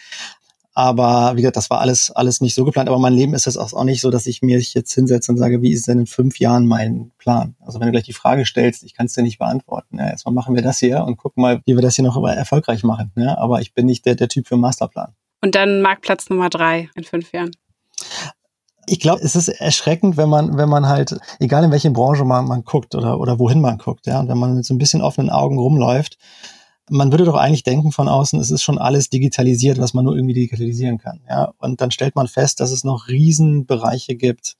Aber 0.75 1.33
wie 1.35 1.41
gesagt, 1.41 1.57
das 1.57 1.71
war 1.71 1.81
alles, 1.81 2.13
alles 2.13 2.41
nicht 2.41 2.55
so 2.55 2.65
geplant. 2.65 2.89
Aber 2.89 3.01
mein 3.01 3.13
Leben 3.13 3.35
ist 3.35 3.49
es 3.49 3.57
auch 3.57 3.83
nicht 3.83 4.01
so, 4.01 4.13
dass 4.13 4.27
ich 4.27 4.43
mir 4.43 4.61
jetzt 4.61 4.95
hinsetze 4.95 5.33
und 5.33 5.39
sage, 5.39 5.61
wie 5.61 5.73
ist 5.73 5.89
denn 5.89 5.99
in 5.99 6.07
fünf 6.07 6.39
Jahren 6.39 6.69
mein 6.69 7.11
Plan? 7.19 7.57
Also 7.59 7.81
wenn 7.81 7.87
du 7.87 7.93
gleich 7.93 8.05
die 8.05 8.13
Frage 8.13 8.47
stellst, 8.47 8.85
ich 8.85 8.95
kann 8.95 9.07
es 9.07 9.15
dir 9.15 9.23
nicht 9.23 9.39
beantworten. 9.39 9.99
Ja, 9.99 10.09
erstmal 10.09 10.35
machen 10.35 10.55
wir 10.55 10.63
das 10.63 10.79
hier 10.79 11.03
und 11.03 11.17
gucken 11.17 11.43
mal, 11.43 11.61
wie 11.67 11.75
wir 11.75 11.83
das 11.83 11.97
hier 11.97 12.05
noch 12.05 12.17
erfolgreich 12.25 12.85
machen. 12.85 13.11
Ja, 13.17 13.37
aber 13.39 13.61
ich 13.61 13.75
bin 13.75 13.87
nicht 13.87 14.07
der, 14.07 14.15
der 14.15 14.29
Typ 14.29 14.47
für 14.47 14.57
Masterplan. 14.57 15.15
Und 15.41 15.57
dann 15.57 15.83
Marktplatz 15.83 16.31
Nummer 16.31 16.49
drei 16.49 16.89
in 16.95 17.03
fünf 17.03 17.33
Jahren 17.33 17.51
ich 18.89 19.01
glaube, 19.01 19.23
es 19.23 19.37
ist 19.37 19.49
erschreckend, 19.49 20.17
wenn 20.17 20.29
man, 20.29 20.57
wenn 20.57 20.69
man 20.69 20.87
halt, 20.87 21.19
egal 21.39 21.65
in 21.65 21.71
welche 21.71 21.91
Branche 21.91 22.25
man, 22.25 22.47
man 22.47 22.65
guckt 22.65 22.95
oder, 22.95 23.21
oder 23.21 23.39
wohin 23.39 23.61
man 23.61 23.79
guckt, 23.79 24.07
ja, 24.07 24.21
und 24.21 24.29
wenn 24.29 24.39
man 24.39 24.55
mit 24.55 24.65
so 24.65 24.75
ein 24.75 24.79
bisschen 24.79 25.03
offenen 25.03 25.31
Augen 25.31 25.59
rumläuft, 25.59 26.19
man 26.91 27.13
würde 27.13 27.25
doch 27.25 27.37
eigentlich 27.37 27.65
denken 27.65 27.93
von 27.93 28.09
außen, 28.09 28.41
es 28.41 28.51
ist 28.51 28.63
schon 28.63 28.79
alles 28.79 29.11
digitalisiert, 29.11 29.79
was 29.79 29.95
man 29.95 30.05
nur 30.05 30.17
irgendwie 30.17 30.35
digitalisieren 30.35 30.99
kann, 30.99 31.21
ja. 31.29 31.53
Und 31.59 31.81
dann 31.81 31.91
stellt 31.91 32.17
man 32.17 32.29
fest, 32.29 32.61
dass 32.61 32.71
es 32.71 32.85
noch 32.85 33.09
Riesenbereiche 33.09 34.17
gibt, 34.17 34.57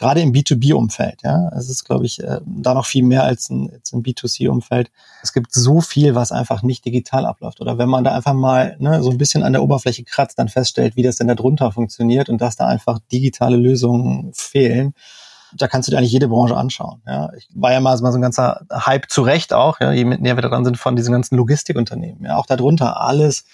gerade 0.00 0.22
im 0.22 0.32
B2B-Umfeld, 0.32 1.20
ja, 1.22 1.50
es 1.50 1.68
ist, 1.68 1.84
glaube 1.84 2.06
ich, 2.06 2.24
äh, 2.24 2.40
da 2.46 2.72
noch 2.72 2.86
viel 2.86 3.04
mehr 3.04 3.22
als 3.22 3.50
ein, 3.50 3.70
als 3.70 3.92
ein 3.92 4.02
B2C-Umfeld. 4.02 4.90
Es 5.22 5.34
gibt 5.34 5.52
so 5.52 5.82
viel, 5.82 6.14
was 6.14 6.32
einfach 6.32 6.62
nicht 6.62 6.86
digital 6.86 7.26
abläuft. 7.26 7.60
Oder 7.60 7.76
wenn 7.76 7.90
man 7.90 8.02
da 8.02 8.14
einfach 8.14 8.32
mal 8.32 8.76
ne, 8.78 9.02
so 9.02 9.10
ein 9.10 9.18
bisschen 9.18 9.42
an 9.42 9.52
der 9.52 9.62
Oberfläche 9.62 10.02
kratzt, 10.04 10.38
dann 10.38 10.48
feststellt, 10.48 10.96
wie 10.96 11.02
das 11.02 11.16
denn 11.16 11.28
da 11.28 11.34
drunter 11.34 11.70
funktioniert 11.70 12.30
und 12.30 12.40
dass 12.40 12.56
da 12.56 12.66
einfach 12.66 12.98
digitale 13.12 13.58
Lösungen 13.58 14.32
fehlen, 14.32 14.94
da 15.54 15.68
kannst 15.68 15.88
du 15.88 15.90
dir 15.90 15.98
eigentlich 15.98 16.12
jede 16.12 16.28
Branche 16.28 16.56
anschauen. 16.56 17.02
Ja. 17.06 17.30
Ich 17.36 17.48
war 17.54 17.72
ja 17.72 17.80
mal, 17.80 17.98
so 17.98 18.04
ein 18.06 18.22
ganzer 18.22 18.62
Hype 18.72 19.10
zu 19.10 19.20
Recht 19.20 19.52
auch, 19.52 19.80
ja, 19.80 19.92
je 19.92 20.04
näher 20.04 20.36
wir 20.36 20.42
dran 20.42 20.64
sind 20.64 20.78
von 20.78 20.96
diesen 20.96 21.12
ganzen 21.12 21.36
Logistikunternehmen. 21.36 22.24
Ja, 22.24 22.38
auch 22.38 22.46
darunter 22.46 23.02
alles 23.02 23.44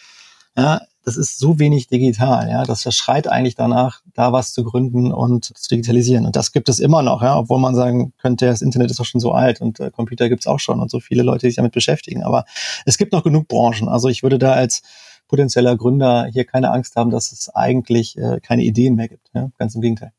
ja, 0.56 0.80
das 1.06 1.16
ist 1.16 1.38
so 1.38 1.60
wenig 1.60 1.86
digital, 1.86 2.50
ja, 2.50 2.64
das 2.64 2.82
schreit 2.92 3.28
eigentlich 3.28 3.54
danach, 3.54 4.00
da 4.14 4.32
was 4.32 4.52
zu 4.52 4.64
gründen 4.64 5.12
und 5.12 5.44
zu 5.44 5.68
digitalisieren. 5.68 6.26
Und 6.26 6.34
das 6.34 6.50
gibt 6.50 6.68
es 6.68 6.80
immer 6.80 7.00
noch, 7.02 7.22
ja, 7.22 7.38
obwohl 7.38 7.60
man 7.60 7.76
sagen 7.76 8.12
könnte, 8.18 8.46
das 8.46 8.60
Internet 8.60 8.90
ist 8.90 8.98
doch 8.98 9.04
schon 9.04 9.20
so 9.20 9.30
alt 9.30 9.60
und 9.60 9.78
äh, 9.78 9.92
Computer 9.92 10.28
gibt's 10.28 10.48
auch 10.48 10.58
schon 10.58 10.80
und 10.80 10.90
so 10.90 10.98
viele 10.98 11.22
Leute, 11.22 11.46
die 11.46 11.50
sich 11.50 11.56
damit 11.56 11.70
beschäftigen. 11.70 12.24
Aber 12.24 12.44
es 12.86 12.98
gibt 12.98 13.12
noch 13.12 13.22
genug 13.22 13.46
Branchen. 13.46 13.88
Also 13.88 14.08
ich 14.08 14.24
würde 14.24 14.40
da 14.40 14.54
als 14.54 14.82
potenzieller 15.28 15.76
Gründer 15.76 16.26
hier 16.26 16.44
keine 16.44 16.72
Angst 16.72 16.96
haben, 16.96 17.10
dass 17.10 17.30
es 17.30 17.54
eigentlich 17.54 18.18
äh, 18.18 18.40
keine 18.40 18.64
Ideen 18.64 18.96
mehr 18.96 19.06
gibt. 19.06 19.30
Ja? 19.32 19.50
Ganz 19.58 19.76
im 19.76 19.82
Gegenteil. 19.82 20.10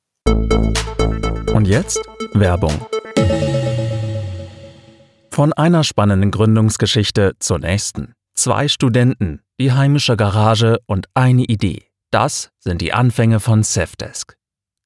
Und 1.54 1.68
jetzt 1.68 2.00
Werbung. 2.34 2.72
Von 5.32 5.52
einer 5.52 5.84
spannenden 5.84 6.32
Gründungsgeschichte 6.32 7.34
zur 7.40 7.60
nächsten. 7.60 8.14
Zwei 8.38 8.68
Studenten, 8.68 9.42
die 9.60 9.72
heimische 9.72 10.16
Garage 10.16 10.78
und 10.86 11.08
eine 11.16 11.46
Idee. 11.46 11.88
Das 12.12 12.52
sind 12.60 12.82
die 12.82 12.94
Anfänge 12.94 13.40
von 13.40 13.64
Safdesk. 13.64 14.38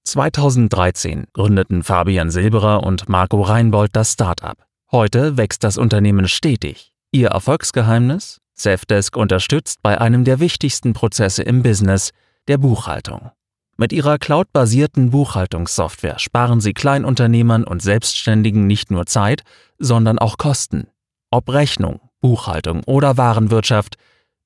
2013 0.06 1.26
gründeten 1.34 1.84
Fabian 1.84 2.30
Silberer 2.30 2.82
und 2.84 3.10
Marco 3.10 3.42
Reinbold 3.42 3.94
das 3.94 4.14
Startup. 4.14 4.56
Heute 4.90 5.36
wächst 5.36 5.66
das 5.66 5.78
Unternehmen 5.78 6.30
stetig. 6.30 6.94
Ihr 7.12 7.28
Erfolgsgeheimnis? 7.32 8.40
Safdesk 8.54 9.18
unterstützt 9.18 9.80
bei 9.84 10.00
einem 10.00 10.24
der 10.24 10.40
wichtigsten 10.40 10.94
Prozesse 10.94 11.44
im 11.44 11.62
Business, 11.62 12.12
der 12.48 12.58
Buchhaltung. 12.58 13.32
Mit 13.76 13.92
ihrer 13.92 14.18
cloudbasierten 14.18 15.10
Buchhaltungssoftware 15.10 16.20
sparen 16.20 16.62
sie 16.62 16.72
Kleinunternehmern 16.74 17.66
und 17.66 17.82
Selbstständigen 17.82 18.66
nicht 18.66 18.92
nur 18.92 19.08
Zeit, 19.08 19.42
sondern 19.78 20.20
auch 20.20 20.38
Kosten. 20.38 20.88
Ob 21.32 21.50
Rechnung, 21.50 22.00
Buchhaltung 22.22 22.84
oder 22.86 23.18
Warenwirtschaft, 23.18 23.98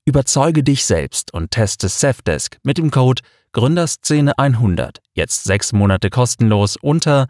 überzeuge 0.06 0.64
dich 0.64 0.86
selbst 0.86 1.34
und 1.34 1.52
teste 1.52 1.90
Safdesk 1.90 2.58
mit 2.64 2.78
dem 2.78 2.90
Code 2.90 3.22
Gründerszene 3.52 4.38
100 4.38 5.02
jetzt 5.14 5.44
sechs 5.44 5.74
Monate 5.74 6.10
kostenlos 6.10 6.78
unter 6.82 7.28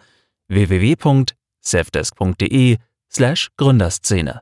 www.safdesk.de 0.48 2.78
slash 3.12 3.50
Gründerszene. 3.58 4.42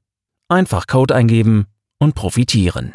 Einfach 0.49 0.87
Code 0.87 1.15
eingeben 1.15 1.67
und 1.99 2.15
profitieren. 2.15 2.91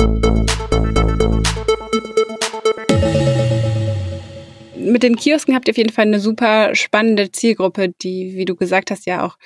Mit 4.77 5.03
den 5.03 5.17
Kiosken 5.17 5.55
habt 5.55 5.67
ihr 5.69 5.73
auf 5.73 5.79
jeden 5.79 5.93
Fall 5.93 6.07
eine 6.07 6.21
super 6.21 6.75
spannende 6.75 7.31
Zielgruppe, 7.31 7.93
die, 8.01 8.35
wie 8.35 8.45
du 8.45 8.57
gesagt 8.57 8.91
hast, 8.91 9.07
ja 9.07 9.25
auch 9.25 9.39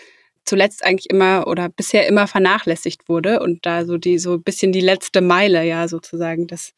zuletzt 0.45 0.85
eigentlich 0.85 1.11
immer 1.11 1.47
oder 1.47 1.69
bisher 1.69 2.07
immer 2.07 2.27
vernachlässigt 2.27 3.09
wurde 3.09 3.41
und 3.41 3.65
da 3.65 3.85
so 3.85 3.97
die 3.97 4.19
so 4.19 4.35
ein 4.35 4.43
bisschen 4.43 4.73
die 4.73 4.81
letzte 4.81 5.21
Meile 5.21 5.65
ja 5.65 5.89
sozusagen 5.89 6.47
das 6.47 6.73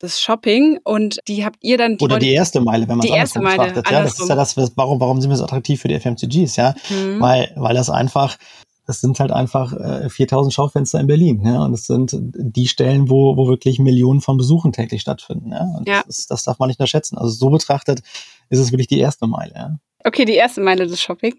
das 0.00 0.20
Shopping 0.20 0.78
und 0.84 1.18
die 1.26 1.44
habt 1.44 1.58
ihr 1.60 1.76
dann 1.76 1.96
die 1.96 2.04
oder 2.04 2.18
die 2.18 2.32
erste 2.32 2.60
Meile, 2.60 2.88
wenn 2.88 2.98
man 2.98 3.06
die 3.06 3.12
erste 3.12 3.40
Meile 3.40 3.72
betrachtet. 3.72 3.90
Ja, 3.90 4.02
das 4.02 4.20
ist 4.20 4.28
ja 4.28 4.36
das, 4.36 4.56
warum 4.76 5.00
warum 5.00 5.20
sind 5.20 5.30
wir 5.30 5.36
so 5.36 5.44
attraktiv 5.44 5.80
für 5.80 5.88
die 5.88 5.98
FMCGs, 5.98 6.56
ja? 6.56 6.74
Mhm. 6.88 7.20
Weil 7.20 7.52
weil 7.56 7.74
das 7.74 7.90
einfach 7.90 8.38
das 8.86 9.02
sind 9.02 9.20
halt 9.20 9.32
einfach 9.32 9.74
äh, 9.74 10.08
4000 10.08 10.54
Schaufenster 10.54 10.98
in 10.98 11.06
Berlin, 11.06 11.44
ja, 11.44 11.62
und 11.62 11.74
es 11.74 11.86
sind 11.86 12.16
die 12.18 12.68
Stellen, 12.68 13.10
wo, 13.10 13.36
wo 13.36 13.46
wirklich 13.46 13.78
Millionen 13.78 14.22
von 14.22 14.38
Besuchen 14.38 14.72
täglich 14.72 15.02
stattfinden, 15.02 15.52
ja, 15.52 15.62
und 15.76 15.86
ja. 15.86 16.02
Das, 16.06 16.20
ist, 16.20 16.30
das 16.30 16.44
darf 16.44 16.58
man 16.58 16.68
nicht 16.68 16.80
unterschätzen. 16.80 17.18
Also 17.18 17.30
so 17.32 17.50
betrachtet 17.50 18.00
ist 18.48 18.58
es 18.58 18.72
wirklich 18.72 18.86
die 18.86 18.98
erste 18.98 19.26
Meile, 19.26 19.52
ja. 19.54 19.78
Okay, 20.04 20.24
die 20.24 20.34
erste 20.34 20.60
Meile 20.60 20.86
des 20.86 21.02
Shopping. 21.02 21.34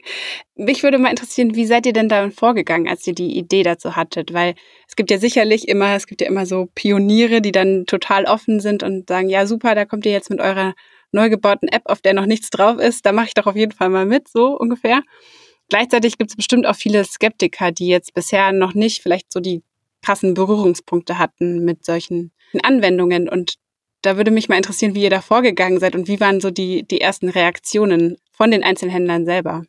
Mich 0.55 0.83
würde 0.83 0.97
mal 0.97 1.09
interessieren, 1.09 1.55
wie 1.55 1.65
seid 1.65 1.85
ihr 1.85 1.93
denn 1.93 2.09
da 2.09 2.29
vorgegangen, 2.29 2.89
als 2.89 3.07
ihr 3.07 3.15
die 3.15 3.37
Idee 3.37 3.63
dazu 3.63 3.95
hattet? 3.95 4.33
Weil 4.33 4.55
es 4.87 4.97
gibt 4.97 5.11
ja 5.11 5.17
sicherlich 5.17 5.67
immer, 5.69 5.95
es 5.95 6.07
gibt 6.07 6.19
ja 6.21 6.27
immer 6.27 6.45
so 6.45 6.67
Pioniere, 6.75 7.41
die 7.41 7.53
dann 7.53 7.85
total 7.85 8.25
offen 8.25 8.59
sind 8.59 8.83
und 8.83 9.07
sagen, 9.07 9.29
ja 9.29 9.45
super, 9.45 9.75
da 9.75 9.85
kommt 9.85 10.05
ihr 10.05 10.11
jetzt 10.11 10.29
mit 10.29 10.41
eurer 10.41 10.73
neu 11.11 11.29
gebauten 11.29 11.69
App, 11.69 11.83
auf 11.85 12.01
der 12.01 12.13
noch 12.13 12.25
nichts 12.25 12.49
drauf 12.49 12.79
ist, 12.79 13.05
da 13.05 13.11
mache 13.11 13.27
ich 13.27 13.33
doch 13.33 13.47
auf 13.47 13.55
jeden 13.55 13.71
Fall 13.71 13.89
mal 13.89 14.05
mit, 14.05 14.27
so 14.27 14.57
ungefähr. 14.57 15.01
Gleichzeitig 15.69 16.17
gibt 16.17 16.31
es 16.31 16.35
bestimmt 16.35 16.65
auch 16.65 16.75
viele 16.75 17.03
Skeptiker, 17.05 17.71
die 17.71 17.87
jetzt 17.87 18.13
bisher 18.13 18.51
noch 18.51 18.73
nicht 18.73 19.01
vielleicht 19.01 19.31
so 19.31 19.39
die 19.39 19.63
krassen 20.03 20.33
Berührungspunkte 20.33 21.17
hatten 21.17 21.63
mit 21.63 21.85
solchen 21.85 22.31
Anwendungen. 22.63 23.29
Und 23.29 23.55
da 24.01 24.17
würde 24.17 24.31
mich 24.31 24.49
mal 24.49 24.55
interessieren, 24.57 24.95
wie 24.95 25.03
ihr 25.03 25.09
da 25.09 25.21
vorgegangen 25.21 25.79
seid 25.79 25.95
und 25.95 26.07
wie 26.07 26.19
waren 26.19 26.41
so 26.41 26.49
die, 26.49 26.83
die 26.87 27.01
ersten 27.01 27.29
Reaktionen 27.29 28.17
von 28.39 28.51
den 28.51 28.63
Einzelhändlern 28.63 29.25
selber. 29.25 29.63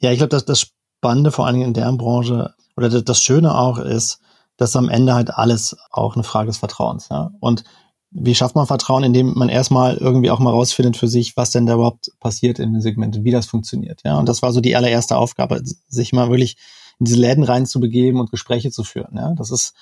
Ja, 0.00 0.10
ich 0.10 0.18
glaube, 0.18 0.30
dass 0.30 0.44
das 0.44 0.60
Spannende 0.60 1.30
vor 1.30 1.46
allen 1.46 1.54
Dingen 1.54 1.68
in 1.68 1.74
deren 1.74 1.96
Branche 1.96 2.54
oder 2.76 2.88
das 2.88 3.22
Schöne 3.22 3.56
auch 3.56 3.78
ist, 3.78 4.18
dass 4.56 4.74
am 4.74 4.88
Ende 4.88 5.14
halt 5.14 5.30
alles 5.30 5.76
auch 5.90 6.14
eine 6.14 6.24
Frage 6.24 6.48
des 6.48 6.58
Vertrauens. 6.58 7.08
Ja? 7.08 7.30
Und 7.40 7.64
wie 8.10 8.34
schafft 8.34 8.56
man 8.56 8.66
Vertrauen, 8.66 9.04
indem 9.04 9.34
man 9.34 9.48
erstmal 9.48 9.96
irgendwie 9.96 10.30
auch 10.30 10.38
mal 10.38 10.50
rausfindet 10.50 10.96
für 10.96 11.08
sich, 11.08 11.36
was 11.36 11.50
denn 11.50 11.66
da 11.66 11.74
überhaupt 11.74 12.10
passiert 12.18 12.58
in 12.58 12.72
den 12.72 12.82
Segmenten, 12.82 13.24
wie 13.24 13.30
das 13.30 13.46
funktioniert. 13.46 14.00
Ja, 14.04 14.18
und 14.18 14.28
das 14.28 14.42
war 14.42 14.52
so 14.52 14.60
die 14.60 14.74
allererste 14.74 15.16
Aufgabe, 15.16 15.60
sich 15.88 16.12
mal 16.12 16.30
wirklich 16.30 16.56
in 16.98 17.04
diese 17.04 17.18
Läden 17.18 17.44
reinzubegeben 17.44 18.20
und 18.20 18.30
Gespräche 18.30 18.70
zu 18.70 18.84
führen. 18.84 19.16
Ja, 19.16 19.34
das 19.34 19.50
ist 19.50 19.74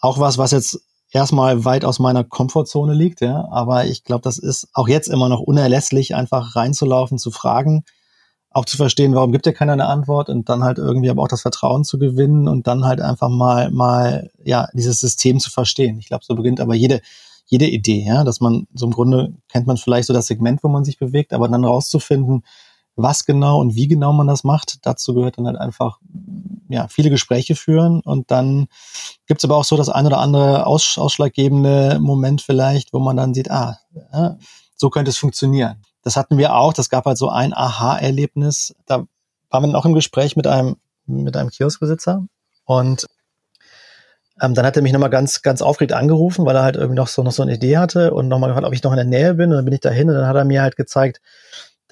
auch 0.00 0.18
was, 0.18 0.38
was 0.38 0.50
jetzt 0.50 0.82
erstmal 1.12 1.64
weit 1.64 1.84
aus 1.84 1.98
meiner 1.98 2.24
Komfortzone 2.24 2.94
liegt, 2.94 3.20
ja. 3.20 3.48
Aber 3.50 3.84
ich 3.84 4.04
glaube, 4.04 4.22
das 4.22 4.38
ist 4.38 4.68
auch 4.72 4.88
jetzt 4.88 5.08
immer 5.08 5.28
noch 5.28 5.40
unerlässlich, 5.40 6.14
einfach 6.14 6.56
reinzulaufen, 6.56 7.18
zu 7.18 7.30
fragen, 7.30 7.84
auch 8.50 8.64
zu 8.64 8.76
verstehen, 8.76 9.14
warum 9.14 9.32
gibt 9.32 9.46
dir 9.46 9.52
keiner 9.52 9.72
eine 9.72 9.86
Antwort 9.86 10.28
und 10.28 10.48
dann 10.48 10.62
halt 10.62 10.78
irgendwie 10.78 11.10
aber 11.10 11.22
auch 11.22 11.28
das 11.28 11.42
Vertrauen 11.42 11.84
zu 11.84 11.98
gewinnen 11.98 12.48
und 12.48 12.66
dann 12.66 12.84
halt 12.84 13.00
einfach 13.00 13.28
mal, 13.28 13.70
mal, 13.70 14.30
ja, 14.44 14.68
dieses 14.74 15.00
System 15.00 15.40
zu 15.40 15.50
verstehen. 15.50 15.98
Ich 15.98 16.08
glaube, 16.08 16.24
so 16.24 16.34
beginnt 16.34 16.60
aber 16.60 16.74
jede, 16.74 17.00
jede 17.46 17.66
Idee, 17.66 18.04
ja, 18.06 18.24
dass 18.24 18.40
man 18.40 18.66
so 18.74 18.86
im 18.86 18.92
Grunde 18.92 19.34
kennt 19.48 19.66
man 19.66 19.76
vielleicht 19.76 20.08
so 20.08 20.14
das 20.14 20.26
Segment, 20.26 20.62
wo 20.62 20.68
man 20.68 20.84
sich 20.84 20.98
bewegt, 20.98 21.32
aber 21.32 21.48
dann 21.48 21.64
rauszufinden, 21.64 22.44
was 22.96 23.24
genau 23.24 23.60
und 23.60 23.74
wie 23.74 23.88
genau 23.88 24.12
man 24.12 24.26
das 24.26 24.44
macht, 24.44 24.84
dazu 24.86 25.14
gehört 25.14 25.38
dann 25.38 25.46
halt 25.46 25.56
einfach 25.56 25.98
ja, 26.68 26.88
viele 26.88 27.10
Gespräche 27.10 27.54
führen 27.54 28.00
und 28.00 28.30
dann 28.30 28.66
gibt's 29.26 29.44
aber 29.44 29.56
auch 29.56 29.64
so 29.64 29.76
das 29.76 29.88
ein 29.88 30.06
oder 30.06 30.18
andere 30.18 30.66
aus, 30.66 30.98
ausschlaggebende 30.98 31.98
Moment 32.00 32.42
vielleicht, 32.42 32.92
wo 32.92 32.98
man 32.98 33.16
dann 33.16 33.34
sieht, 33.34 33.50
ah, 33.50 33.78
ja, 34.12 34.36
so 34.76 34.90
könnte 34.90 35.10
es 35.10 35.18
funktionieren. 35.18 35.82
Das 36.02 36.16
hatten 36.16 36.38
wir 36.38 36.54
auch, 36.54 36.72
das 36.72 36.88
gab 36.88 37.04
halt 37.06 37.18
so 37.18 37.28
ein 37.28 37.54
Aha-Erlebnis. 37.54 38.74
Da 38.86 39.04
waren 39.50 39.62
wir 39.62 39.68
dann 39.68 39.76
auch 39.76 39.86
im 39.86 39.94
Gespräch 39.94 40.36
mit 40.36 40.46
einem, 40.46 40.76
mit 41.06 41.36
einem 41.36 41.50
Kioskbesitzer 41.50 42.26
und 42.64 43.06
Ähm, 44.40 44.54
dann 44.54 44.64
hat 44.64 44.76
er 44.76 44.82
mich 44.82 44.92
nochmal 44.92 45.10
ganz, 45.10 45.42
ganz 45.42 45.62
aufgeregt 45.62 45.92
angerufen, 45.92 46.46
weil 46.46 46.56
er 46.56 46.62
halt 46.62 46.76
irgendwie 46.76 46.96
noch 46.96 47.06
so, 47.06 47.22
noch 47.22 47.32
so 47.32 47.42
eine 47.42 47.54
Idee 47.54 47.76
hatte 47.76 48.12
und 48.14 48.28
nochmal 48.28 48.48
gefragt, 48.48 48.66
ob 48.66 48.72
ich 48.72 48.82
noch 48.82 48.90
in 48.92 48.96
der 48.96 49.04
Nähe 49.04 49.34
bin. 49.34 49.50
Und 49.50 49.56
dann 49.56 49.64
bin 49.64 49.74
ich 49.74 49.80
dahin 49.80 50.08
und 50.08 50.16
dann 50.16 50.26
hat 50.26 50.34
er 50.36 50.44
mir 50.44 50.62
halt 50.62 50.74
gezeigt, 50.74 51.20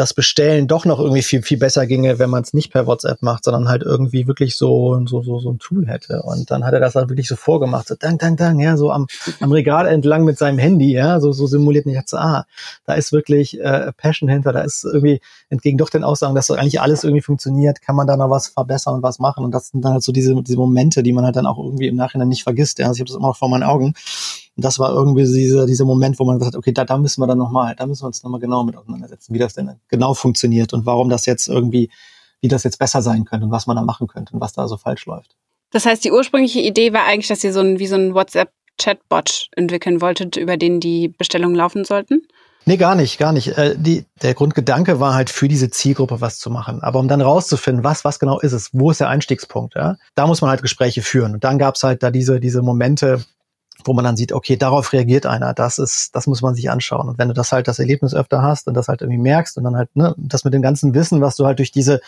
das 0.00 0.14
Bestellen 0.14 0.66
doch 0.66 0.86
noch 0.86 0.98
irgendwie 0.98 1.20
viel, 1.20 1.42
viel 1.42 1.58
besser 1.58 1.86
ginge, 1.86 2.18
wenn 2.18 2.30
man 2.30 2.42
es 2.42 2.54
nicht 2.54 2.72
per 2.72 2.86
WhatsApp 2.86 3.20
macht, 3.20 3.44
sondern 3.44 3.68
halt 3.68 3.82
irgendwie 3.82 4.26
wirklich 4.26 4.56
so, 4.56 4.98
so, 5.04 5.22
so, 5.22 5.40
so 5.40 5.52
ein 5.52 5.58
Tool 5.58 5.86
hätte. 5.86 6.22
Und 6.22 6.50
dann 6.50 6.64
hat 6.64 6.72
er 6.72 6.80
das 6.80 6.94
dann 6.94 7.10
wirklich 7.10 7.28
so 7.28 7.36
vorgemacht, 7.36 7.88
so 7.88 7.96
dang, 7.96 8.16
dang, 8.16 8.34
dang, 8.36 8.58
ja, 8.60 8.78
so 8.78 8.90
am, 8.90 9.08
am 9.40 9.52
Regal 9.52 9.86
entlang 9.86 10.24
mit 10.24 10.38
seinem 10.38 10.58
Handy, 10.58 10.92
ja, 10.92 11.20
so, 11.20 11.32
so 11.32 11.46
simuliert 11.46 11.84
nicht. 11.84 12.00
Ich 12.02 12.14
ah, 12.14 12.46
da 12.86 12.94
ist 12.94 13.12
wirklich 13.12 13.60
äh, 13.60 13.92
Passion 13.92 14.30
hinter, 14.30 14.52
da 14.52 14.62
ist 14.62 14.84
irgendwie 14.84 15.20
entgegen 15.50 15.76
doch 15.76 15.90
den 15.90 16.02
Aussagen, 16.02 16.34
dass 16.34 16.46
so 16.46 16.54
eigentlich 16.54 16.80
alles 16.80 17.04
irgendwie 17.04 17.20
funktioniert, 17.20 17.82
kann 17.82 17.94
man 17.94 18.06
da 18.06 18.16
noch 18.16 18.30
was 18.30 18.48
verbessern 18.48 18.94
und 18.94 19.02
was 19.02 19.18
machen. 19.18 19.44
Und 19.44 19.52
das 19.52 19.68
sind 19.68 19.84
dann 19.84 19.92
halt 19.92 20.02
so 20.02 20.12
diese, 20.12 20.34
diese 20.42 20.56
Momente, 20.56 21.02
die 21.02 21.12
man 21.12 21.26
halt 21.26 21.36
dann 21.36 21.46
auch 21.46 21.58
irgendwie 21.58 21.88
im 21.88 21.96
Nachhinein 21.96 22.28
nicht 22.28 22.42
vergisst. 22.44 22.78
Ja. 22.78 22.86
Also 22.86 22.96
ich 22.96 23.00
habe 23.00 23.08
das 23.08 23.16
immer 23.16 23.28
noch 23.28 23.36
vor 23.36 23.50
meinen 23.50 23.64
Augen. 23.64 23.92
Und 24.56 24.64
das 24.64 24.78
war 24.78 24.92
irgendwie 24.92 25.24
dieser, 25.24 25.66
dieser 25.66 25.84
Moment, 25.84 26.18
wo 26.18 26.24
man 26.24 26.38
gesagt 26.38 26.54
hat, 26.54 26.58
okay, 26.58 26.72
da, 26.72 26.84
da 26.84 26.98
müssen 26.98 27.20
wir 27.22 27.26
dann 27.26 27.38
nochmal, 27.38 27.74
da 27.76 27.86
müssen 27.86 28.02
wir 28.02 28.08
uns 28.08 28.22
nochmal 28.22 28.40
genau 28.40 28.64
mit 28.64 28.76
auseinandersetzen, 28.76 29.32
wie 29.34 29.38
das 29.38 29.54
denn 29.54 29.70
genau 29.88 30.14
funktioniert 30.14 30.72
und 30.72 30.86
warum 30.86 31.08
das 31.08 31.26
jetzt 31.26 31.48
irgendwie, 31.48 31.90
wie 32.40 32.48
das 32.48 32.64
jetzt 32.64 32.78
besser 32.78 33.02
sein 33.02 33.24
könnte 33.24 33.46
und 33.46 33.52
was 33.52 33.66
man 33.66 33.76
da 33.76 33.82
machen 33.82 34.06
könnte 34.06 34.34
und 34.34 34.40
was 34.40 34.52
da 34.52 34.68
so 34.68 34.76
falsch 34.76 35.06
läuft. 35.06 35.36
Das 35.70 35.86
heißt, 35.86 36.04
die 36.04 36.12
ursprüngliche 36.12 36.60
Idee 36.60 36.92
war 36.92 37.04
eigentlich, 37.04 37.28
dass 37.28 37.44
ihr 37.44 37.52
so 37.52 37.60
ein, 37.60 37.78
wie 37.78 37.86
so 37.86 37.94
ein 37.94 38.14
WhatsApp-Chatbot 38.14 39.48
entwickeln 39.52 40.00
wolltet, 40.00 40.36
über 40.36 40.56
den 40.56 40.80
die 40.80 41.08
Bestellungen 41.08 41.54
laufen 41.54 41.84
sollten? 41.84 42.22
Nee, 42.66 42.76
gar 42.76 42.94
nicht, 42.94 43.18
gar 43.18 43.32
nicht. 43.32 43.56
Äh, 43.56 43.74
die, 43.78 44.04
der 44.22 44.34
Grundgedanke 44.34 45.00
war 45.00 45.14
halt 45.14 45.30
für 45.30 45.48
diese 45.48 45.70
Zielgruppe 45.70 46.20
was 46.20 46.38
zu 46.38 46.50
machen. 46.50 46.82
Aber 46.82 46.98
um 46.98 47.08
dann 47.08 47.20
rauszufinden, 47.20 47.84
was, 47.84 48.04
was 48.04 48.18
genau 48.18 48.38
ist 48.40 48.52
es, 48.52 48.70
wo 48.72 48.90
ist 48.90 49.00
der 49.00 49.08
Einstiegspunkt, 49.08 49.74
ja, 49.76 49.96
da 50.14 50.26
muss 50.26 50.42
man 50.42 50.50
halt 50.50 50.62
Gespräche 50.62 51.02
führen. 51.02 51.34
Und 51.34 51.44
dann 51.44 51.58
gab 51.58 51.76
es 51.76 51.82
halt 51.82 52.02
da 52.02 52.10
diese, 52.10 52.38
diese 52.38 52.62
Momente, 52.62 53.24
wo 53.84 53.92
man 53.92 54.04
dann 54.04 54.16
sieht, 54.16 54.32
okay, 54.32 54.56
darauf 54.56 54.92
reagiert 54.92 55.26
einer, 55.26 55.54
das 55.54 55.78
ist, 55.78 56.14
das 56.14 56.26
muss 56.26 56.42
man 56.42 56.54
sich 56.54 56.70
anschauen. 56.70 57.08
Und 57.08 57.18
wenn 57.18 57.28
du 57.28 57.34
das 57.34 57.52
halt 57.52 57.68
das 57.68 57.78
Erlebnis 57.78 58.14
öfter 58.14 58.42
hast 58.42 58.66
und 58.68 58.74
das 58.74 58.88
halt 58.88 59.00
irgendwie 59.00 59.20
merkst 59.20 59.56
und 59.56 59.64
dann 59.64 59.76
halt, 59.76 59.94
ne, 59.94 60.14
das 60.16 60.44
mit 60.44 60.54
dem 60.54 60.62
ganzen 60.62 60.94
Wissen, 60.94 61.20
was 61.20 61.36
du 61.36 61.46
halt 61.46 61.58
durch 61.58 61.72
diese 61.72 62.00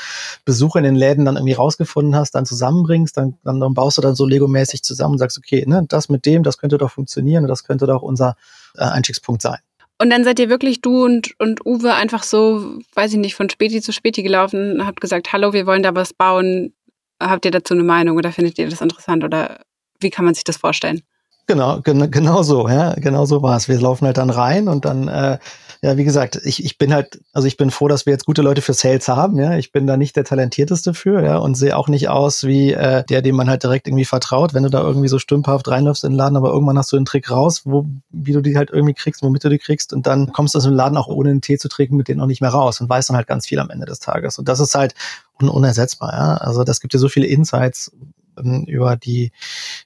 Besuche 0.45 0.79
in 0.79 0.85
den 0.85 0.97
Läden 0.97 1.25
dann 1.25 1.37
irgendwie 1.37 1.55
rausgefunden 1.55 2.15
hast, 2.15 2.35
dann 2.35 2.47
zusammenbringst, 2.47 3.17
dann, 3.17 3.39
dann, 3.45 3.61
dann 3.61 3.75
baust 3.75 3.99
du 3.99 4.03
dann 4.03 4.15
so 4.15 4.27
Lego-mäßig 4.27 4.83
zusammen 4.83 5.13
und 5.13 5.19
sagst, 5.19 5.39
okay, 5.39 5.65
ne, 5.67 5.85
das 5.89 6.09
mit 6.09 6.27
dem, 6.27 6.43
das 6.43 6.59
könnte 6.59 6.79
doch 6.79 6.91
funktionieren 6.91 7.45
und 7.45 7.49
das 7.49 7.65
könnte 7.65 7.87
doch 7.87 8.03
unser 8.03 8.37
äh, 8.77 8.85
Einstiegspunkt 8.85 9.43
sein. 9.43 9.59
Und 9.99 10.11
dann 10.11 10.25
seid 10.25 10.41
ihr 10.41 10.49
wirklich 10.49 10.81
du 10.81 11.05
und, 11.05 11.39
und 11.39 11.65
Uwe 11.65 11.95
einfach 11.95 12.25
so, 12.25 12.79
weiß 12.95 13.13
ich 13.13 13.19
nicht, 13.19 13.37
von 13.37 13.49
Späti 13.49 13.81
zu 13.81 13.93
Späti 13.93 14.23
gelaufen, 14.23 14.85
habt 14.85 15.01
gesagt, 15.01 15.33
hallo, 15.33 15.53
wir 15.53 15.67
wollen 15.67 15.85
da 15.85 15.95
was 15.95 16.13
bauen. 16.13 16.75
Habt 17.21 17.45
ihr 17.45 17.53
dazu 17.53 17.75
eine 17.75 17.85
Meinung 17.85 18.17
oder 18.17 18.33
findet 18.33 18.59
ihr 18.59 18.69
das 18.69 18.81
interessant 18.81 19.23
oder 19.23 19.61
wie 20.01 20.11
kann 20.11 20.25
man 20.25 20.35
sich 20.35 20.43
das 20.43 20.57
vorstellen? 20.57 21.03
Genau, 21.49 21.81
gen 21.81 22.09
genau 22.11 22.43
so, 22.45 22.69
ja, 22.69 22.95
genau 22.95 23.25
so 23.27 23.43
war 23.43 23.57
es. 23.57 23.69
Wir 23.69 23.79
laufen 23.81 24.07
halt 24.07 24.17
dann 24.17 24.31
rein 24.31 24.69
und 24.69 24.85
dann, 24.85 25.09
äh, 25.09 25.39
ja, 25.83 25.97
wie 25.97 26.05
gesagt, 26.05 26.41
ich, 26.45 26.65
ich 26.65 26.79
bin 26.79 26.95
halt, 26.95 27.21
also 27.33 27.49
ich 27.49 27.57
bin 27.57 27.73
froh, 27.73 27.89
dass 27.89 28.07
wir 28.07 28.13
jetzt 28.13 28.27
gute 28.27 28.43
Leute 28.43 28.63
für 28.63 28.75
Sales 28.75 29.09
haben, 29.09 29.39
ja. 29.41 29.57
Ich 29.57 29.73
bin 29.73 29.89
da 29.89 29.97
nicht 29.97 30.15
der 30.15 30.23
talentierteste 30.23 30.95
für, 30.95 31.21
ja, 31.25 31.39
und 31.39 31.57
sehe 31.57 31.77
auch 31.77 31.89
nicht 31.89 32.09
aus 32.09 32.45
wie 32.45 32.73
äh, 32.73 33.03
der, 33.05 33.23
dem 33.23 33.35
man 33.35 33.51
halt 33.51 33.65
direkt 33.65 33.89
irgendwie 33.89 34.05
vertraut, 34.05 34.55
wenn 34.55 34.63
du 34.63 34.69
da 34.71 34.81
irgendwie 34.83 35.09
so 35.09 35.19
stümperhaft 35.19 35.67
reinläufst 35.67 36.05
in 36.05 36.13
den 36.13 36.17
Laden, 36.17 36.37
aber 36.37 36.51
irgendwann 36.51 36.79
hast 36.79 36.93
du 36.93 36.97
den 36.97 37.07
Trick 37.07 37.29
raus, 37.29 37.63
wo, 37.65 37.87
wie 38.11 38.33
du 38.33 38.41
die 38.41 38.57
halt 38.57 38.71
irgendwie 38.71 38.95
kriegst, 38.95 39.23
womit 39.23 39.43
du 39.43 39.49
die 39.49 39.59
kriegst, 39.59 39.93
und 39.93 40.07
dann 40.07 40.33
kommst 40.33 40.55
du 40.55 40.59
aus 40.59 40.65
dem 40.65 40.75
Laden 40.75 40.97
auch 40.97 41.09
ohne 41.09 41.31
einen 41.31 41.41
Tee 41.41 41.59
zu 41.59 41.69
trinken 41.69 41.97
mit 41.97 42.07
denen 42.07 42.21
auch 42.21 42.27
nicht 42.27 42.41
mehr 42.41 42.51
raus 42.51 42.81
und 42.81 42.89
weißt 42.89 43.11
dann 43.11 43.17
halt 43.17 43.27
ganz 43.27 43.49
viel 43.49 43.59
am 43.59 43.71
Ende 43.71 43.87
des 43.87 43.99
Tages. 43.99 44.39
Und 44.39 44.49
das 44.49 44.61
ist 44.61 44.77
halt 44.77 44.95
un 45.41 45.49
unersetzbar, 45.49 46.13
ja. 46.13 46.35
Also 46.37 46.63
das 46.63 46.81
gibt 46.81 46.95
dir 46.95 46.99
so 46.99 47.09
viele 47.09 47.27
Insights, 47.27 47.91
ähm, 48.39 48.65
über 48.65 48.97
die, 48.97 49.33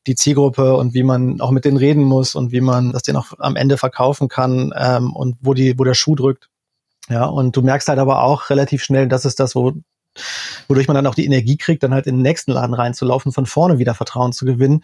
die 0.07 0.15
Zielgruppe 0.15 0.77
und 0.77 0.95
wie 0.95 1.03
man 1.03 1.41
auch 1.41 1.51
mit 1.51 1.65
denen 1.65 1.77
reden 1.77 2.05
muss 2.05 2.35
und 2.35 2.53
wie 2.53 2.61
man 2.61 2.93
das 2.93 3.03
denen 3.03 3.19
auch 3.19 3.33
am 3.39 3.57
Ende 3.57 3.77
verkaufen 3.77 4.29
kann 4.29 4.73
ähm, 4.77 5.15
und 5.15 5.37
wo 5.41 5.55
die, 5.55 5.79
wo 5.79 5.85
der 5.85 5.95
Schuh 5.95 6.15
drückt. 6.15 6.49
Ja, 7.09 7.27
und 7.27 7.57
du 7.57 7.63
merkst 7.63 7.89
halt 7.89 7.99
aber 7.99 8.23
auch 8.23 8.51
relativ 8.51 8.83
schnell, 8.83 9.07
das 9.07 9.25
ist 9.25 9.39
das, 9.39 9.55
wo, 9.55 9.75
wodurch 10.69 10.89
man 10.89 10.97
dann 10.97 11.07
auch 11.07 11.15
die 11.15 11.25
Energie 11.25 11.57
kriegt, 11.57 11.83
dann 11.83 11.95
halt 11.95 12.07
in 12.07 12.17
den 12.17 12.23
nächsten 12.23 12.53
Laden 12.53 12.75
reinzulaufen, 12.75 13.33
von 13.33 13.47
vorne 13.47 13.79
wieder 13.79 13.95
Vertrauen 13.95 14.33
zu 14.33 14.45
gewinnen, 14.45 14.83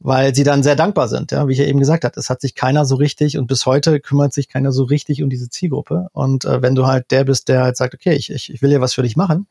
weil 0.00 0.34
sie 0.34 0.42
dann 0.42 0.62
sehr 0.62 0.76
dankbar 0.76 1.08
sind. 1.08 1.30
Ja, 1.32 1.46
wie 1.46 1.52
ich 1.52 1.58
ja 1.58 1.66
eben 1.66 1.78
gesagt 1.78 2.04
habe, 2.04 2.18
es 2.18 2.30
hat 2.30 2.40
sich 2.40 2.54
keiner 2.54 2.84
so 2.84 2.96
richtig 2.96 3.38
und 3.38 3.46
bis 3.46 3.66
heute 3.66 4.00
kümmert 4.00 4.32
sich 4.32 4.48
keiner 4.48 4.72
so 4.72 4.84
richtig 4.84 5.22
um 5.22 5.30
diese 5.30 5.48
Zielgruppe. 5.48 6.08
Und 6.12 6.44
äh, 6.44 6.62
wenn 6.62 6.74
du 6.74 6.86
halt 6.86 7.10
der 7.10 7.24
bist, 7.24 7.48
der 7.48 7.62
halt 7.62 7.76
sagt, 7.76 7.94
okay, 7.94 8.14
ich, 8.14 8.30
ich, 8.30 8.52
ich 8.52 8.62
will 8.62 8.72
ja 8.72 8.80
was 8.80 8.94
für 8.94 9.02
dich 9.02 9.16
machen, 9.16 9.46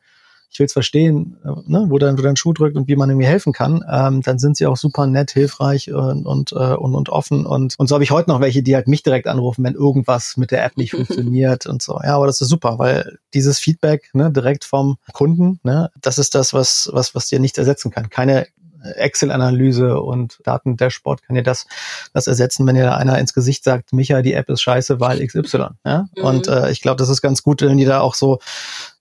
ich 0.50 0.58
will 0.58 0.66
es 0.66 0.72
verstehen, 0.72 1.36
äh, 1.44 1.48
ne, 1.66 1.86
wo, 1.88 1.98
dein, 1.98 2.18
wo 2.18 2.22
dein 2.22 2.36
Schuh 2.36 2.52
drückt 2.52 2.76
und 2.76 2.88
wie 2.88 2.96
man 2.96 3.08
irgendwie 3.08 3.26
helfen 3.26 3.52
kann, 3.52 3.84
ähm, 3.90 4.20
dann 4.22 4.38
sind 4.38 4.56
sie 4.56 4.66
auch 4.66 4.76
super 4.76 5.06
nett, 5.06 5.30
hilfreich 5.30 5.92
und, 5.92 6.26
und, 6.26 6.52
äh, 6.52 6.74
und, 6.74 6.94
und 6.94 7.08
offen. 7.08 7.46
Und, 7.46 7.78
und 7.78 7.88
so 7.88 7.94
habe 7.94 8.04
ich 8.04 8.10
heute 8.10 8.30
noch 8.30 8.40
welche, 8.40 8.62
die 8.62 8.74
halt 8.74 8.88
mich 8.88 9.02
direkt 9.02 9.28
anrufen, 9.28 9.64
wenn 9.64 9.74
irgendwas 9.74 10.36
mit 10.36 10.50
der 10.50 10.64
App 10.64 10.76
nicht 10.76 10.90
funktioniert 10.96 11.66
und 11.66 11.82
so. 11.82 12.00
Ja, 12.02 12.16
aber 12.16 12.26
das 12.26 12.40
ist 12.40 12.48
super, 12.48 12.78
weil 12.78 13.18
dieses 13.32 13.58
Feedback 13.58 14.10
ne, 14.12 14.30
direkt 14.32 14.64
vom 14.64 14.98
Kunden, 15.12 15.60
ne, 15.62 15.90
das 16.00 16.18
ist 16.18 16.34
das, 16.34 16.52
was, 16.52 16.90
was, 16.92 17.14
was 17.14 17.28
dir 17.28 17.38
nichts 17.38 17.58
ersetzen 17.58 17.90
kann. 17.90 18.10
Keine 18.10 18.46
Excel-Analyse 18.82 20.00
und 20.00 20.40
Daten-Dashboard 20.44 21.22
kann 21.22 21.36
dir 21.36 21.42
das, 21.42 21.66
das 22.12 22.26
ersetzen, 22.26 22.66
wenn 22.66 22.74
dir 22.74 22.96
einer 22.96 23.18
ins 23.18 23.34
Gesicht 23.34 23.64
sagt, 23.64 23.92
Micha, 23.92 24.22
die 24.22 24.32
App 24.32 24.48
ist 24.48 24.62
scheiße, 24.62 25.00
weil 25.00 25.24
XY. 25.26 25.66
Ja? 25.84 26.06
Mhm. 26.16 26.24
Und 26.24 26.48
äh, 26.48 26.70
ich 26.70 26.80
glaube, 26.80 26.96
das 26.96 27.08
ist 27.08 27.20
ganz 27.20 27.42
gut, 27.42 27.62
wenn 27.62 27.76
die 27.76 27.84
da 27.84 28.00
auch 28.00 28.14
so, 28.14 28.38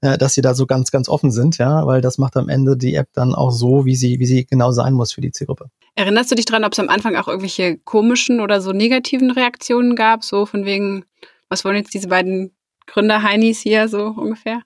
äh, 0.02 0.18
dass 0.18 0.34
sie 0.34 0.42
da 0.42 0.54
so 0.54 0.66
ganz, 0.66 0.92
ganz 0.92 1.10
offen 1.10 1.32
sind, 1.32 1.58
ja, 1.58 1.86
weil 1.86 2.02
das 2.02 2.18
macht 2.18 2.38
am 2.38 2.50
Ende 2.50 2.78
die 2.78 2.96
App 2.96 3.10
dann 3.14 3.34
auch 3.36 3.52
so, 3.52 3.86
wie 3.86 3.96
sie, 3.96 4.20
wie 4.20 4.26
sie 4.26 4.46
genau 4.46 4.72
sein 4.72 4.94
muss 4.94 5.12
für 5.12 5.22
die 5.22 5.32
Zielgruppe. 5.32 5.70
Erinnerst 5.96 6.32
du 6.32 6.36
dich 6.36 6.46
dran, 6.46 6.64
ob 6.64 6.74
es 6.74 6.80
am 6.80 6.90
Anfang 6.90 7.16
auch 7.16 7.28
irgendwelche 7.28 7.78
komischen 7.78 8.40
oder 8.40 8.62
so 8.62 8.72
negativen 8.72 9.32
Reaktionen 9.32 9.96
gab, 9.96 10.24
so 10.24 10.46
von 10.46 10.66
wegen, 10.66 11.06
was 11.50 11.66
wollen 11.66 11.78
jetzt 11.78 11.94
diese 11.94 12.08
beiden 12.08 12.52
Gründer-Heinis 12.88 13.60
hier 13.60 13.88
so 13.88 14.08
ungefähr? 14.08 14.62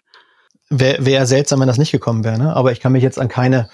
Wäre 0.69 1.06
wär 1.06 1.26
seltsam, 1.26 1.60
wenn 1.60 1.67
das 1.67 1.78
nicht 1.78 1.91
gekommen 1.91 2.23
wäre, 2.23 2.38
ne? 2.38 2.56
aber 2.56 2.71
ich 2.71 2.80
kann 2.80 2.91
mich 2.91 3.04
jetzt 3.04 3.19
an 3.19 3.28
keine 3.28 3.69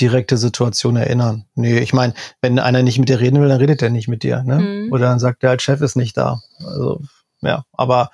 direkte 0.00 0.36
Situation 0.36 0.96
erinnern. 0.96 1.44
Nee, 1.54 1.78
ich 1.78 1.92
meine, 1.92 2.14
wenn 2.40 2.58
einer 2.58 2.82
nicht 2.82 2.98
mit 2.98 3.08
dir 3.08 3.20
reden 3.20 3.40
will, 3.40 3.48
dann 3.48 3.58
redet 3.58 3.82
er 3.82 3.90
nicht 3.90 4.08
mit 4.08 4.22
dir, 4.22 4.42
ne? 4.42 4.58
Mhm. 4.58 4.92
Oder 4.92 5.06
dann 5.06 5.18
sagt 5.18 5.42
er 5.42 5.50
halt, 5.50 5.62
Chef 5.62 5.80
ist 5.80 5.96
nicht 5.96 6.16
da. 6.16 6.40
Also, 6.64 7.00
ja, 7.42 7.64
aber 7.72 8.10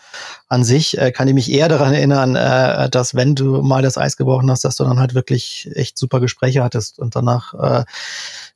an 0.48 0.64
sich 0.64 0.98
äh, 0.98 1.12
kann 1.12 1.28
ich 1.28 1.34
mich 1.34 1.52
eher 1.52 1.68
daran 1.68 1.92
erinnern, 1.92 2.34
äh, 2.34 2.88
dass 2.88 3.14
wenn 3.14 3.34
du 3.34 3.62
mal 3.62 3.82
das 3.82 3.98
Eis 3.98 4.16
gebrochen 4.16 4.50
hast, 4.50 4.64
dass 4.64 4.76
du 4.76 4.84
dann 4.84 4.98
halt 4.98 5.14
wirklich 5.14 5.70
echt 5.74 5.98
super 5.98 6.20
Gespräche 6.20 6.64
hattest 6.64 6.98
und 6.98 7.14
danach 7.14 7.54
äh, 7.54 7.84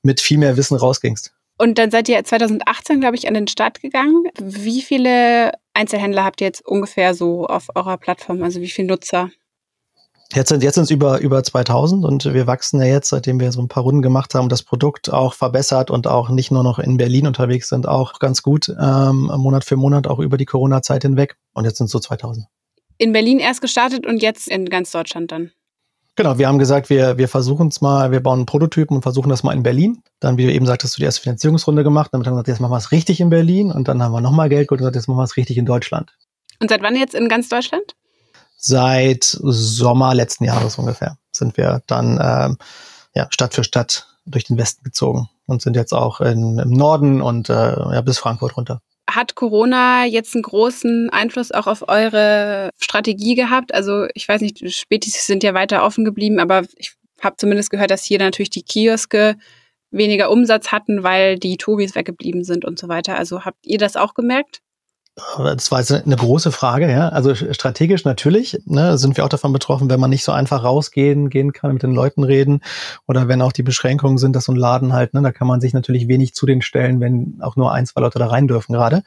mit 0.03 0.21
viel 0.21 0.39
mehr 0.39 0.57
Wissen 0.57 0.77
rausgingst. 0.77 1.33
Und 1.59 1.79
dann 1.79 1.91
seid 1.91 2.09
ihr 2.09 2.25
2018, 2.25 3.01
glaube 3.01 3.17
ich, 3.17 3.29
an 3.29 3.35
den 3.35 3.47
Start 3.47 3.81
gegangen. 3.81 4.25
Wie 4.41 4.83
viele 4.83 5.53
Einzelhändler 5.75 6.25
habt 6.25 6.41
ihr 6.41 6.47
jetzt 6.47 6.67
ungefähr 6.67 7.15
so 7.15 7.47
auf 7.47 7.69
eurer 7.75 7.99
Plattform? 7.99 8.43
Also 8.43 8.61
wie 8.61 8.69
viele 8.69 8.89
Nutzer? 8.89 9.31
Jetzt 10.35 10.49
sind 10.49 10.63
jetzt 10.63 10.77
sind 10.77 10.85
es 10.85 10.91
über 10.91 11.21
über 11.21 11.43
2000 11.43 12.05
und 12.05 12.33
wir 12.33 12.47
wachsen 12.47 12.81
ja 12.81 12.87
jetzt, 12.87 13.11
seitdem 13.11 13.39
wir 13.39 13.53
so 13.53 13.61
ein 13.61 13.69
paar 13.69 13.83
Runden 13.83 14.01
gemacht 14.01 14.35
haben, 14.35 14.49
das 14.49 14.63
Produkt 14.63 15.13
auch 15.13 15.35
verbessert 15.35 15.91
und 15.91 16.07
auch 16.07 16.31
nicht 16.31 16.51
nur 16.51 16.63
noch 16.63 16.79
in 16.79 16.97
Berlin 16.97 17.27
unterwegs 17.27 17.69
sind, 17.69 17.87
auch 17.87 18.19
ganz 18.19 18.43
gut 18.43 18.69
ähm, 18.81 19.31
Monat 19.37 19.65
für 19.65 19.77
Monat 19.77 20.07
auch 20.07 20.21
über 20.21 20.39
die 20.39 20.47
Corona-Zeit 20.47 21.03
hinweg. 21.03 21.37
Und 21.53 21.65
jetzt 21.65 21.79
sind 21.79 21.87
es 21.87 21.93
so 21.93 21.99
2000. 21.99 22.47
In 22.97 23.13
Berlin 23.13 23.41
erst 23.41 23.61
gestartet 23.61 24.07
und 24.07 24.23
jetzt 24.23 24.49
in 24.49 24.67
ganz 24.67 24.91
Deutschland 24.91 25.33
dann. 25.33 25.51
Genau, 26.15 26.39
wir 26.39 26.47
haben 26.47 26.59
gesagt, 26.59 26.89
wir, 26.89 27.19
wir 27.19 27.29
versuchen 27.29 27.69
es 27.69 27.81
mal, 27.81 28.11
wir 28.11 28.21
bauen 28.21 28.41
einen 28.41 28.47
Prototypen 28.47 28.97
und 28.97 29.03
versuchen 29.03 29.29
das 29.29 29.43
mal 29.43 29.53
in 29.53 29.63
Berlin. 29.63 30.03
Dann, 30.21 30.37
wie 30.37 30.47
du 30.47 30.53
eben 30.53 30.67
sagtest, 30.67 30.97
du 30.97 31.01
die 31.01 31.05
erste 31.05 31.23
Finanzierungsrunde 31.23 31.85
gemacht. 31.85 32.11
Dann 32.13 32.21
haben 32.21 32.25
wir 32.25 32.33
gesagt, 32.33 32.49
jetzt 32.49 32.61
machen 32.61 32.73
wir 32.73 32.79
es 32.79 32.93
richtig 32.93 33.21
in 33.21 33.31
Berlin. 33.31 33.71
Und 33.71 33.89
dann 33.89 34.03
haben 34.03 34.13
wir 34.13 34.21
nochmal 34.21 34.49
Geld 34.49 34.69
geholt 34.69 34.81
und 34.81 34.85
gesagt, 34.85 34.97
jetzt 34.97 35.09
machen 35.09 35.19
wir 35.19 35.25
es 35.25 35.37
richtig 35.37 35.57
in 35.57 35.67
Deutschland. 35.67 36.15
Und 36.61 36.69
seit 36.69 36.83
wann 36.83 36.97
jetzt 36.97 37.15
in 37.15 37.29
ganz 37.29 37.49
Deutschland? 37.49 37.95
Seit 38.65 39.25
Sommer 39.25 40.15
letzten 40.15 40.45
Jahres 40.45 40.79
ungefähr 40.79 41.19
sind 41.33 41.57
wir 41.57 41.83
dann 41.87 42.19
ähm, 42.23 42.59
ja, 43.15 43.27
Stadt 43.31 43.55
für 43.55 43.65
Stadt 43.65 44.07
durch 44.25 44.45
den 44.45 44.57
Westen 44.57 44.85
gezogen 44.85 45.29
und 45.47 45.63
sind 45.63 45.77
jetzt 45.77 45.93
auch 45.93 46.21
in, 46.21 46.59
im 46.59 46.71
Norden 46.71 47.21
und 47.21 47.51
äh, 47.51 47.53
ja, 47.53 48.01
bis 48.01 48.19
Frankfurt 48.19 48.57
runter. 48.57 48.81
Hat 49.11 49.35
Corona 49.35 50.05
jetzt 50.07 50.35
einen 50.35 50.43
großen 50.43 51.11
Einfluss 51.11 51.51
auch 51.51 51.67
auf 51.67 51.89
eure 51.89 52.71
Strategie 52.79 53.35
gehabt? 53.35 53.75
Also 53.75 54.07
ich 54.15 54.29
weiß 54.29 54.41
nicht, 54.41 54.63
Spätis 54.73 55.27
sind 55.27 55.43
ja 55.43 55.55
weiter 55.55 55.85
offen 55.85 56.05
geblieben, 56.05 56.39
aber 56.39 56.63
ich 56.77 56.93
habe 57.21 57.37
zumindest 57.37 57.71
gehört, 57.71 57.91
dass 57.91 58.05
hier 58.05 58.19
natürlich 58.19 58.51
die 58.51 58.63
Kioske 58.63 59.37
weniger 59.91 60.31
Umsatz 60.31 60.73
hatten, 60.73 61.03
weil 61.03 61.39
die 61.39 61.57
Tobis 61.57 61.95
weggeblieben 61.95 62.45
sind 62.45 62.65
und 62.65 62.79
so 62.79 62.89
weiter. 62.89 63.19
Also 63.19 63.45
habt 63.45 63.67
ihr 63.67 63.79
das 63.79 63.97
auch 63.97 64.15
gemerkt? 64.15 64.61
Das 65.15 65.71
war 65.71 65.81
jetzt 65.81 65.93
eine 65.93 66.17
große 66.17 66.53
Frage, 66.53 66.91
ja. 66.91 67.11
Also 67.11 67.35
strategisch 67.35 68.07
natürlich 68.07 68.59
ne, 68.65 68.97
sind 68.97 69.19
wir 69.19 69.27
auch 69.27 69.29
davon 69.29 69.53
betroffen, 69.53 69.91
wenn 69.91 70.01
man 70.01 70.09
nicht 70.09 70.25
so 70.25 70.33
einfach 70.33 70.65
rausgehen 70.65 71.29
gehen 71.29 71.53
kann, 71.53 71.75
mit 71.75 71.83
den 71.83 71.93
Leuten 71.93 72.25
reden 72.25 72.63
oder 73.07 73.29
wenn 73.29 73.43
auch 73.43 73.53
die 73.53 73.63
Beschränkungen 73.63 74.17
sind, 74.17 74.35
dass 74.35 74.47
so 74.47 74.53
ein 74.53 74.57
Laden 74.57 74.95
halt, 74.95 75.13
ne, 75.13 75.21
da 75.21 75.31
kann 75.31 75.47
man 75.47 75.61
sich 75.61 75.75
natürlich 75.75 76.09
wenig 76.09 76.35
zu 76.35 76.47
den 76.47 76.63
stellen, 76.63 77.01
wenn 77.01 77.39
auch 77.43 77.57
nur 77.57 77.73
ein, 77.73 77.85
zwei 77.85 78.01
Leute 78.01 78.19
da 78.19 78.29
rein 78.29 78.49
dürfen 78.49 78.73
gerade. 78.73 79.03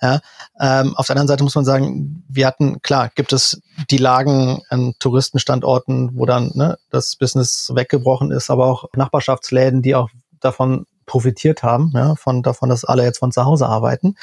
Ja. 0.00 0.20
Ähm, 0.60 0.94
auf 0.94 1.06
der 1.06 1.14
anderen 1.16 1.28
Seite 1.28 1.42
muss 1.42 1.56
man 1.56 1.64
sagen, 1.64 2.22
wir 2.28 2.46
hatten, 2.46 2.80
klar, 2.82 3.10
gibt 3.12 3.32
es 3.32 3.60
die 3.90 3.98
Lagen 3.98 4.62
an 4.68 4.94
Touristenstandorten, 5.00 6.10
wo 6.14 6.26
dann 6.26 6.52
ne, 6.54 6.78
das 6.90 7.16
Business 7.16 7.72
weggebrochen 7.74 8.30
ist, 8.30 8.50
aber 8.50 8.66
auch 8.66 8.84
Nachbarschaftsläden, 8.94 9.82
die 9.82 9.96
auch 9.96 10.10
davon 10.38 10.86
profitiert 11.10 11.64
haben, 11.64 11.90
ja, 11.92 12.14
von 12.14 12.40
davon, 12.44 12.68
dass 12.68 12.84
alle 12.84 13.02
jetzt 13.02 13.18
von 13.18 13.32
zu 13.32 13.44
Hause 13.44 13.66
arbeiten. 13.66 14.14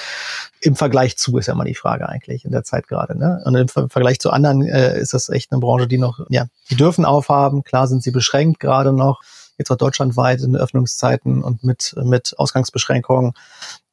Im 0.61 0.77
Vergleich 0.77 1.17
zu 1.17 1.37
ist 1.37 1.47
ja 1.47 1.53
mal 1.53 1.65
die 1.65 1.75
Frage 1.75 2.07
eigentlich 2.07 2.45
in 2.45 2.51
der 2.51 2.63
Zeit 2.63 2.87
gerade. 2.87 3.17
Ne? 3.17 3.41
Und 3.43 3.55
im 3.55 3.67
Vergleich 3.67 4.19
zu 4.21 4.31
anderen 4.31 4.61
äh, 4.61 4.97
ist 4.97 5.13
das 5.13 5.27
echt 5.27 5.51
eine 5.51 5.59
Branche, 5.59 5.87
die 5.87 5.97
noch, 5.97 6.21
ja, 6.29 6.45
die 6.69 6.77
dürfen 6.77 7.03
aufhaben. 7.03 7.65
Klar 7.65 7.89
sind 7.89 8.03
sie 8.03 8.11
beschränkt 8.11 8.61
gerade 8.61 8.93
noch 8.93 9.21
jetzt 9.57 9.69
auch 9.69 9.75
deutschlandweit 9.75 10.41
in 10.41 10.55
Öffnungszeiten 10.55 11.43
und 11.43 11.65
mit, 11.65 11.93
mit 12.01 12.35
Ausgangsbeschränkungen. 12.37 13.33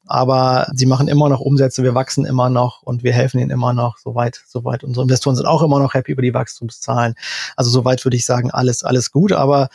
Aber 0.07 0.67
sie 0.73 0.85
machen 0.85 1.09
immer 1.09 1.27
noch 1.27 1.41
Umsätze, 1.41 1.83
wir 1.83 1.95
wachsen 1.95 2.25
immer 2.25 2.49
noch 2.49 2.81
und 2.81 3.03
wir 3.03 3.11
helfen 3.11 3.41
ihnen 3.41 3.49
immer 3.49 3.73
noch, 3.73 3.97
soweit, 3.97 4.41
soweit. 4.47 4.85
Unsere 4.85 5.03
Investoren 5.03 5.35
sind 5.35 5.47
auch 5.47 5.63
immer 5.63 5.79
noch 5.79 5.95
happy 5.95 6.13
über 6.13 6.21
die 6.21 6.33
Wachstumszahlen. 6.33 7.15
Also 7.57 7.71
soweit 7.71 8.05
würde 8.05 8.15
ich 8.15 8.25
sagen, 8.25 8.51
alles, 8.51 8.85
alles 8.85 9.11
gut. 9.11 9.33
Aber 9.33 9.67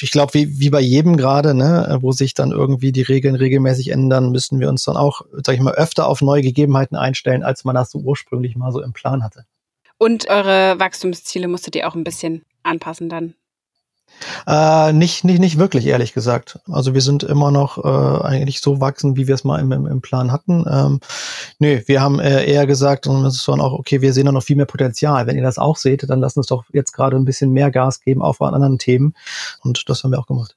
ich 0.00 0.10
glaube, 0.10 0.34
wie, 0.34 0.58
wie 0.60 0.70
bei 0.70 0.80
jedem 0.80 1.16
gerade, 1.16 1.54
ne, 1.54 1.98
wo 2.00 2.12
sich 2.12 2.34
dann 2.34 2.52
irgendwie 2.52 2.92
die 2.92 3.02
Regeln 3.02 3.34
regelmäßig 3.34 3.88
ändern, 3.88 4.30
müssen 4.30 4.60
wir 4.60 4.68
uns 4.68 4.84
dann 4.84 4.96
auch, 4.96 5.22
sag 5.44 5.54
ich 5.54 5.60
mal, 5.60 5.74
öfter 5.74 6.06
auf 6.06 6.22
neue 6.22 6.42
Gegebenheiten 6.42 6.96
einstellen, 6.96 7.42
als 7.42 7.64
man 7.64 7.74
das 7.74 7.90
so 7.90 7.98
ursprünglich 7.98 8.56
mal 8.56 8.72
so 8.72 8.80
im 8.80 8.92
Plan 8.92 9.22
hatte. 9.22 9.44
Und 9.98 10.28
eure 10.28 10.78
Wachstumsziele 10.78 11.48
musstet 11.48 11.76
ihr 11.76 11.88
auch 11.88 11.94
ein 11.94 12.04
bisschen 12.04 12.42
anpassen 12.62 13.08
dann? 13.08 13.34
Äh, 14.46 14.92
nicht, 14.92 15.24
nicht, 15.24 15.40
nicht 15.40 15.58
wirklich, 15.58 15.86
ehrlich 15.86 16.12
gesagt. 16.12 16.58
Also 16.70 16.94
wir 16.94 17.00
sind 17.00 17.22
immer 17.22 17.50
noch 17.50 17.78
äh, 17.84 18.24
eigentlich 18.24 18.60
so 18.60 18.80
wachsen, 18.80 19.16
wie 19.16 19.26
wir 19.26 19.34
es 19.34 19.44
mal 19.44 19.60
im, 19.60 19.72
im, 19.72 19.86
im 19.86 20.00
Plan 20.00 20.32
hatten. 20.32 20.64
Ähm, 20.70 21.00
nee, 21.58 21.82
wir 21.86 22.00
haben 22.00 22.20
äh, 22.20 22.44
eher 22.44 22.66
gesagt, 22.66 23.06
und 23.06 23.24
es 23.24 23.36
ist 23.36 23.48
dann 23.48 23.60
auch, 23.60 23.72
okay, 23.72 24.00
wir 24.00 24.12
sehen 24.12 24.26
da 24.26 24.32
noch 24.32 24.42
viel 24.42 24.56
mehr 24.56 24.66
Potenzial. 24.66 25.26
Wenn 25.26 25.36
ihr 25.36 25.42
das 25.42 25.58
auch 25.58 25.76
seht, 25.76 26.08
dann 26.08 26.20
lasst 26.20 26.36
uns 26.36 26.46
doch 26.46 26.64
jetzt 26.72 26.92
gerade 26.92 27.16
ein 27.16 27.24
bisschen 27.24 27.52
mehr 27.52 27.70
Gas 27.70 28.00
geben 28.00 28.22
auf 28.22 28.40
an 28.40 28.54
anderen 28.54 28.78
Themen. 28.78 29.14
Und 29.62 29.88
das 29.88 30.02
haben 30.02 30.12
wir 30.12 30.18
auch 30.18 30.26
gemacht. 30.26 30.56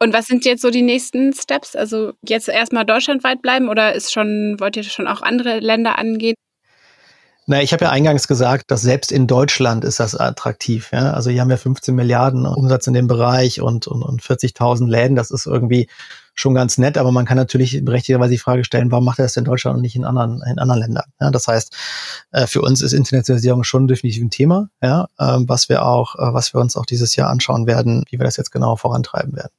Und 0.00 0.12
was 0.12 0.26
sind 0.26 0.44
jetzt 0.44 0.62
so 0.62 0.70
die 0.70 0.82
nächsten 0.82 1.32
Steps? 1.32 1.74
Also 1.74 2.12
jetzt 2.22 2.48
erstmal 2.48 2.84
deutschlandweit 2.84 3.42
bleiben 3.42 3.68
oder 3.68 3.94
ist 3.94 4.12
schon, 4.12 4.56
wollt 4.58 4.76
ihr 4.76 4.84
schon 4.84 5.08
auch 5.08 5.22
andere 5.22 5.58
Länder 5.58 5.98
angehen? 5.98 6.36
Na, 7.50 7.62
ich 7.62 7.72
habe 7.72 7.86
ja 7.86 7.90
eingangs 7.90 8.28
gesagt, 8.28 8.70
dass 8.70 8.82
selbst 8.82 9.10
in 9.10 9.26
Deutschland 9.26 9.82
ist 9.82 10.00
das 10.00 10.14
attraktiv. 10.14 10.90
Ja? 10.92 11.14
Also 11.14 11.30
hier 11.30 11.40
haben 11.40 11.48
wir 11.48 11.56
15 11.56 11.94
Milliarden 11.94 12.44
Umsatz 12.44 12.86
in 12.86 12.92
dem 12.92 13.06
Bereich 13.06 13.62
und, 13.62 13.86
und, 13.86 14.02
und 14.02 14.20
40.000 14.20 14.86
Läden. 14.86 15.16
Das 15.16 15.30
ist 15.30 15.46
irgendwie 15.46 15.88
schon 16.34 16.54
ganz 16.54 16.76
nett, 16.76 16.98
aber 16.98 17.10
man 17.10 17.24
kann 17.24 17.38
natürlich 17.38 17.82
berechtigterweise 17.82 18.32
die 18.32 18.38
Frage 18.38 18.64
stellen, 18.64 18.92
warum 18.92 19.06
macht 19.06 19.18
er 19.18 19.24
das 19.24 19.38
in 19.38 19.46
Deutschland 19.46 19.76
und 19.76 19.80
nicht 19.80 19.96
in 19.96 20.04
anderen, 20.04 20.42
in 20.46 20.58
anderen 20.58 20.82
Ländern? 20.82 21.04
Ja, 21.22 21.30
das 21.30 21.48
heißt, 21.48 21.74
äh, 22.32 22.46
für 22.46 22.60
uns 22.60 22.82
ist 22.82 22.92
Internationalisierung 22.92 23.64
schon 23.64 23.88
definitiv 23.88 24.24
ein 24.24 24.30
Thema, 24.30 24.68
ja, 24.82 25.08
ähm, 25.18 25.48
was 25.48 25.70
wir 25.70 25.86
auch, 25.86 26.16
äh, 26.16 26.34
was 26.34 26.52
wir 26.52 26.60
uns 26.60 26.76
auch 26.76 26.84
dieses 26.84 27.16
Jahr 27.16 27.30
anschauen 27.30 27.66
werden, 27.66 28.04
wie 28.10 28.18
wir 28.18 28.24
das 28.24 28.36
jetzt 28.36 28.52
genau 28.52 28.76
vorantreiben 28.76 29.34
werden. 29.34 29.52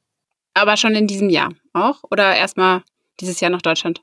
Aber 0.54 0.76
schon 0.76 0.94
in 0.94 1.08
diesem 1.08 1.28
Jahr 1.28 1.50
auch? 1.72 2.04
Oder 2.08 2.36
erstmal 2.36 2.82
dieses 3.18 3.40
Jahr 3.40 3.50
nach 3.50 3.62
Deutschland? 3.62 4.00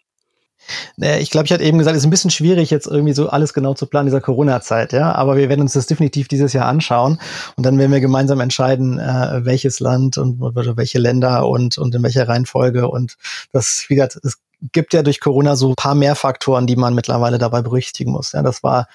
Ich 0.97 1.31
glaube, 1.31 1.45
ich 1.45 1.53
hatte 1.53 1.63
eben 1.63 1.77
gesagt, 1.77 1.95
es 1.95 2.03
ist 2.03 2.07
ein 2.07 2.11
bisschen 2.11 2.31
schwierig, 2.31 2.69
jetzt 2.69 2.87
irgendwie 2.87 3.13
so 3.13 3.29
alles 3.29 3.53
genau 3.53 3.73
zu 3.73 3.85
planen 3.85 4.07
dieser 4.07 4.21
Corona-Zeit, 4.21 4.93
ja. 4.93 5.13
Aber 5.13 5.37
wir 5.37 5.49
werden 5.49 5.61
uns 5.61 5.73
das 5.73 5.87
definitiv 5.87 6.27
dieses 6.27 6.53
Jahr 6.53 6.67
anschauen 6.67 7.19
und 7.55 7.65
dann 7.65 7.77
werden 7.77 7.91
wir 7.91 7.99
gemeinsam 7.99 8.39
entscheiden, 8.39 8.99
äh, 8.99 9.45
welches 9.45 9.79
Land 9.79 10.17
und 10.17 10.39
welche 10.39 10.99
Länder 10.99 11.47
und, 11.47 11.77
und 11.77 11.93
in 11.95 12.03
welcher 12.03 12.27
Reihenfolge. 12.27 12.87
Und 12.87 13.17
das, 13.51 13.85
wie 13.87 13.95
gesagt, 13.95 14.19
es 14.23 14.39
gibt 14.71 14.93
ja 14.93 15.03
durch 15.03 15.19
Corona 15.19 15.55
so 15.55 15.69
ein 15.69 15.75
paar 15.75 15.95
mehr 15.95 16.15
Faktoren, 16.15 16.67
die 16.67 16.75
man 16.75 16.95
mittlerweile 16.95 17.37
dabei 17.37 17.61
berücksichtigen 17.61 18.11
muss. 18.11 18.31
Ja, 18.31 18.41
das 18.41 18.63
war, 18.63 18.87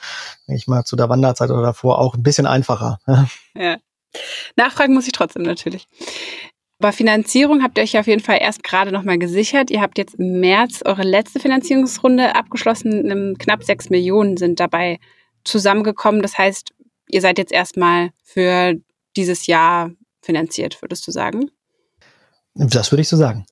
denke 0.49 0.59
ich 0.59 0.67
mal, 0.67 0.85
zu 0.85 0.97
der 0.97 1.09
Wanderzeit 1.09 1.51
oder 1.51 1.63
davor 1.63 1.99
auch 1.99 2.15
ein 2.15 2.23
bisschen 2.23 2.47
einfacher. 2.47 2.99
Ja. 3.55 3.77
Nachfragen 4.57 4.93
muss 4.95 5.07
ich 5.07 5.13
trotzdem 5.13 5.43
natürlich. 5.43 5.89
Aber 6.83 6.93
Finanzierung 6.93 7.63
habt 7.63 7.79
ihr 7.79 7.85
euch 7.85 7.97
auf 7.97 8.09
jeden 8.09 8.25
Fall 8.25 8.39
erst 8.41 8.65
gerade 8.65 8.91
nochmal 8.91 9.17
gesichert. 9.17 9.71
Ihr 9.71 9.81
habt 9.81 9.99
jetzt 9.99 10.17
im 10.17 10.41
März 10.41 10.83
eure 10.85 11.05
letzte 11.05 11.39
Finanzierungsrunde 11.39 12.35
abgeschlossen. 12.35 13.39
Knapp 13.39 13.63
sechs 13.63 13.89
Millionen 13.89 14.37
sind 14.37 14.59
dabei 14.59 14.99
zusammengekommen. 15.45 16.23
Das 16.23 16.37
heißt, 16.39 16.73
ihr 17.09 17.21
seid 17.21 17.39
jetzt 17.39 17.53
erstmal 17.53 18.11
für 18.25 18.75
dieses 19.17 19.47
Jahr 19.47 19.93
finanziert, 20.23 20.83
würdest 20.83 21.07
du 21.07 21.13
sagen? 21.13 21.53
Das 22.55 22.91
würde 22.91 23.03
ich 23.03 23.09
so 23.09 23.17
sagen. 23.17 23.47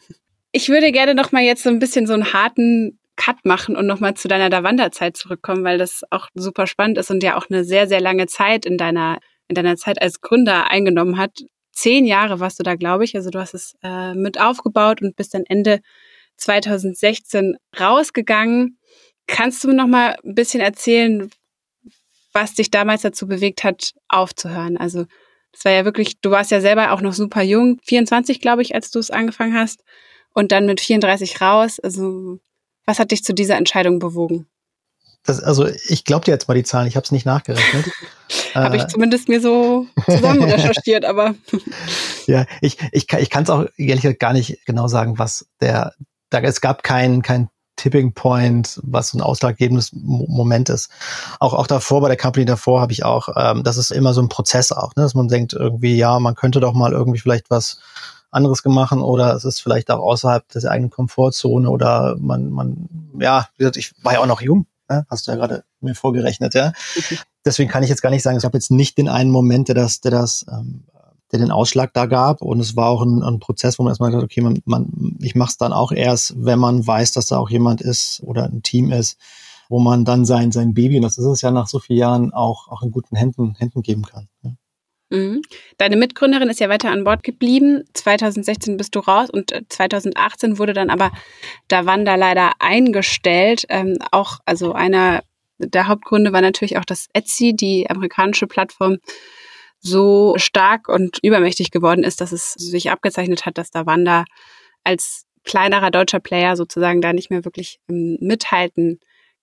ich 0.52 0.70
würde 0.70 0.90
gerne 0.90 1.14
nochmal 1.14 1.42
jetzt 1.42 1.62
so 1.62 1.68
ein 1.68 1.80
bisschen 1.80 2.06
so 2.06 2.14
einen 2.14 2.32
harten 2.32 2.98
Cut 3.16 3.44
machen 3.44 3.76
und 3.76 3.86
nochmal 3.86 4.14
zu 4.14 4.26
deiner 4.26 4.48
Davanda-Zeit 4.48 5.18
zurückkommen, 5.18 5.64
weil 5.64 5.76
das 5.76 6.00
auch 6.08 6.28
super 6.32 6.66
spannend 6.66 6.96
ist 6.96 7.10
und 7.10 7.22
ja 7.22 7.36
auch 7.36 7.44
eine 7.50 7.62
sehr, 7.62 7.86
sehr 7.88 8.00
lange 8.00 8.26
Zeit 8.26 8.64
in 8.64 8.78
deiner, 8.78 9.18
in 9.48 9.54
deiner 9.54 9.76
Zeit 9.76 10.00
als 10.00 10.22
Gründer 10.22 10.70
eingenommen 10.70 11.18
hat 11.18 11.42
zehn 11.80 12.04
Jahre 12.04 12.40
warst 12.40 12.58
du 12.58 12.62
da, 12.62 12.74
glaube 12.74 13.04
ich. 13.04 13.16
Also 13.16 13.30
du 13.30 13.38
hast 13.38 13.54
es 13.54 13.74
äh, 13.82 14.14
mit 14.14 14.40
aufgebaut 14.40 15.00
und 15.02 15.16
bist 15.16 15.34
dann 15.34 15.44
Ende 15.46 15.80
2016 16.36 17.56
rausgegangen. 17.78 18.78
Kannst 19.26 19.64
du 19.64 19.68
mir 19.68 19.74
noch 19.74 19.86
mal 19.86 20.16
ein 20.24 20.34
bisschen 20.34 20.60
erzählen, 20.60 21.30
was 22.32 22.54
dich 22.54 22.70
damals 22.70 23.02
dazu 23.02 23.26
bewegt 23.26 23.64
hat, 23.64 23.92
aufzuhören? 24.08 24.76
Also 24.76 25.06
das 25.52 25.64
war 25.64 25.72
ja 25.72 25.84
wirklich, 25.84 26.20
du 26.20 26.30
warst 26.30 26.50
ja 26.50 26.60
selber 26.60 26.92
auch 26.92 27.00
noch 27.00 27.14
super 27.14 27.42
jung, 27.42 27.80
24, 27.84 28.40
glaube 28.40 28.62
ich, 28.62 28.74
als 28.74 28.90
du 28.90 28.98
es 28.98 29.10
angefangen 29.10 29.54
hast 29.54 29.82
und 30.34 30.52
dann 30.52 30.66
mit 30.66 30.80
34 30.80 31.40
raus. 31.40 31.80
Also 31.80 32.38
was 32.84 32.98
hat 32.98 33.10
dich 33.10 33.24
zu 33.24 33.32
dieser 33.34 33.56
Entscheidung 33.56 33.98
bewogen? 33.98 34.46
Das, 35.24 35.40
also 35.40 35.66
ich 35.66 36.04
glaube 36.04 36.24
dir 36.24 36.30
jetzt 36.32 36.48
mal 36.48 36.54
die 36.54 36.62
Zahlen, 36.62 36.88
ich 36.88 36.96
habe 36.96 37.04
es 37.04 37.12
nicht 37.12 37.26
nachgerechnet. 37.26 37.90
habe 38.54 38.76
ich 38.76 38.84
äh, 38.84 38.88
zumindest 38.88 39.28
mir 39.28 39.40
so 39.40 39.86
zusammen 40.06 40.42
recherchiert, 40.44 41.04
aber. 41.04 41.34
ja, 42.26 42.46
ich, 42.60 42.78
ich, 42.92 43.12
ich 43.12 43.30
kann 43.30 43.42
es 43.42 43.50
auch 43.50 43.66
ehrlich 43.76 44.02
gesagt 44.02 44.20
gar 44.20 44.32
nicht 44.32 44.64
genau 44.64 44.88
sagen, 44.88 45.18
was 45.18 45.46
der, 45.60 45.92
da, 46.30 46.40
es 46.40 46.60
gab 46.60 46.82
kein, 46.82 47.22
kein 47.22 47.48
Tipping 47.76 48.12
Point, 48.12 48.78
was 48.82 49.08
so 49.08 49.18
ein 49.18 49.22
ausschlaggebendes 49.22 49.92
Moment 49.94 50.68
ist. 50.68 50.90
Auch, 51.38 51.54
auch 51.54 51.66
davor, 51.66 52.02
bei 52.02 52.08
der 52.08 52.16
Company 52.16 52.44
davor 52.44 52.80
habe 52.80 52.92
ich 52.92 53.04
auch, 53.04 53.28
ähm, 53.36 53.62
das 53.62 53.78
ist 53.78 53.90
immer 53.90 54.12
so 54.12 54.20
ein 54.20 54.28
Prozess 54.28 54.70
auch, 54.70 54.94
ne? 54.96 55.02
dass 55.02 55.14
man 55.14 55.28
denkt 55.28 55.54
irgendwie, 55.54 55.96
ja, 55.96 56.18
man 56.18 56.34
könnte 56.34 56.60
doch 56.60 56.74
mal 56.74 56.92
irgendwie 56.92 57.18
vielleicht 57.18 57.48
was 57.50 57.80
anderes 58.30 58.62
gemacht 58.62 58.92
oder 58.92 59.34
es 59.34 59.44
ist 59.44 59.60
vielleicht 59.60 59.90
auch 59.90 59.98
außerhalb 59.98 60.46
der 60.48 60.70
eigenen 60.70 60.90
Komfortzone 60.90 61.68
oder 61.68 62.16
man, 62.18 62.50
man, 62.50 62.88
ja, 63.18 63.48
ich 63.58 63.92
war 64.02 64.12
ja 64.12 64.20
auch 64.20 64.26
noch 64.26 64.42
jung, 64.42 64.66
Ne? 64.90 65.06
Hast 65.08 65.26
du 65.26 65.30
ja 65.30 65.36
gerade 65.36 65.64
mir 65.80 65.94
vorgerechnet, 65.94 66.54
ja. 66.54 66.72
Deswegen 67.44 67.70
kann 67.70 67.82
ich 67.82 67.88
jetzt 67.88 68.02
gar 68.02 68.10
nicht 68.10 68.22
sagen, 68.22 68.36
ich 68.36 68.44
habe 68.44 68.56
jetzt 68.56 68.70
nicht 68.70 68.98
den 68.98 69.08
einen 69.08 69.30
Moment, 69.30 69.68
der 69.68 69.76
das, 69.76 70.00
der 70.00 70.10
das, 70.10 70.44
ähm, 70.50 70.84
der 71.30 71.38
den 71.38 71.52
Ausschlag 71.52 71.94
da 71.94 72.06
gab. 72.06 72.42
Und 72.42 72.58
es 72.58 72.76
war 72.76 72.88
auch 72.88 73.02
ein, 73.02 73.22
ein 73.22 73.38
Prozess, 73.38 73.78
wo 73.78 73.84
man 73.84 73.92
erstmal 73.92 74.10
gesagt 74.10 74.24
hat, 74.24 74.30
okay, 74.30 74.40
man, 74.40 74.60
man, 74.64 75.16
ich 75.20 75.36
mache 75.36 75.50
es 75.50 75.56
dann 75.56 75.72
auch 75.72 75.92
erst, 75.92 76.34
wenn 76.36 76.58
man 76.58 76.84
weiß, 76.84 77.12
dass 77.12 77.26
da 77.26 77.38
auch 77.38 77.50
jemand 77.50 77.80
ist 77.80 78.20
oder 78.24 78.44
ein 78.44 78.62
Team 78.62 78.90
ist, 78.90 79.16
wo 79.68 79.78
man 79.78 80.04
dann 80.04 80.24
sein, 80.24 80.50
sein 80.50 80.74
Baby, 80.74 80.96
und 80.96 81.02
das 81.02 81.16
ist 81.16 81.24
es 81.24 81.40
ja 81.40 81.52
nach 81.52 81.68
so 81.68 81.78
vielen 81.78 82.00
Jahren, 82.00 82.32
auch, 82.32 82.66
auch 82.68 82.82
in 82.82 82.90
guten 82.90 83.14
Händen, 83.14 83.54
Händen 83.54 83.82
geben 83.82 84.02
kann. 84.02 84.28
Ja. 84.42 84.50
Mhm. 85.10 85.42
Deine 85.76 85.96
Mitgründerin 85.96 86.48
ist 86.48 86.60
ja 86.60 86.68
weiter 86.68 86.90
an 86.90 87.04
Bord 87.04 87.24
geblieben. 87.24 87.82
2016 87.94 88.76
bist 88.76 88.94
du 88.94 89.00
raus 89.00 89.28
und 89.28 89.52
2018 89.68 90.52
äh, 90.52 90.58
wurde 90.58 90.72
dann 90.72 90.88
aber 90.88 91.10
Davanda 91.68 92.14
leider 92.14 92.52
eingestellt. 92.60 93.64
Ähm, 93.68 93.98
auch, 94.12 94.38
also 94.46 94.72
einer 94.72 95.22
der 95.58 95.88
Hauptgründe 95.88 96.32
war 96.32 96.40
natürlich 96.40 96.78
auch, 96.78 96.84
dass 96.84 97.08
Etsy, 97.12 97.54
die 97.54 97.90
amerikanische 97.90 98.46
Plattform, 98.46 98.98
so 99.80 100.34
stark 100.36 100.88
und 100.88 101.18
übermächtig 101.22 101.70
geworden 101.70 102.04
ist, 102.04 102.20
dass 102.20 102.32
es 102.32 102.52
sich 102.52 102.90
abgezeichnet 102.90 103.46
hat, 103.46 103.56
dass 103.58 103.70
Davanda 103.70 104.24
als 104.84 105.24
kleinerer 105.44 105.90
deutscher 105.90 106.20
Player 106.20 106.54
sozusagen 106.54 107.00
da 107.00 107.12
nicht 107.12 107.30
mehr 107.30 107.44
wirklich 107.44 107.80
ähm, 107.88 108.18
mithalten 108.20 109.00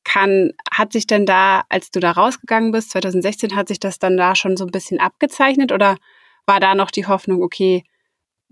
kann, 0.08 0.54
hat 0.72 0.93
sich 0.93 1.06
denn 1.06 1.26
da, 1.26 1.63
als 1.67 1.91
du 1.91 2.00
da 2.00 2.12
rausgegangen 2.12 2.72
bist, 2.72 2.91
2016, 2.91 3.58
hat 3.58 3.67
sich 3.67 3.80
das 3.80 4.00
dann 4.00 4.15
da 4.15 4.36
schon 4.36 4.56
so 4.56 4.63
ein 4.63 4.72
bisschen 4.72 5.02
abgezeichnet 5.02 5.74
oder 5.74 5.98
war 6.46 6.62
da 6.62 6.76
noch 6.76 6.91
die 6.91 7.08
Hoffnung, 7.08 7.43
okay, 7.43 7.84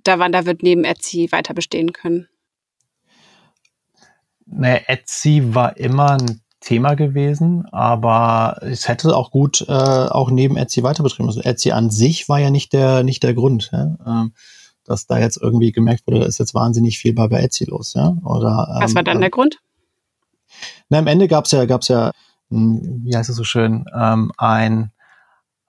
da 0.03 0.19
Wanda 0.19 0.45
wird 0.45 0.63
neben 0.63 0.83
Etsy 0.83 1.31
weiter 1.31 1.53
bestehen 1.53 1.93
können? 1.93 2.27
Naja, 4.45 4.81
Etsy 4.87 5.55
war 5.55 5.77
immer 5.77 6.17
ein 6.17 6.41
Thema 6.59 6.95
gewesen, 6.95 7.65
aber 7.71 8.59
es 8.61 8.89
hätte 8.89 9.15
auch 9.15 9.31
gut 9.31 9.65
äh, 9.69 9.71
auch 9.71 10.29
neben 10.31 10.57
Etsy 10.57 10.83
weiter 10.83 11.03
betrieben. 11.03 11.29
Also 11.29 11.39
Etsy 11.39 11.71
an 11.71 11.89
sich 11.89 12.27
war 12.27 12.39
ja 12.39 12.49
nicht 12.49 12.73
der, 12.73 13.03
nicht 13.03 13.23
der 13.23 13.33
Grund, 13.33 13.69
ja? 13.71 13.95
ähm, 14.05 14.33
dass 14.83 15.07
da 15.07 15.17
jetzt 15.19 15.41
irgendwie 15.41 15.71
gemerkt 15.71 16.05
wurde, 16.05 16.19
da 16.19 16.25
ist 16.25 16.37
jetzt 16.37 16.53
wahnsinnig 16.53 16.99
viel 16.99 17.13
bei, 17.13 17.29
bei 17.29 17.39
Etsy 17.39 17.63
los. 17.63 17.93
Ja? 17.93 18.17
Oder, 18.25 18.67
ähm, 18.75 18.83
Was 18.83 18.93
war 18.93 19.03
dann 19.03 19.21
der 19.21 19.29
Grund? 19.29 19.59
Na, 20.89 20.99
am 20.99 21.07
Ende 21.07 21.27
gab 21.27 21.45
es 21.45 21.51
ja, 21.51 21.65
gab's 21.65 21.87
ja, 21.87 22.11
hm, 22.49 23.01
wie 23.03 23.15
heißt 23.15 23.29
es 23.29 23.35
so 23.35 23.43
schön, 23.43 23.85
ähm, 23.95 24.31
ein 24.37 24.91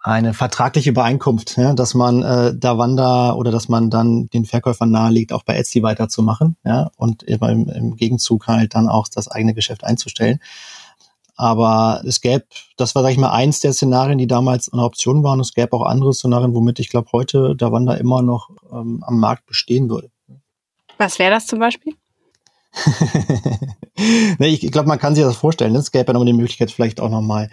eine 0.06 0.34
vertragliche 0.34 0.90
Übereinkunft, 0.90 1.56
ja, 1.56 1.74
dass 1.74 1.94
man 1.94 2.22
äh, 2.22 2.54
da 2.56 2.78
Wanda 2.78 3.32
oder 3.32 3.50
dass 3.50 3.68
man 3.68 3.90
dann 3.90 4.28
den 4.28 4.44
Verkäufern 4.44 4.92
nahelegt, 4.92 5.32
auch 5.32 5.42
bei 5.42 5.56
Etsy 5.56 5.82
weiterzumachen, 5.82 6.56
ja, 6.64 6.92
und 6.96 7.24
im, 7.24 7.68
im 7.68 7.96
Gegenzug 7.96 8.46
halt 8.46 8.76
dann 8.76 8.88
auch 8.88 9.08
das 9.08 9.26
eigene 9.26 9.52
Geschäft 9.52 9.82
einzustellen. 9.82 10.38
Aber 11.34 12.02
es 12.06 12.20
gäbe, 12.20 12.44
das 12.76 12.94
war, 12.94 13.02
sag 13.02 13.10
ich 13.10 13.18
mal, 13.18 13.32
eins 13.32 13.58
der 13.58 13.72
Szenarien, 13.72 14.16
die 14.16 14.28
damals 14.28 14.72
eine 14.72 14.84
Option 14.84 15.24
waren. 15.24 15.40
Es 15.40 15.54
gäbe 15.54 15.72
auch 15.72 15.82
andere 15.82 16.14
Szenarien, 16.14 16.54
womit 16.54 16.78
ich 16.78 16.88
glaube, 16.88 17.08
heute 17.12 17.56
da 17.56 17.72
Wanda 17.72 17.94
immer 17.94 18.22
noch 18.22 18.50
ähm, 18.72 19.02
am 19.04 19.18
Markt 19.18 19.44
bestehen 19.46 19.90
würde. 19.90 20.10
Was 20.98 21.18
wäre 21.18 21.32
das 21.32 21.46
zum 21.48 21.58
Beispiel? 21.58 21.94
nee, 24.38 24.48
ich 24.48 24.70
glaube, 24.72 24.88
man 24.88 24.98
kann 24.98 25.14
sich 25.14 25.24
das 25.24 25.36
vorstellen. 25.36 25.74
Es 25.74 25.90
gäbe 25.90 26.06
ja 26.08 26.12
nochmal 26.12 26.26
die 26.26 26.38
Möglichkeit, 26.38 26.70
vielleicht 26.70 27.00
auch 27.00 27.10
nochmal 27.10 27.50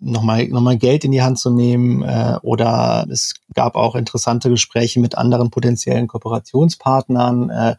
nochmal 0.00 0.48
noch 0.48 0.62
mal 0.62 0.78
Geld 0.78 1.04
in 1.04 1.12
die 1.12 1.22
Hand 1.22 1.38
zu 1.38 1.50
nehmen 1.50 2.02
äh, 2.02 2.36
oder 2.42 3.06
es 3.10 3.34
gab 3.54 3.76
auch 3.76 3.94
interessante 3.94 4.48
Gespräche 4.48 4.98
mit 4.98 5.16
anderen 5.16 5.50
potenziellen 5.50 6.08
Kooperationspartnern. 6.08 7.50
Äh, 7.50 7.76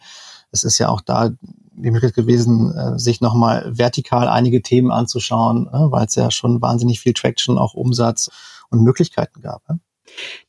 es 0.52 0.64
ist 0.64 0.78
ja 0.78 0.90
auch 0.90 1.02
da 1.02 1.32
die 1.74 1.92
Möglichkeit 1.92 2.24
gewesen, 2.26 2.76
äh, 2.76 3.00
sich 3.00 3.22
nochmal 3.22 3.66
vertikal 3.76 4.28
einige 4.28 4.62
Themen 4.62 4.92
anzuschauen, 4.92 5.68
äh, 5.68 5.92
weil 5.92 6.06
es 6.06 6.16
ja 6.16 6.30
schon 6.32 6.62
wahnsinnig 6.62 7.00
viel 7.00 7.14
Traction, 7.14 7.58
auch 7.58 7.74
Umsatz 7.74 8.30
und 8.70 8.84
Möglichkeiten 8.84 9.42
gab. 9.42 9.64
Äh. 9.70 9.76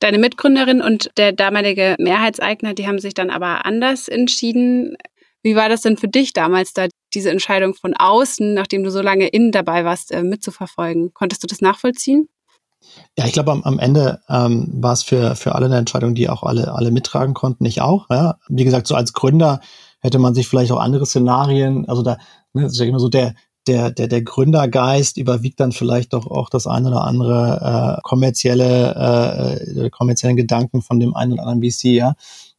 Deine 0.00 0.18
Mitgründerin 0.18 0.82
und 0.82 1.10
der 1.16 1.32
damalige 1.32 1.96
Mehrheitseigner, 1.98 2.74
die 2.74 2.86
haben 2.86 2.98
sich 2.98 3.14
dann 3.14 3.30
aber 3.30 3.64
anders 3.64 4.08
entschieden. 4.08 4.96
Wie 5.42 5.56
war 5.56 5.68
das 5.68 5.82
denn 5.82 5.96
für 5.96 6.08
dich 6.08 6.32
damals, 6.32 6.72
da 6.72 6.86
diese 7.14 7.30
Entscheidung 7.30 7.74
von 7.74 7.94
außen, 7.94 8.54
nachdem 8.54 8.84
du 8.84 8.90
so 8.90 9.02
lange 9.02 9.26
innen 9.28 9.52
dabei 9.52 9.84
warst, 9.84 10.12
äh, 10.12 10.22
mitzuverfolgen? 10.22 11.12
Konntest 11.14 11.42
du 11.42 11.46
das 11.46 11.60
nachvollziehen? 11.60 12.28
Ja, 13.16 13.26
ich 13.26 13.32
glaube, 13.32 13.52
am, 13.52 13.62
am 13.62 13.78
Ende 13.78 14.20
ähm, 14.28 14.68
war 14.74 14.92
es 14.92 15.02
für, 15.02 15.36
für 15.36 15.54
alle 15.54 15.66
eine 15.66 15.78
Entscheidung, 15.78 16.14
die 16.14 16.28
auch 16.28 16.42
alle, 16.42 16.72
alle 16.72 16.90
mittragen 16.90 17.34
konnten. 17.34 17.64
Ich 17.64 17.80
auch. 17.80 18.06
Ja. 18.10 18.38
Wie 18.48 18.64
gesagt, 18.64 18.86
so 18.86 18.94
als 18.94 19.12
Gründer 19.12 19.60
hätte 20.00 20.18
man 20.18 20.34
sich 20.34 20.48
vielleicht 20.48 20.72
auch 20.72 20.80
andere 20.80 21.06
Szenarien, 21.06 21.88
also 21.88 22.02
da, 22.02 22.18
ne, 22.52 22.62
das 22.62 22.72
ist 22.72 22.80
ja 22.80 22.86
immer 22.86 22.98
so 22.98 23.08
der, 23.08 23.34
der, 23.68 23.92
der, 23.92 24.08
der 24.08 24.22
Gründergeist 24.22 25.16
überwiegt 25.16 25.60
dann 25.60 25.70
vielleicht 25.70 26.12
doch 26.12 26.26
auch 26.26 26.50
das 26.50 26.66
eine 26.66 26.88
oder 26.88 27.04
andere 27.04 27.98
äh, 27.98 28.00
kommerzielle, 28.02 29.54
äh, 29.84 29.90
kommerziellen 29.90 30.36
Gedanken 30.36 30.82
von 30.82 30.98
dem 30.98 31.14
einen 31.14 31.34
oder 31.34 31.46
anderen 31.46 31.62
VC, 31.62 31.84
ja 31.84 32.14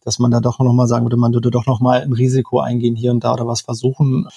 dass 0.06 0.20
man 0.20 0.32
da 0.32 0.39
doch 0.39 0.60
nochmal 0.60 0.88
sagen 0.88 1.06
würde, 1.06 1.18
man 1.18 1.34
würde 1.34 1.52
doch 1.52 1.66
nochmal 1.66 2.02
ein 2.02 2.13
Risiko 2.13 2.60
eingehen 2.60 2.96
hier 2.96 3.12
und 3.12 3.24
da 3.24 3.34
oder 3.34 3.48
was 3.48 3.62
versuchen. 3.62 4.28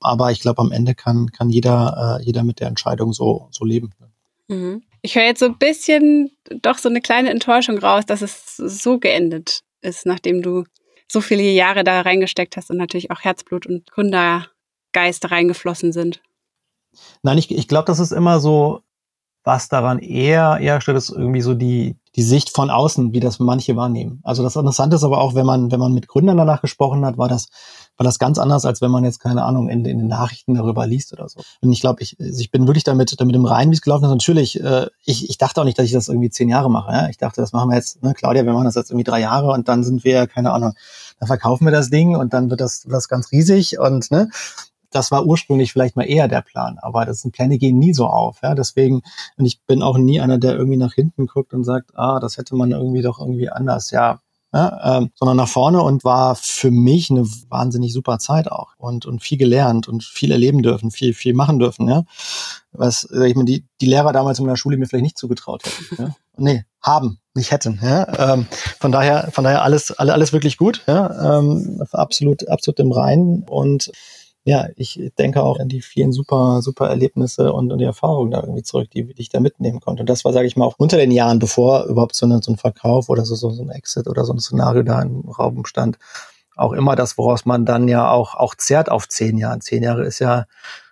Aber 0.00 0.30
ich 0.32 0.40
glaube, 0.40 0.62
am 0.62 0.72
Ende 0.72 0.94
kann, 0.94 1.30
kann 1.30 1.50
jeder, 1.50 2.18
äh, 2.20 2.24
jeder 2.24 2.42
mit 2.42 2.60
der 2.60 2.68
Entscheidung 2.68 3.12
so, 3.12 3.48
so 3.50 3.64
leben. 3.64 3.90
Mhm. 4.48 4.82
Ich 5.02 5.14
höre 5.14 5.24
jetzt 5.24 5.40
so 5.40 5.46
ein 5.46 5.58
bisschen 5.58 6.30
doch 6.62 6.78
so 6.78 6.88
eine 6.88 7.00
kleine 7.00 7.30
Enttäuschung 7.30 7.78
raus, 7.78 8.04
dass 8.06 8.22
es 8.22 8.56
so 8.56 8.98
geendet 8.98 9.60
ist, 9.82 10.06
nachdem 10.06 10.42
du 10.42 10.64
so 11.08 11.20
viele 11.20 11.42
Jahre 11.42 11.84
da 11.84 12.02
reingesteckt 12.02 12.56
hast 12.56 12.70
und 12.70 12.76
natürlich 12.76 13.10
auch 13.10 13.20
Herzblut 13.20 13.66
und 13.66 13.90
Gründergeist 13.90 15.30
reingeflossen 15.30 15.92
sind. 15.92 16.20
Nein, 17.22 17.38
ich, 17.38 17.50
ich 17.50 17.68
glaube, 17.68 17.86
das 17.86 17.98
ist 17.98 18.12
immer 18.12 18.40
so, 18.40 18.82
was 19.42 19.68
daran 19.68 19.98
eher, 19.98 20.58
eher 20.60 20.80
stört, 20.80 20.98
ist 20.98 21.10
irgendwie 21.10 21.40
so 21.40 21.54
die, 21.54 21.96
die 22.16 22.22
Sicht 22.22 22.50
von 22.50 22.70
außen, 22.70 23.12
wie 23.12 23.20
das 23.20 23.38
manche 23.38 23.76
wahrnehmen. 23.76 24.20
Also 24.22 24.42
das 24.42 24.56
Interessante 24.56 24.96
ist 24.96 25.04
aber 25.04 25.18
auch, 25.18 25.34
wenn 25.34 25.46
man, 25.46 25.70
wenn 25.70 25.80
man 25.80 25.94
mit 25.94 26.08
Gründern 26.08 26.36
danach 26.36 26.60
gesprochen 26.60 27.06
hat, 27.06 27.16
war 27.16 27.28
das, 27.28 27.48
war 27.96 28.04
das 28.04 28.18
ganz 28.18 28.38
anders, 28.38 28.64
als 28.64 28.82
wenn 28.82 28.90
man 28.90 29.04
jetzt, 29.04 29.20
keine 29.20 29.44
Ahnung, 29.44 29.68
in, 29.68 29.84
in 29.84 29.98
den 29.98 30.08
Nachrichten 30.08 30.54
darüber 30.54 30.86
liest 30.86 31.12
oder 31.12 31.28
so. 31.28 31.40
Und 31.62 31.72
ich 31.72 31.80
glaube, 31.80 32.02
ich, 32.02 32.18
ich 32.18 32.50
bin 32.50 32.66
wirklich 32.66 32.84
damit, 32.84 33.18
damit 33.18 33.34
im 33.34 33.44
Reinen, 33.44 33.70
wie 33.70 33.76
es 33.76 33.82
gelaufen 33.82 34.04
ist. 34.04 34.10
Natürlich, 34.10 34.62
äh, 34.62 34.88
ich, 35.04 35.30
ich 35.30 35.38
dachte 35.38 35.60
auch 35.60 35.64
nicht, 35.64 35.78
dass 35.78 35.86
ich 35.86 35.92
das 35.92 36.08
irgendwie 36.08 36.30
zehn 36.30 36.48
Jahre 36.48 36.70
mache. 36.70 36.92
Ja? 36.92 37.08
Ich 37.08 37.16
dachte, 37.16 37.40
das 37.40 37.52
machen 37.52 37.70
wir 37.70 37.76
jetzt, 37.76 38.02
ne, 38.02 38.12
Claudia, 38.12 38.44
wir 38.44 38.52
machen 38.52 38.64
das 38.64 38.74
jetzt 38.74 38.90
irgendwie 38.90 39.04
drei 39.04 39.20
Jahre 39.20 39.52
und 39.52 39.68
dann 39.68 39.84
sind 39.84 40.04
wir, 40.04 40.26
keine 40.26 40.52
Ahnung, 40.52 40.74
dann 41.18 41.26
verkaufen 41.28 41.64
wir 41.64 41.72
das 41.72 41.88
Ding 41.88 42.16
und 42.16 42.34
dann 42.34 42.50
wird 42.50 42.60
das, 42.60 42.82
das 42.82 43.08
ganz 43.08 43.30
riesig 43.32 43.78
und 43.78 44.10
ne, 44.10 44.28
das 44.90 45.10
war 45.10 45.24
ursprünglich 45.24 45.72
vielleicht 45.72 45.96
mal 45.96 46.04
eher 46.04 46.28
der 46.28 46.42
Plan, 46.42 46.78
aber 46.80 47.04
das 47.04 47.20
sind 47.20 47.32
Pläne 47.32 47.58
gehen 47.58 47.78
nie 47.78 47.94
so 47.94 48.06
auf. 48.06 48.38
Ja, 48.42 48.54
deswegen, 48.54 49.02
und 49.36 49.46
ich 49.46 49.60
bin 49.62 49.82
auch 49.82 49.98
nie 49.98 50.20
einer, 50.20 50.38
der 50.38 50.56
irgendwie 50.56 50.76
nach 50.76 50.94
hinten 50.94 51.26
guckt 51.26 51.54
und 51.54 51.64
sagt, 51.64 51.92
ah, 51.94 52.20
das 52.20 52.36
hätte 52.36 52.56
man 52.56 52.72
irgendwie 52.72 53.02
doch 53.02 53.20
irgendwie 53.20 53.48
anders, 53.48 53.90
ja. 53.90 54.20
Ja, 54.52 54.98
ähm, 54.98 55.10
sondern 55.14 55.36
nach 55.36 55.48
vorne 55.48 55.80
und 55.80 56.02
war 56.02 56.34
für 56.34 56.72
mich 56.72 57.08
eine 57.08 57.24
wahnsinnig 57.50 57.92
super 57.92 58.18
Zeit 58.18 58.50
auch 58.50 58.72
und, 58.78 59.06
und 59.06 59.22
viel 59.22 59.38
gelernt 59.38 59.86
und 59.86 60.02
viel 60.02 60.32
erleben 60.32 60.64
dürfen, 60.64 60.90
viel, 60.90 61.14
viel 61.14 61.34
machen 61.34 61.60
dürfen, 61.60 61.88
ja. 61.88 62.02
Was, 62.72 63.04
ich 63.04 63.36
meine, 63.36 63.44
die, 63.44 63.64
die 63.80 63.86
Lehrer 63.86 64.12
damals 64.12 64.40
in 64.40 64.46
der 64.46 64.56
Schule 64.56 64.76
mir 64.76 64.86
vielleicht 64.86 65.04
nicht 65.04 65.18
zugetraut 65.18 65.62
hätten. 65.64 66.02
Ja? 66.02 66.16
Nee, 66.36 66.64
haben, 66.80 67.18
nicht 67.34 67.50
hätten. 67.50 67.78
Ja? 67.82 68.32
Ähm, 68.32 68.46
von 68.78 68.90
daher, 68.90 69.28
von 69.30 69.44
daher 69.44 69.62
alles, 69.62 69.92
alles, 69.92 70.14
alles 70.14 70.32
wirklich 70.32 70.56
gut, 70.56 70.82
ja. 70.88 71.38
Ähm, 71.38 71.80
absolut, 71.92 72.48
absolut 72.48 72.80
im 72.80 72.90
Reinen 72.90 73.44
und 73.48 73.92
ja, 74.50 74.66
ich 74.74 75.00
denke 75.16 75.44
auch 75.44 75.60
an 75.60 75.68
die 75.68 75.80
vielen 75.80 76.10
super, 76.10 76.60
super 76.60 76.88
Erlebnisse 76.88 77.52
und, 77.52 77.70
und 77.70 77.78
die 77.78 77.84
Erfahrungen 77.84 78.32
da 78.32 78.40
irgendwie 78.40 78.64
zurück, 78.64 78.90
die, 78.90 79.14
die 79.14 79.22
ich 79.22 79.28
da 79.28 79.38
mitnehmen 79.38 79.78
konnte. 79.78 80.02
Und 80.02 80.10
das 80.10 80.24
war, 80.24 80.32
sage 80.32 80.48
ich 80.48 80.56
mal, 80.56 80.64
auch 80.64 80.74
unter 80.76 80.96
den 80.96 81.12
Jahren, 81.12 81.38
bevor 81.38 81.84
überhaupt 81.84 82.16
so, 82.16 82.26
eine, 82.26 82.42
so 82.42 82.50
ein 82.50 82.56
Verkauf 82.56 83.08
oder 83.08 83.24
so, 83.24 83.36
so, 83.36 83.50
so 83.50 83.62
ein 83.62 83.70
Exit 83.70 84.08
oder 84.08 84.24
so 84.24 84.32
ein 84.32 84.40
Szenario 84.40 84.82
da 84.82 85.02
im 85.02 85.20
Raum 85.20 85.64
stand, 85.66 85.98
auch 86.56 86.72
immer 86.72 86.96
das, 86.96 87.16
woraus 87.16 87.44
man 87.44 87.64
dann 87.64 87.86
ja 87.86 88.10
auch, 88.10 88.34
auch 88.34 88.56
zehrt 88.56 88.90
auf 88.90 89.08
zehn 89.08 89.38
Jahren. 89.38 89.60
Zehn 89.60 89.84
Jahre 89.84 90.04
ist 90.04 90.18
ja, 90.18 90.46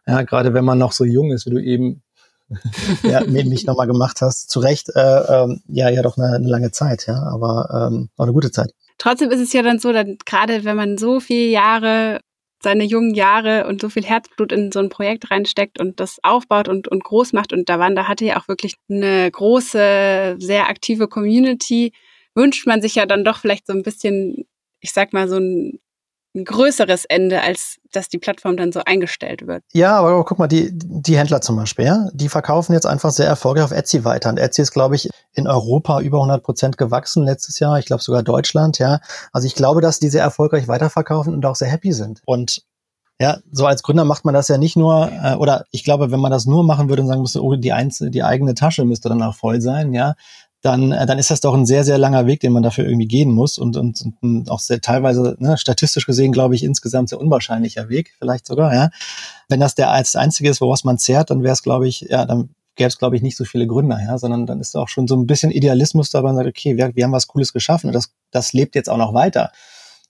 ja, 0.06 0.22
gerade 0.22 0.54
wenn 0.54 0.64
man 0.64 0.78
noch 0.78 0.92
so 0.92 1.04
jung 1.04 1.32
ist, 1.32 1.46
wie 1.46 1.50
du 1.50 1.58
eben 1.58 2.04
ja, 3.02 3.24
mich 3.24 3.66
nochmal 3.66 3.88
gemacht 3.88 4.18
hast, 4.20 4.50
zu 4.50 4.60
Recht, 4.60 4.88
äh, 4.94 5.00
ähm, 5.00 5.62
ja, 5.66 5.88
ja 5.88 6.02
doch 6.02 6.16
eine, 6.16 6.36
eine 6.36 6.48
lange 6.48 6.70
Zeit, 6.70 7.08
ja, 7.08 7.20
aber 7.24 7.88
ähm, 7.90 8.08
auch 8.16 8.22
eine 8.22 8.32
gute 8.32 8.52
Zeit. 8.52 8.72
Trotzdem 8.98 9.32
ist 9.32 9.40
es 9.40 9.52
ja 9.52 9.62
dann 9.62 9.80
so, 9.80 9.92
dass 9.92 10.06
gerade 10.24 10.64
wenn 10.64 10.76
man 10.76 10.96
so 10.96 11.18
viele 11.18 11.50
Jahre 11.50 12.20
seine 12.62 12.84
jungen 12.84 13.14
Jahre 13.14 13.66
und 13.66 13.80
so 13.80 13.88
viel 13.88 14.04
Herzblut 14.04 14.52
in 14.52 14.72
so 14.72 14.80
ein 14.80 14.88
Projekt 14.88 15.30
reinsteckt 15.30 15.80
und 15.80 16.00
das 16.00 16.18
aufbaut 16.22 16.68
und, 16.68 16.88
und 16.88 17.04
groß 17.04 17.32
macht. 17.32 17.52
Und 17.52 17.68
Davanda 17.68 18.08
hatte 18.08 18.24
ja 18.24 18.38
auch 18.38 18.48
wirklich 18.48 18.74
eine 18.90 19.30
große, 19.30 20.36
sehr 20.38 20.68
aktive 20.68 21.08
Community. 21.08 21.92
Wünscht 22.34 22.66
man 22.66 22.82
sich 22.82 22.96
ja 22.96 23.06
dann 23.06 23.24
doch 23.24 23.38
vielleicht 23.38 23.66
so 23.66 23.72
ein 23.72 23.82
bisschen, 23.82 24.46
ich 24.80 24.92
sag 24.92 25.12
mal, 25.12 25.28
so 25.28 25.36
ein 25.36 25.78
ein 26.38 26.44
größeres 26.44 27.04
Ende, 27.04 27.42
als 27.42 27.76
dass 27.92 28.08
die 28.08 28.18
Plattform 28.18 28.56
dann 28.56 28.72
so 28.72 28.80
eingestellt 28.84 29.46
wird. 29.46 29.62
Ja, 29.72 29.98
aber 29.98 30.24
guck 30.24 30.38
mal, 30.38 30.46
die, 30.46 30.70
die 30.72 31.16
Händler 31.16 31.40
zum 31.40 31.56
Beispiel, 31.56 31.86
ja, 31.86 32.08
die 32.12 32.28
verkaufen 32.28 32.72
jetzt 32.72 32.86
einfach 32.86 33.10
sehr 33.10 33.26
erfolgreich 33.26 33.64
auf 33.64 33.72
Etsy 33.72 34.04
weiter. 34.04 34.30
Und 34.30 34.38
Etsy 34.38 34.62
ist, 34.62 34.72
glaube 34.72 34.96
ich, 34.96 35.08
in 35.32 35.46
Europa 35.46 36.00
über 36.00 36.18
100 36.18 36.42
Prozent 36.42 36.78
gewachsen 36.78 37.24
letztes 37.24 37.58
Jahr. 37.58 37.78
Ich 37.78 37.86
glaube 37.86 38.02
sogar 38.02 38.22
Deutschland, 38.22 38.78
ja. 38.78 39.00
Also 39.32 39.46
ich 39.46 39.54
glaube, 39.54 39.80
dass 39.80 39.98
die 39.98 40.08
sehr 40.08 40.22
erfolgreich 40.22 40.68
weiterverkaufen 40.68 41.32
und 41.34 41.44
auch 41.46 41.56
sehr 41.56 41.68
happy 41.68 41.92
sind. 41.92 42.20
Und 42.26 42.62
ja, 43.20 43.38
so 43.50 43.66
als 43.66 43.82
Gründer 43.82 44.04
macht 44.04 44.24
man 44.24 44.34
das 44.34 44.46
ja 44.46 44.58
nicht 44.58 44.76
nur, 44.76 45.10
äh, 45.10 45.34
oder 45.34 45.64
ich 45.72 45.82
glaube, 45.82 46.12
wenn 46.12 46.20
man 46.20 46.30
das 46.30 46.46
nur 46.46 46.62
machen 46.62 46.88
würde 46.88 47.02
und 47.02 47.08
sagen 47.08 47.20
müsste, 47.20 47.42
oh, 47.42 47.56
die, 47.56 47.72
einzelne, 47.72 48.10
die 48.10 48.22
eigene 48.22 48.54
Tasche 48.54 48.84
müsste 48.84 49.08
dann 49.08 49.22
auch 49.22 49.34
voll 49.34 49.60
sein, 49.60 49.92
ja, 49.92 50.14
dann, 50.60 50.92
äh, 50.92 51.06
dann 51.06 51.18
ist 51.18 51.30
das 51.30 51.40
doch 51.40 51.54
ein 51.54 51.66
sehr, 51.66 51.84
sehr 51.84 51.98
langer 51.98 52.26
Weg, 52.26 52.40
den 52.40 52.52
man 52.52 52.62
dafür 52.62 52.84
irgendwie 52.84 53.06
gehen 53.06 53.30
muss 53.30 53.58
und, 53.58 53.76
und, 53.76 54.04
und 54.20 54.50
auch 54.50 54.58
sehr 54.58 54.80
teilweise, 54.80 55.36
ne, 55.38 55.56
statistisch 55.56 56.06
gesehen, 56.06 56.32
glaube 56.32 56.54
ich, 56.54 56.64
insgesamt 56.64 57.10
sehr 57.10 57.20
unwahrscheinlicher 57.20 57.88
Weg, 57.88 58.14
vielleicht 58.18 58.46
sogar, 58.46 58.74
ja. 58.74 58.90
Wenn 59.48 59.60
das 59.60 59.74
der 59.74 59.90
als 59.90 60.16
einzige 60.16 60.50
ist, 60.50 60.60
woraus 60.60 60.84
man 60.84 60.98
zehrt, 60.98 61.30
dann 61.30 61.42
wäre 61.42 61.52
es, 61.52 61.62
glaube 61.62 61.86
ich, 61.86 62.00
ja, 62.00 62.24
dann 62.24 62.50
gäbe 62.74 62.88
es, 62.88 62.98
glaube 62.98 63.16
ich, 63.16 63.22
nicht 63.22 63.36
so 63.36 63.44
viele 63.44 63.66
Gründer, 63.66 64.00
ja, 64.00 64.18
sondern 64.18 64.46
dann 64.46 64.60
ist 64.60 64.76
auch 64.76 64.88
schon 64.88 65.06
so 65.06 65.16
ein 65.16 65.26
bisschen 65.26 65.50
Idealismus 65.50 66.10
dabei 66.10 66.30
und 66.30 66.36
sagt, 66.36 66.48
okay, 66.48 66.76
wir, 66.76 66.94
wir 66.94 67.04
haben 67.04 67.12
was 67.12 67.28
Cooles 67.28 67.52
geschaffen 67.52 67.88
und 67.88 67.92
das, 67.92 68.12
das 68.30 68.52
lebt 68.52 68.74
jetzt 68.74 68.90
auch 68.90 68.96
noch 68.96 69.14
weiter. 69.14 69.52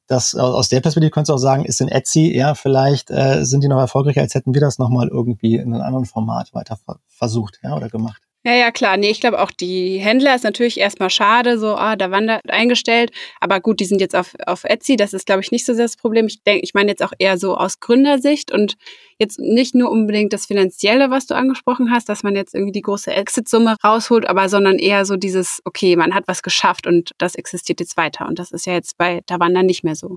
Das, 0.07 0.35
aus 0.35 0.71
der 0.71 0.81
Perspektive 0.81 1.11
könntest 1.11 1.29
du 1.29 1.35
auch 1.35 1.39
sagen, 1.39 1.67
ist 1.67 1.83
in 1.83 1.89
Etsy, 1.89 2.35
ja, 2.35 2.55
vielleicht 2.55 3.11
äh, 3.11 3.45
sind 3.45 3.63
die 3.63 3.69
noch 3.69 3.79
erfolgreicher, 3.79 4.23
als 4.23 4.35
hätten 4.35 4.55
wir 4.55 4.61
das 4.63 4.79
nochmal 4.79 5.09
irgendwie 5.09 5.57
in 5.57 5.75
einem 5.75 5.83
anderen 5.83 6.07
Format 6.07 6.55
weiter 6.55 6.79
versucht, 7.09 7.61
ja, 7.63 7.77
oder 7.77 7.91
gemacht. 7.91 8.28
Ja, 8.49 8.55
ja, 8.55 8.71
klar. 8.71 8.97
Nee, 8.97 9.11
ich 9.11 9.21
glaube 9.21 9.43
auch 9.43 9.51
die 9.51 9.99
Händler 9.99 10.35
ist 10.35 10.43
natürlich 10.43 10.81
erstmal 10.81 11.11
schade, 11.11 11.59
so, 11.59 11.75
ah, 11.77 11.97
da 11.97 12.11
wandert 12.11 12.49
eingestellt. 12.49 13.11
Aber 13.41 13.61
gut, 13.61 13.79
die 13.79 13.85
sind 13.85 14.01
jetzt 14.01 14.17
auf, 14.17 14.35
auf 14.47 14.65
Etsy. 14.65 14.97
Das 14.97 15.13
ist, 15.13 15.27
glaube 15.27 15.43
ich, 15.43 15.51
nicht 15.51 15.67
so 15.67 15.75
sehr 15.75 15.85
das 15.85 15.99
Problem. 15.99 16.27
Ich 16.29 16.43
denke, 16.45 16.65
ich 16.65 16.73
meine 16.73 16.89
jetzt 16.89 17.03
auch 17.03 17.13
eher 17.19 17.37
so 17.37 17.59
aus 17.59 17.79
Gründersicht 17.81 18.51
und 18.51 18.77
jetzt 19.19 19.39
nicht 19.39 19.75
nur 19.75 19.91
unbedingt 19.91 20.33
das 20.33 20.47
Finanzielle, 20.47 21.11
was 21.11 21.27
du 21.27 21.35
angesprochen 21.35 21.91
hast, 21.91 22.09
dass 22.09 22.23
man 22.23 22.37
jetzt 22.37 22.55
irgendwie 22.55 22.73
die 22.73 22.81
große 22.81 23.13
Exit-Summe 23.13 23.77
rausholt, 23.85 24.27
aber 24.27 24.49
sondern 24.49 24.79
eher 24.79 25.05
so 25.05 25.17
dieses, 25.17 25.61
okay, 25.67 25.95
man 25.97 26.15
hat 26.15 26.25
was 26.27 26.43
geschafft 26.43 26.87
und 26.87 27.11
das 27.19 27.35
existiert 27.35 27.81
jetzt 27.81 27.99
weiter. 27.99 28.27
Und 28.27 28.39
das 28.39 28.51
ist 28.51 28.65
ja 28.65 28.73
jetzt 28.73 28.97
bei 28.97 29.21
Davanda 29.27 29.63
nicht 29.63 29.85
mehr 29.85 29.95
so 29.95 30.17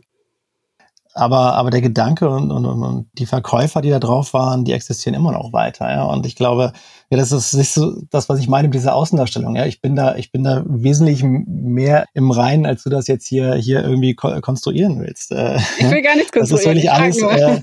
aber, 1.14 1.56
aber 1.56 1.72
der 1.72 1.82
Gedanke 1.82 2.30
und, 2.30 2.52
und, 2.52 2.66
und 2.66 3.10
die 3.14 3.26
Verkäufer, 3.26 3.82
die 3.82 3.90
da 3.90 4.00
drauf 4.00 4.34
waren, 4.34 4.64
die 4.64 4.72
existieren 4.72 5.14
immer 5.14 5.32
noch 5.32 5.52
weiter. 5.52 5.90
Ja? 5.90 6.04
Und 6.04 6.26
ich 6.26 6.36
glaube, 6.36 6.74
ja, 7.10 7.18
das 7.18 7.32
ist, 7.32 7.54
ist 7.54 7.74
so 7.74 8.02
das, 8.10 8.30
was 8.30 8.40
ich 8.40 8.48
meine 8.48 8.68
mit 8.70 8.76
dieser 8.76 8.96
Außendarstellung. 8.96 9.56
Ja? 9.56 9.66
Ich 9.66 9.82
bin 9.82 9.96
da, 9.96 10.16
ich 10.16 10.32
bin 10.32 10.44
da 10.44 10.64
wesentlich 10.66 11.24
mehr 11.24 12.06
im 12.14 12.32
Reinen, 12.32 12.66
als 12.66 12.84
du 12.84 12.90
das 12.90 13.08
jetzt 13.08 13.28
hier, 13.28 13.56
hier 13.56 13.84
irgendwie 13.84 14.16
ko 14.16 14.40
konstruieren 14.42 15.00
willst. 15.02 15.32
Äh, 15.32 15.58
ich 15.80 15.90
will 15.90 16.02
gar 16.02 16.16
nichts 16.16 16.32
konstruieren. 16.32 16.76
Das 16.76 16.84
ist 16.84 16.92
wirklich 16.92 16.92
alles, 16.92 17.22
äh, 17.22 17.60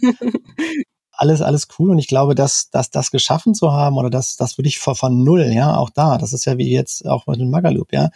alles, 1.13 1.41
alles 1.41 1.69
cool. 1.79 1.91
Und 1.91 1.99
ich 1.99 2.09
glaube, 2.09 2.35
dass, 2.35 2.69
dass 2.71 2.91
das 2.91 3.11
geschaffen 3.11 3.55
zu 3.55 3.73
haben 3.73 3.97
oder 3.97 4.11
das, 4.11 4.37
das 4.37 4.59
würde 4.59 4.69
ich 4.69 4.79
von, 4.79 4.95
von 4.95 5.25
null, 5.25 5.51
ja, 5.53 5.77
auch 5.77 5.91
da. 5.91 6.19
Das 6.19 6.33
ist 6.35 6.45
ja 6.45 6.59
wie 6.59 6.71
jetzt 6.71 7.07
auch 7.07 7.27
mit 7.27 7.41
dem 7.41 7.51
Magaloop, 7.51 7.93
ja 7.93 8.11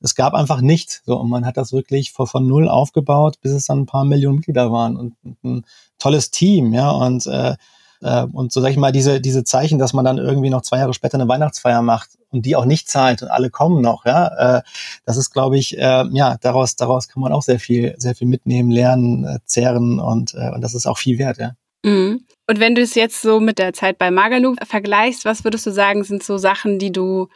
es 0.00 0.14
gab 0.14 0.34
einfach 0.34 0.60
nichts. 0.60 1.02
So, 1.06 1.16
und 1.18 1.28
man 1.30 1.46
hat 1.46 1.56
das 1.56 1.72
wirklich 1.72 2.12
von, 2.12 2.26
von 2.26 2.46
null 2.46 2.68
aufgebaut, 2.68 3.36
bis 3.40 3.52
es 3.52 3.66
dann 3.66 3.80
ein 3.80 3.86
paar 3.86 4.04
Millionen 4.04 4.36
Mitglieder 4.36 4.70
waren 4.72 4.96
und, 4.96 5.14
ein 5.44 5.64
tolles 5.98 6.30
Team, 6.30 6.72
ja. 6.72 6.90
Und 6.90 7.26
äh, 7.26 7.56
Äh, 8.02 8.26
und 8.30 8.52
so 8.52 8.60
sag 8.60 8.70
ich 8.70 8.76
mal, 8.76 8.92
diese, 8.92 9.22
diese 9.22 9.42
Zeichen, 9.42 9.78
dass 9.78 9.94
man 9.94 10.04
dann 10.04 10.18
irgendwie 10.18 10.50
noch 10.50 10.60
zwei 10.60 10.78
Jahre 10.78 10.92
später 10.92 11.14
eine 11.14 11.28
Weihnachtsfeier 11.28 11.80
macht 11.80 12.10
und 12.30 12.44
die 12.44 12.54
auch 12.54 12.66
nicht 12.66 12.90
zahlt 12.90 13.22
und 13.22 13.28
alle 13.28 13.48
kommen 13.48 13.80
noch, 13.80 14.04
ja, 14.04 14.58
äh, 14.58 14.62
das 15.06 15.16
ist, 15.16 15.30
glaube 15.30 15.56
ich, 15.56 15.78
äh, 15.78 16.04
ja, 16.12 16.36
daraus, 16.42 16.76
daraus 16.76 17.08
kann 17.08 17.22
man 17.22 17.32
auch 17.32 17.42
sehr 17.42 17.58
viel, 17.58 17.94
sehr 17.96 18.14
viel 18.14 18.28
mitnehmen, 18.28 18.70
lernen, 18.70 19.24
äh, 19.24 19.38
zehren 19.46 19.98
und, 19.98 20.34
äh, 20.34 20.50
und 20.54 20.60
das 20.60 20.74
ist 20.74 20.86
auch 20.86 20.98
viel 20.98 21.18
wert, 21.18 21.38
ja. 21.38 21.52
Mhm. 21.84 22.26
Und 22.46 22.60
wenn 22.60 22.74
du 22.74 22.82
es 22.82 22.94
jetzt 22.96 23.22
so 23.22 23.40
mit 23.40 23.58
der 23.58 23.72
Zeit 23.72 23.96
bei 23.96 24.10
Magalu 24.10 24.56
vergleichst, 24.62 25.24
was 25.24 25.44
würdest 25.44 25.64
du 25.64 25.70
sagen, 25.70 26.04
sind 26.04 26.22
so 26.22 26.36
Sachen, 26.36 26.78
die 26.78 26.92
du 26.92 27.28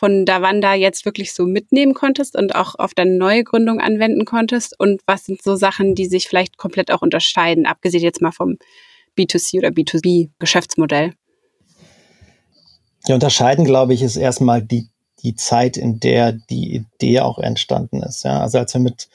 von 0.00 0.24
Davanda 0.24 0.72
jetzt 0.72 1.04
wirklich 1.04 1.34
so 1.34 1.44
mitnehmen 1.44 1.92
konntest 1.92 2.34
und 2.34 2.54
auch 2.54 2.74
auf 2.74 2.94
deine 2.94 3.18
neue 3.18 3.44
Gründung 3.44 3.80
anwenden 3.80 4.24
konntest? 4.24 4.74
Und 4.80 5.02
was 5.06 5.26
sind 5.26 5.42
so 5.42 5.56
Sachen, 5.56 5.94
die 5.94 6.06
sich 6.06 6.26
vielleicht 6.26 6.56
komplett 6.56 6.90
auch 6.90 7.02
unterscheiden, 7.02 7.66
abgesehen 7.66 8.02
jetzt 8.02 8.22
mal 8.22 8.32
vom 8.32 8.56
B2C 9.18 9.58
oder 9.58 9.68
B2B-Geschäftsmodell? 9.68 11.12
Ja, 13.06 13.14
unterscheiden, 13.14 13.66
glaube 13.66 13.92
ich, 13.92 14.00
ist 14.00 14.16
erstmal 14.16 14.62
die, 14.62 14.88
die 15.22 15.34
Zeit, 15.34 15.76
in 15.76 16.00
der 16.00 16.32
die 16.32 16.76
Idee 16.76 17.20
auch 17.20 17.38
entstanden 17.38 18.02
ist. 18.02 18.24
Ja, 18.24 18.40
also 18.40 18.56
als 18.56 18.72
wir 18.72 18.80
mit 18.80 19.10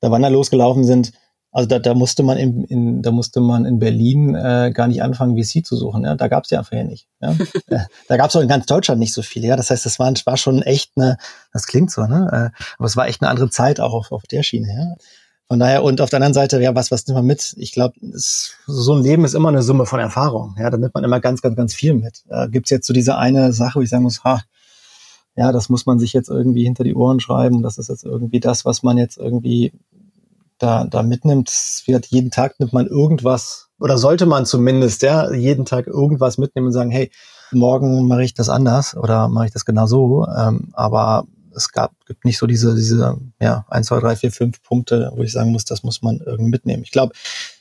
Davanda 0.00 0.28
losgelaufen 0.28 0.84
sind, 0.84 1.12
also 1.50 1.66
da, 1.66 1.78
da 1.78 1.94
musste 1.94 2.22
man 2.22 2.36
in, 2.36 2.64
in 2.64 3.02
da 3.02 3.10
musste 3.10 3.40
man 3.40 3.64
in 3.64 3.78
Berlin 3.78 4.34
äh, 4.34 4.70
gar 4.72 4.86
nicht 4.86 5.02
anfangen, 5.02 5.36
VC 5.36 5.64
zu 5.64 5.76
suchen. 5.76 6.04
Ja? 6.04 6.14
Da 6.14 6.28
gab 6.28 6.44
es 6.44 6.50
ja 6.50 6.58
einfach 6.58 6.76
ja 6.76 6.84
nicht. 6.84 7.08
Ja? 7.20 7.34
Äh, 7.68 7.80
da 8.08 8.16
gab 8.16 8.30
es 8.30 8.36
auch 8.36 8.40
in 8.40 8.48
ganz 8.48 8.64
Deutschland 8.66 8.98
nicht 8.98 9.12
so 9.12 9.20
viel. 9.20 9.44
Ja, 9.44 9.54
das 9.56 9.70
heißt, 9.70 9.84
das 9.84 9.98
war, 9.98 10.10
war 10.24 10.36
schon 10.38 10.62
echt 10.62 10.92
eine, 10.96 11.18
das 11.52 11.66
klingt 11.66 11.90
so, 11.90 12.02
ne? 12.06 12.28
Äh, 12.32 12.62
aber 12.78 12.86
es 12.86 12.96
war 12.96 13.08
echt 13.08 13.20
eine 13.20 13.30
andere 13.30 13.50
Zeit 13.50 13.78
auch 13.78 13.92
auf, 13.92 14.10
auf 14.10 14.22
der 14.22 14.42
Schiene. 14.42 14.68
Ja? 14.68 14.94
Von 15.48 15.58
daher 15.58 15.82
und 15.82 16.00
auf 16.00 16.10
der 16.10 16.18
anderen 16.18 16.34
Seite, 16.34 16.60
ja, 16.60 16.74
was 16.74 16.90
was 16.90 17.06
nimmt 17.06 17.16
man 17.16 17.26
mit? 17.26 17.54
Ich 17.56 17.72
glaube, 17.72 17.94
so 18.02 18.94
ein 18.94 19.02
Leben 19.02 19.24
ist 19.24 19.34
immer 19.34 19.48
eine 19.48 19.62
Summe 19.62 19.86
von 19.86 19.98
Erfahrung. 19.98 20.54
Ja, 20.58 20.68
da 20.68 20.76
nimmt 20.76 20.94
man 20.94 21.04
immer 21.04 21.20
ganz 21.20 21.40
ganz 21.40 21.56
ganz 21.56 21.74
viel 21.74 21.94
mit. 21.94 22.22
Äh, 22.28 22.48
Gibt 22.48 22.66
es 22.66 22.70
jetzt 22.70 22.86
so 22.86 22.92
diese 22.92 23.16
eine 23.16 23.52
Sache, 23.54 23.78
wo 23.78 23.82
ich 23.82 23.88
sagen 23.88 24.02
muss, 24.02 24.24
ha, 24.24 24.42
ja, 25.36 25.52
das 25.52 25.68
muss 25.68 25.86
man 25.86 25.98
sich 25.98 26.12
jetzt 26.12 26.28
irgendwie 26.28 26.64
hinter 26.64 26.84
die 26.84 26.94
Ohren 26.94 27.20
schreiben. 27.20 27.62
Das 27.62 27.78
ist 27.78 27.88
jetzt 27.88 28.04
irgendwie 28.04 28.40
das, 28.40 28.64
was 28.64 28.82
man 28.82 28.98
jetzt 28.98 29.16
irgendwie 29.16 29.72
da, 30.58 30.84
da 30.84 31.02
mitnimmt. 31.02 31.50
Wird 31.86 32.06
jeden 32.06 32.30
Tag 32.30 32.58
nimmt 32.60 32.72
man 32.72 32.86
irgendwas 32.86 33.68
oder 33.80 33.98
sollte 33.98 34.26
man 34.26 34.46
zumindest 34.46 35.02
ja 35.02 35.32
jeden 35.32 35.64
Tag 35.64 35.86
irgendwas 35.86 36.38
mitnehmen 36.38 36.68
und 36.68 36.72
sagen, 36.72 36.90
hey, 36.90 37.10
morgen 37.52 38.06
mache 38.06 38.24
ich 38.24 38.34
das 38.34 38.48
anders 38.48 38.96
oder 38.96 39.28
mache 39.28 39.46
ich 39.46 39.52
das 39.52 39.64
genau 39.64 39.86
so. 39.86 40.26
Ähm, 40.26 40.70
aber 40.72 41.26
es 41.54 41.72
gab, 41.72 41.92
gibt 42.06 42.24
nicht 42.24 42.38
so 42.38 42.46
diese, 42.46 42.74
diese, 42.74 43.18
ja, 43.40 43.64
eins, 43.68 43.88
zwei, 43.88 44.00
drei, 44.00 44.16
vier, 44.16 44.30
fünf 44.30 44.62
Punkte, 44.62 45.12
wo 45.14 45.22
ich 45.22 45.32
sagen 45.32 45.50
muss, 45.50 45.64
das 45.64 45.82
muss 45.82 46.02
man 46.02 46.20
irgendwie 46.24 46.50
mitnehmen. 46.50 46.82
Ich 46.82 46.90
glaube, 46.90 47.12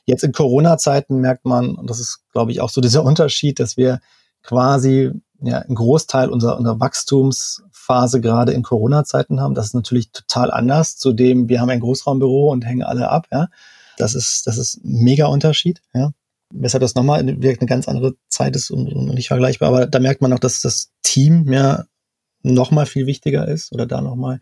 jetzt 0.06 0.24
in 0.24 0.32
Corona-Zeiten 0.32 1.20
merkt 1.20 1.46
man, 1.46 1.76
und 1.76 1.90
das 1.90 2.00
ist, 2.00 2.22
glaube 2.32 2.52
ich, 2.52 2.62
auch 2.62 2.70
so 2.70 2.82
dieser 2.82 3.04
Unterschied, 3.06 3.60
dass 3.60 3.78
wir 3.78 4.00
quasi 4.44 5.12
ja, 5.42 5.60
einen 5.60 5.76
Großteil 5.76 6.30
unserer, 6.30 6.58
unserer 6.58 6.80
Wachstumsphase 7.88 8.22
gerade 8.22 8.54
in 8.54 8.64
Corona-Zeiten 8.64 9.40
haben. 9.40 9.56
Das 9.56 9.68
ist 9.68 9.74
natürlich 9.74 10.12
total 10.12 10.52
anders 10.52 10.98
zu 10.98 11.14
dem, 11.14 11.50
wir 11.50 11.62
haben 11.62 11.70
ein 11.70 11.80
Großraumbüro 11.80 12.52
und 12.52 12.66
hängen 12.66 12.84
alle 12.84 13.10
ab, 13.10 13.28
ja. 13.32 13.48
Das 13.98 14.14
ist, 14.14 14.46
das 14.46 14.58
ist 14.58 14.84
ein 14.84 15.04
mega 15.04 15.26
Unterschied, 15.28 15.82
ja. 15.94 16.12
Weshalb 16.54 16.82
das 16.82 16.96
nochmal 16.96 17.20
eine 17.20 17.36
ganz 17.38 17.88
andere 17.88 18.16
Zeit 18.30 18.56
ist 18.56 18.70
und, 18.70 18.88
und 18.94 19.08
nicht 19.08 19.28
vergleichbar. 19.28 19.70
Aber 19.70 19.86
da 19.86 20.00
merkt 20.00 20.22
man 20.22 20.32
auch, 20.32 20.40
dass 20.40 20.62
das 20.62 20.92
Team 21.04 21.52
ja 21.52 21.86
nochmal 22.42 22.86
viel 22.86 23.06
wichtiger 23.06 23.48
ist 23.48 23.74
oder 23.74 23.86
da 23.86 24.02
nochmal 24.02 24.40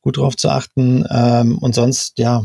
gut 0.00 0.16
drauf 0.16 0.36
zu 0.36 0.48
achten. 0.48 1.04
Ähm, 1.08 1.58
und 1.58 1.76
sonst, 1.76 2.18
ja, 2.18 2.44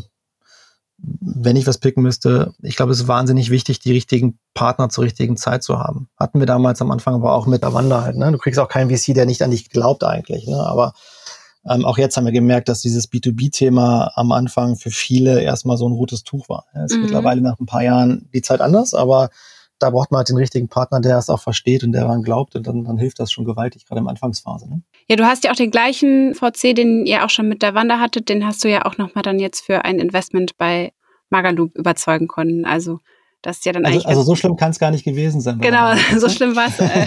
wenn 0.99 1.55
ich 1.55 1.67
was 1.67 1.77
picken 1.77 2.01
müsste, 2.01 2.53
ich 2.61 2.75
glaube, 2.75 2.91
es 2.91 3.01
ist 3.01 3.07
wahnsinnig 3.07 3.51
wichtig, 3.51 3.79
die 3.79 3.91
richtigen 3.91 4.39
Partner 4.53 4.89
zur 4.89 5.03
richtigen 5.03 5.37
Zeit 5.37 5.63
zu 5.63 5.77
haben. 5.79 6.09
Hatten 6.17 6.39
wir 6.39 6.47
damals 6.47 6.81
am 6.81 6.91
Anfang 6.91 7.13
aber 7.15 7.33
auch 7.33 7.45
mit 7.45 7.63
Avanda 7.63 8.01
halt. 8.01 8.17
Ne? 8.17 8.31
Du 8.31 8.37
kriegst 8.37 8.59
auch 8.59 8.67
keinen 8.67 8.89
VC, 8.89 9.13
der 9.13 9.25
nicht 9.25 9.43
an 9.43 9.51
dich 9.51 9.69
glaubt 9.69 10.03
eigentlich. 10.03 10.47
Ne? 10.47 10.57
Aber 10.57 10.93
ähm, 11.69 11.85
auch 11.85 11.97
jetzt 11.97 12.17
haben 12.17 12.25
wir 12.25 12.31
gemerkt, 12.31 12.69
dass 12.69 12.81
dieses 12.81 13.11
B2B-Thema 13.11 14.11
am 14.15 14.31
Anfang 14.31 14.75
für 14.75 14.89
viele 14.89 15.41
erstmal 15.41 15.77
so 15.77 15.87
ein 15.87 15.93
rotes 15.93 16.23
Tuch 16.23 16.49
war. 16.49 16.65
Es 16.73 16.91
ist 16.91 16.97
mhm. 16.97 17.03
mittlerweile 17.03 17.41
nach 17.41 17.59
ein 17.59 17.65
paar 17.67 17.83
Jahren 17.83 18.29
die 18.33 18.41
Zeit 18.41 18.61
anders, 18.61 18.93
aber 18.93 19.29
da 19.79 19.89
braucht 19.89 20.11
man 20.11 20.19
halt 20.19 20.29
den 20.29 20.37
richtigen 20.37 20.67
Partner, 20.67 20.99
der 21.01 21.17
es 21.17 21.29
auch 21.29 21.39
versteht 21.39 21.83
und 21.83 21.91
der 21.91 22.01
daran 22.01 22.23
glaubt 22.23 22.55
und 22.55 22.65
dann, 22.65 22.83
dann 22.83 22.97
hilft 22.97 23.19
das 23.19 23.31
schon 23.31 23.45
gewaltig, 23.45 23.85
gerade 23.85 24.01
in 24.01 24.07
Anfangsphase. 24.07 24.69
Ne? 24.69 24.81
Ja, 25.07 25.15
du 25.15 25.25
hast 25.25 25.43
ja 25.43 25.51
auch 25.51 25.55
den 25.55 25.71
gleichen 25.71 26.33
VC, 26.33 26.75
den 26.75 27.05
ihr 27.05 27.25
auch 27.25 27.29
schon 27.29 27.47
mit 27.47 27.61
der 27.61 27.73
Wanda 27.75 27.99
hattet, 27.99 28.29
den 28.29 28.45
hast 28.45 28.63
du 28.63 28.69
ja 28.69 28.85
auch 28.85 28.97
nochmal 28.97 29.23
dann 29.23 29.39
jetzt 29.39 29.61
für 29.61 29.85
ein 29.85 29.99
Investment 29.99 30.57
bei 30.57 30.93
Magalub 31.29 31.75
überzeugen 31.75 32.27
können. 32.27 32.65
Also 32.65 32.99
das 33.41 33.57
ist 33.57 33.65
ja 33.65 33.71
dann 33.71 33.85
also, 33.85 33.95
eigentlich. 33.95 34.07
Also 34.07 34.23
so 34.23 34.35
schlimm 34.35 34.55
kann 34.55 34.71
es 34.71 34.79
gar 34.79 34.91
nicht 34.91 35.03
gewesen 35.03 35.41
sein. 35.41 35.59
Genau, 35.59 35.93
so 36.17 36.29
schlimm 36.29 36.55
war 36.55 36.67
es. 36.67 36.79
Äh. 36.79 37.05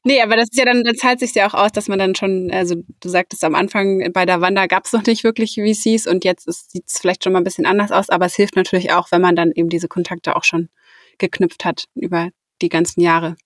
nee, 0.05 0.21
aber 0.21 0.37
das 0.37 0.49
ist 0.51 0.59
ja 0.59 0.65
dann, 0.65 0.83
dann 0.83 0.97
zahlt 0.97 1.21
sich 1.21 1.35
ja 1.35 1.49
auch 1.49 1.55
aus, 1.55 1.73
dass 1.73 1.89
man 1.89 1.99
dann 1.99 2.15
schon, 2.15 2.51
also 2.53 2.75
du 3.01 3.09
sagtest 3.09 3.45
am 3.45 3.55
Anfang, 3.55 4.13
bei 4.13 4.27
der 4.27 4.41
Wanda 4.41 4.67
gab 4.67 4.85
es 4.85 4.93
noch 4.93 5.05
nicht 5.07 5.23
wirklich 5.23 5.55
VCs 5.55 6.07
und 6.07 6.25
jetzt 6.25 6.53
sieht 6.71 6.85
es 6.87 6.99
vielleicht 6.99 7.23
schon 7.25 7.33
mal 7.33 7.41
ein 7.41 7.45
bisschen 7.45 7.67
anders 7.67 7.93
aus, 7.93 8.11
aber 8.11 8.27
es 8.27 8.35
hilft 8.35 8.57
natürlich 8.57 8.93
auch, 8.93 9.13
wenn 9.13 9.23
man 9.23 9.37
dann 9.37 9.53
eben 9.53 9.69
diese 9.69 9.89
Kontakte 9.89 10.35
auch 10.35 10.45
schon 10.45 10.69
geknüpft 11.19 11.65
hat 11.65 11.85
über 11.95 12.31
die 12.61 12.69
ganzen 12.69 13.01
Jahre. 13.01 13.37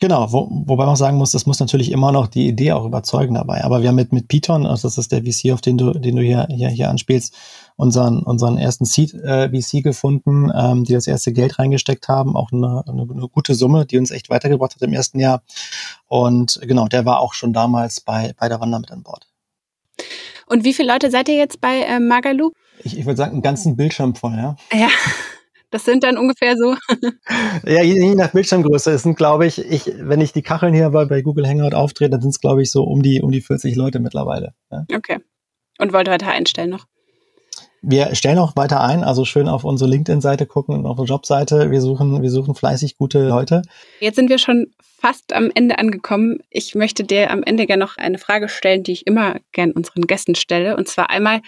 Genau, 0.00 0.30
wo, 0.32 0.48
wobei 0.66 0.86
man 0.86 0.96
sagen 0.96 1.16
muss, 1.16 1.30
das 1.30 1.46
muss 1.46 1.60
natürlich 1.60 1.90
immer 1.90 2.10
noch 2.10 2.26
die 2.26 2.48
Idee 2.48 2.72
auch 2.72 2.84
überzeugen 2.84 3.36
dabei. 3.36 3.64
Aber 3.64 3.80
wir 3.80 3.88
haben 3.88 3.94
mit, 3.94 4.12
mit 4.12 4.28
Python, 4.28 4.66
also 4.66 4.88
das 4.88 4.98
ist 4.98 5.12
der 5.12 5.22
VC, 5.22 5.52
auf 5.52 5.60
den 5.60 5.78
du, 5.78 5.92
den 5.92 6.16
du 6.16 6.22
hier, 6.22 6.46
hier, 6.50 6.68
hier 6.68 6.90
anspielst, 6.90 7.34
unseren, 7.76 8.22
unseren 8.22 8.58
ersten 8.58 8.84
Seed 8.84 9.14
äh, 9.14 9.48
VC 9.48 9.82
gefunden, 9.82 10.50
ähm, 10.54 10.84
die 10.84 10.92
das 10.92 11.06
erste 11.06 11.32
Geld 11.32 11.58
reingesteckt 11.58 12.08
haben, 12.08 12.36
auch 12.36 12.50
eine, 12.52 12.84
eine, 12.86 13.02
eine 13.02 13.28
gute 13.28 13.54
Summe, 13.54 13.86
die 13.86 13.96
uns 13.96 14.10
echt 14.10 14.30
weitergebracht 14.30 14.74
hat 14.74 14.82
im 14.82 14.92
ersten 14.92 15.20
Jahr. 15.20 15.42
Und 16.06 16.60
genau, 16.62 16.86
der 16.86 17.06
war 17.06 17.20
auch 17.20 17.32
schon 17.32 17.52
damals 17.52 18.00
bei, 18.00 18.34
bei 18.38 18.48
der 18.48 18.60
Wander 18.60 18.80
mit 18.80 18.90
an 18.90 19.04
Bord. 19.04 19.28
Und 20.46 20.64
wie 20.64 20.74
viele 20.74 20.92
Leute 20.92 21.10
seid 21.10 21.28
ihr 21.28 21.36
jetzt 21.36 21.60
bei 21.60 21.82
äh, 21.82 22.00
Magalu? 22.00 22.50
Ich, 22.82 22.98
ich 22.98 23.06
würde 23.06 23.16
sagen, 23.16 23.32
einen 23.32 23.42
ganzen 23.42 23.76
Bildschirm 23.76 24.14
voll, 24.14 24.34
ja. 24.36 24.56
Ja. 24.72 24.88
Das 25.74 25.84
sind 25.84 26.04
dann 26.04 26.18
ungefähr 26.18 26.56
so. 26.56 26.76
ja, 27.66 27.82
je, 27.82 28.14
nach 28.14 28.30
Bildschirmgröße. 28.30 28.92
Es 28.92 29.02
sind, 29.02 29.16
glaube 29.16 29.44
ich, 29.44 29.58
ich, 29.58 29.90
wenn 29.98 30.20
ich 30.20 30.32
die 30.32 30.42
Kacheln 30.42 30.72
hier 30.72 30.88
bei, 30.90 31.04
bei 31.04 31.20
Google 31.20 31.48
Hangout 31.48 31.74
auftrete, 31.74 32.10
dann 32.10 32.20
sind 32.20 32.30
es, 32.30 32.40
glaube 32.40 32.62
ich, 32.62 32.70
so 32.70 32.84
um 32.84 33.02
die, 33.02 33.20
um 33.20 33.32
die 33.32 33.40
40 33.40 33.74
Leute 33.74 33.98
mittlerweile. 33.98 34.54
Ja. 34.70 34.84
Okay. 34.94 35.18
Und 35.80 35.92
wollt 35.92 36.06
weiter 36.06 36.28
einstellen 36.28 36.70
noch? 36.70 36.86
Wir 37.82 38.14
stellen 38.14 38.38
auch 38.38 38.54
weiter 38.54 38.82
ein, 38.82 39.02
also 39.02 39.24
schön 39.24 39.48
auf 39.48 39.64
unsere 39.64 39.90
LinkedIn-Seite 39.90 40.46
gucken 40.46 40.76
und 40.76 40.86
auf 40.86 40.96
unsere 40.96 41.16
Jobseite. 41.16 41.72
Wir 41.72 41.80
suchen, 41.80 42.22
wir 42.22 42.30
suchen 42.30 42.54
fleißig 42.54 42.96
gute 42.96 43.26
Leute. 43.26 43.62
Jetzt 43.98 44.14
sind 44.14 44.30
wir 44.30 44.38
schon 44.38 44.68
fast 44.78 45.32
am 45.32 45.50
Ende 45.56 45.80
angekommen. 45.80 46.38
Ich 46.50 46.76
möchte 46.76 47.02
dir 47.02 47.32
am 47.32 47.42
Ende 47.42 47.66
gerne 47.66 47.84
noch 47.84 47.96
eine 47.96 48.18
Frage 48.18 48.48
stellen, 48.48 48.84
die 48.84 48.92
ich 48.92 49.08
immer 49.08 49.40
gern 49.50 49.72
unseren 49.72 50.02
Gästen 50.02 50.36
stelle. 50.36 50.76
Und 50.76 50.86
zwar 50.86 51.10
einmal, 51.10 51.42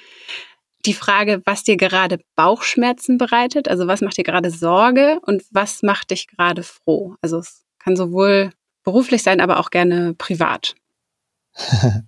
die 0.86 0.94
Frage, 0.94 1.42
was 1.44 1.64
dir 1.64 1.76
gerade 1.76 2.20
Bauchschmerzen 2.34 3.18
bereitet, 3.18 3.68
also 3.68 3.86
was 3.86 4.00
macht 4.00 4.16
dir 4.16 4.24
gerade 4.24 4.50
Sorge 4.50 5.20
und 5.22 5.42
was 5.50 5.82
macht 5.82 6.10
dich 6.10 6.28
gerade 6.28 6.62
froh? 6.62 7.16
Also 7.20 7.38
es 7.38 7.64
kann 7.78 7.96
sowohl 7.96 8.52
beruflich 8.84 9.22
sein, 9.22 9.40
aber 9.40 9.60
auch 9.60 9.70
gerne 9.70 10.14
privat. 10.14 10.74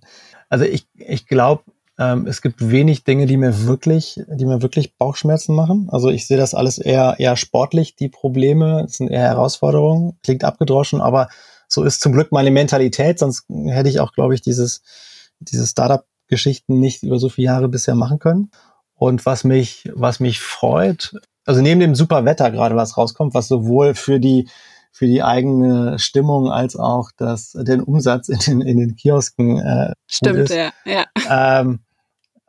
Also 0.51 0.65
ich, 0.65 0.87
ich 0.95 1.27
glaube, 1.27 1.61
ähm, 1.99 2.25
es 2.25 2.41
gibt 2.41 2.71
wenig 2.71 3.03
Dinge, 3.03 3.27
die 3.27 3.37
mir 3.37 3.67
wirklich, 3.67 4.19
die 4.27 4.45
mir 4.45 4.63
wirklich 4.63 4.97
Bauchschmerzen 4.97 5.53
machen. 5.53 5.89
Also 5.91 6.09
ich 6.09 6.25
sehe 6.25 6.37
das 6.37 6.55
alles 6.55 6.79
eher, 6.79 7.17
eher 7.19 7.35
sportlich, 7.35 7.95
die 7.95 8.09
Probleme, 8.09 8.85
sind 8.87 9.09
eher 9.09 9.21
Herausforderungen, 9.21 10.17
klingt 10.23 10.43
abgedroschen, 10.43 11.01
aber 11.01 11.29
so 11.67 11.83
ist 11.83 12.01
zum 12.01 12.13
Glück 12.13 12.31
meine 12.31 12.49
Mentalität, 12.49 13.19
sonst 13.19 13.45
hätte 13.49 13.89
ich 13.89 13.99
auch, 13.99 14.13
glaube 14.13 14.33
ich, 14.33 14.41
dieses, 14.41 14.81
dieses 15.39 15.69
Startup-Geschichten 15.69 16.79
nicht 16.79 17.03
über 17.03 17.19
so 17.19 17.29
viele 17.29 17.45
Jahre 17.45 17.67
bisher 17.67 17.95
machen 17.95 18.17
können. 18.17 18.49
Und 18.99 19.25
was 19.25 19.45
mich, 19.45 19.89
was 19.95 20.19
mich 20.19 20.41
freut, 20.41 21.15
also 21.45 21.61
neben 21.61 21.79
dem 21.79 21.95
super 21.95 22.25
Wetter 22.25 22.51
gerade, 22.51 22.75
was 22.75 22.97
rauskommt, 22.97 23.33
was 23.33 23.47
sowohl 23.47 23.95
für 23.95 24.19
die 24.19 24.49
für 24.91 25.05
die 25.05 25.23
eigene 25.23 25.97
Stimmung 25.97 26.51
als 26.51 26.75
auch 26.75 27.11
das, 27.15 27.51
den 27.53 27.81
Umsatz 27.81 28.27
in 28.27 28.39
den, 28.39 28.61
in 28.61 28.77
den 28.77 28.95
Kiosken 28.97 29.59
äh, 29.59 29.93
Stimmt, 30.07 30.39
ist, 30.39 30.53
ja. 30.53 30.71
ja. 30.83 31.05
Ähm, 31.29 31.79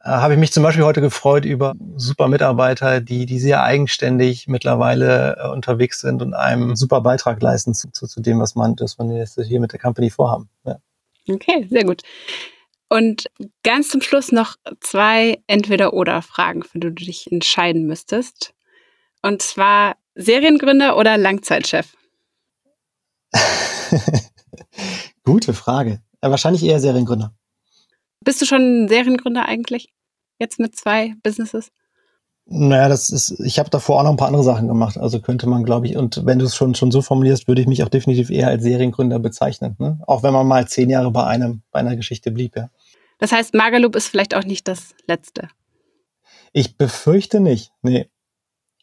äh, 0.03 0.09
habe 0.09 0.35
ich 0.35 0.41
mich 0.41 0.51
zum 0.51 0.63
Beispiel 0.63 0.85
heute 0.85 1.01
gefreut 1.01 1.45
über 1.45 1.75
super 1.97 2.27
Mitarbeiter, 2.27 3.01
die, 3.01 3.27
die 3.27 3.39
sehr 3.39 3.63
eigenständig 3.63 4.49
mittlerweile 4.49 5.37
äh, 5.37 5.49
unterwegs 5.49 6.01
sind 6.01 6.23
und 6.23 6.35
einem 6.35 6.75
super 6.75 7.03
Beitrag 7.03 7.41
leisten 7.41 7.75
zu, 7.75 7.93
zu, 7.93 8.09
zu 8.09 8.21
dem, 8.21 8.41
was 8.41 8.57
man, 8.57 8.75
das 8.75 8.99
man 8.99 9.11
jetzt 9.11 9.39
hier 9.41 9.61
mit 9.61 9.73
der 9.73 9.79
Company 9.79 10.11
vorhaben. 10.11 10.49
Ja. 10.65 10.79
Okay, 11.29 11.67
sehr 11.71 11.85
gut. 11.85 12.03
Und 12.93 13.31
ganz 13.63 13.89
zum 13.89 14.03
Schluss 14.03 14.33
noch 14.33 14.57
zwei 14.81 15.41
Entweder-Oder-Fragen, 15.47 16.65
für 16.65 16.81
die 16.81 16.89
du 16.89 16.93
dich 16.93 17.31
entscheiden 17.31 17.87
müsstest. 17.87 18.53
Und 19.23 19.43
zwar 19.43 19.97
Seriengründer 20.17 20.97
oder 20.97 21.17
Langzeitchef? 21.17 21.97
Gute 25.25 25.55
Frage. 25.55 26.03
Äh, 26.21 26.31
wahrscheinlich 26.31 26.65
eher 26.65 26.81
Seriengründer. 26.81 27.33
Bist 28.25 28.43
du 28.43 28.47
schon 28.47 28.89
Seriengründer 28.89 29.47
eigentlich? 29.47 29.93
Jetzt 30.41 30.59
mit 30.59 30.75
zwei 30.77 31.15
Businesses? 31.23 31.71
Naja, 32.47 32.89
das 32.89 33.11
ist, 33.11 33.39
ich 33.41 33.61
habe 33.61 33.71
davor 33.71 34.01
auch 34.01 34.03
noch 34.03 34.11
ein 34.11 34.17
paar 34.17 34.27
andere 34.27 34.43
Sachen 34.43 34.67
gemacht. 34.67 34.99
Also 34.99 35.21
könnte 35.21 35.47
man, 35.47 35.63
glaube 35.63 35.87
ich, 35.87 35.97
und 35.97 36.27
wenn 36.27 36.41
du 36.41 36.47
es 36.47 36.57
schon, 36.57 36.75
schon 36.75 36.91
so 36.91 37.01
formulierst, 37.01 37.47
würde 37.47 37.61
ich 37.61 37.69
mich 37.69 37.85
auch 37.85 37.89
definitiv 37.89 38.31
eher 38.31 38.49
als 38.49 38.65
Seriengründer 38.65 39.21
bezeichnen. 39.21 39.77
Ne? 39.79 40.01
Auch 40.09 40.25
wenn 40.25 40.33
man 40.33 40.49
mal 40.49 40.67
zehn 40.67 40.91
Jahre 40.91 41.13
bei 41.13 41.25
einem, 41.25 41.63
bei 41.71 41.79
einer 41.79 41.95
Geschichte 41.95 42.33
blieb, 42.33 42.57
ja. 42.57 42.69
Das 43.21 43.33
heißt, 43.33 43.55
Magalub 43.55 43.95
ist 43.95 44.09
vielleicht 44.09 44.35
auch 44.35 44.45
nicht 44.45 44.67
das 44.67 44.95
letzte. 45.07 45.49
Ich 46.53 46.77
befürchte 46.77 47.39
nicht, 47.39 47.71
nee. 47.83 48.11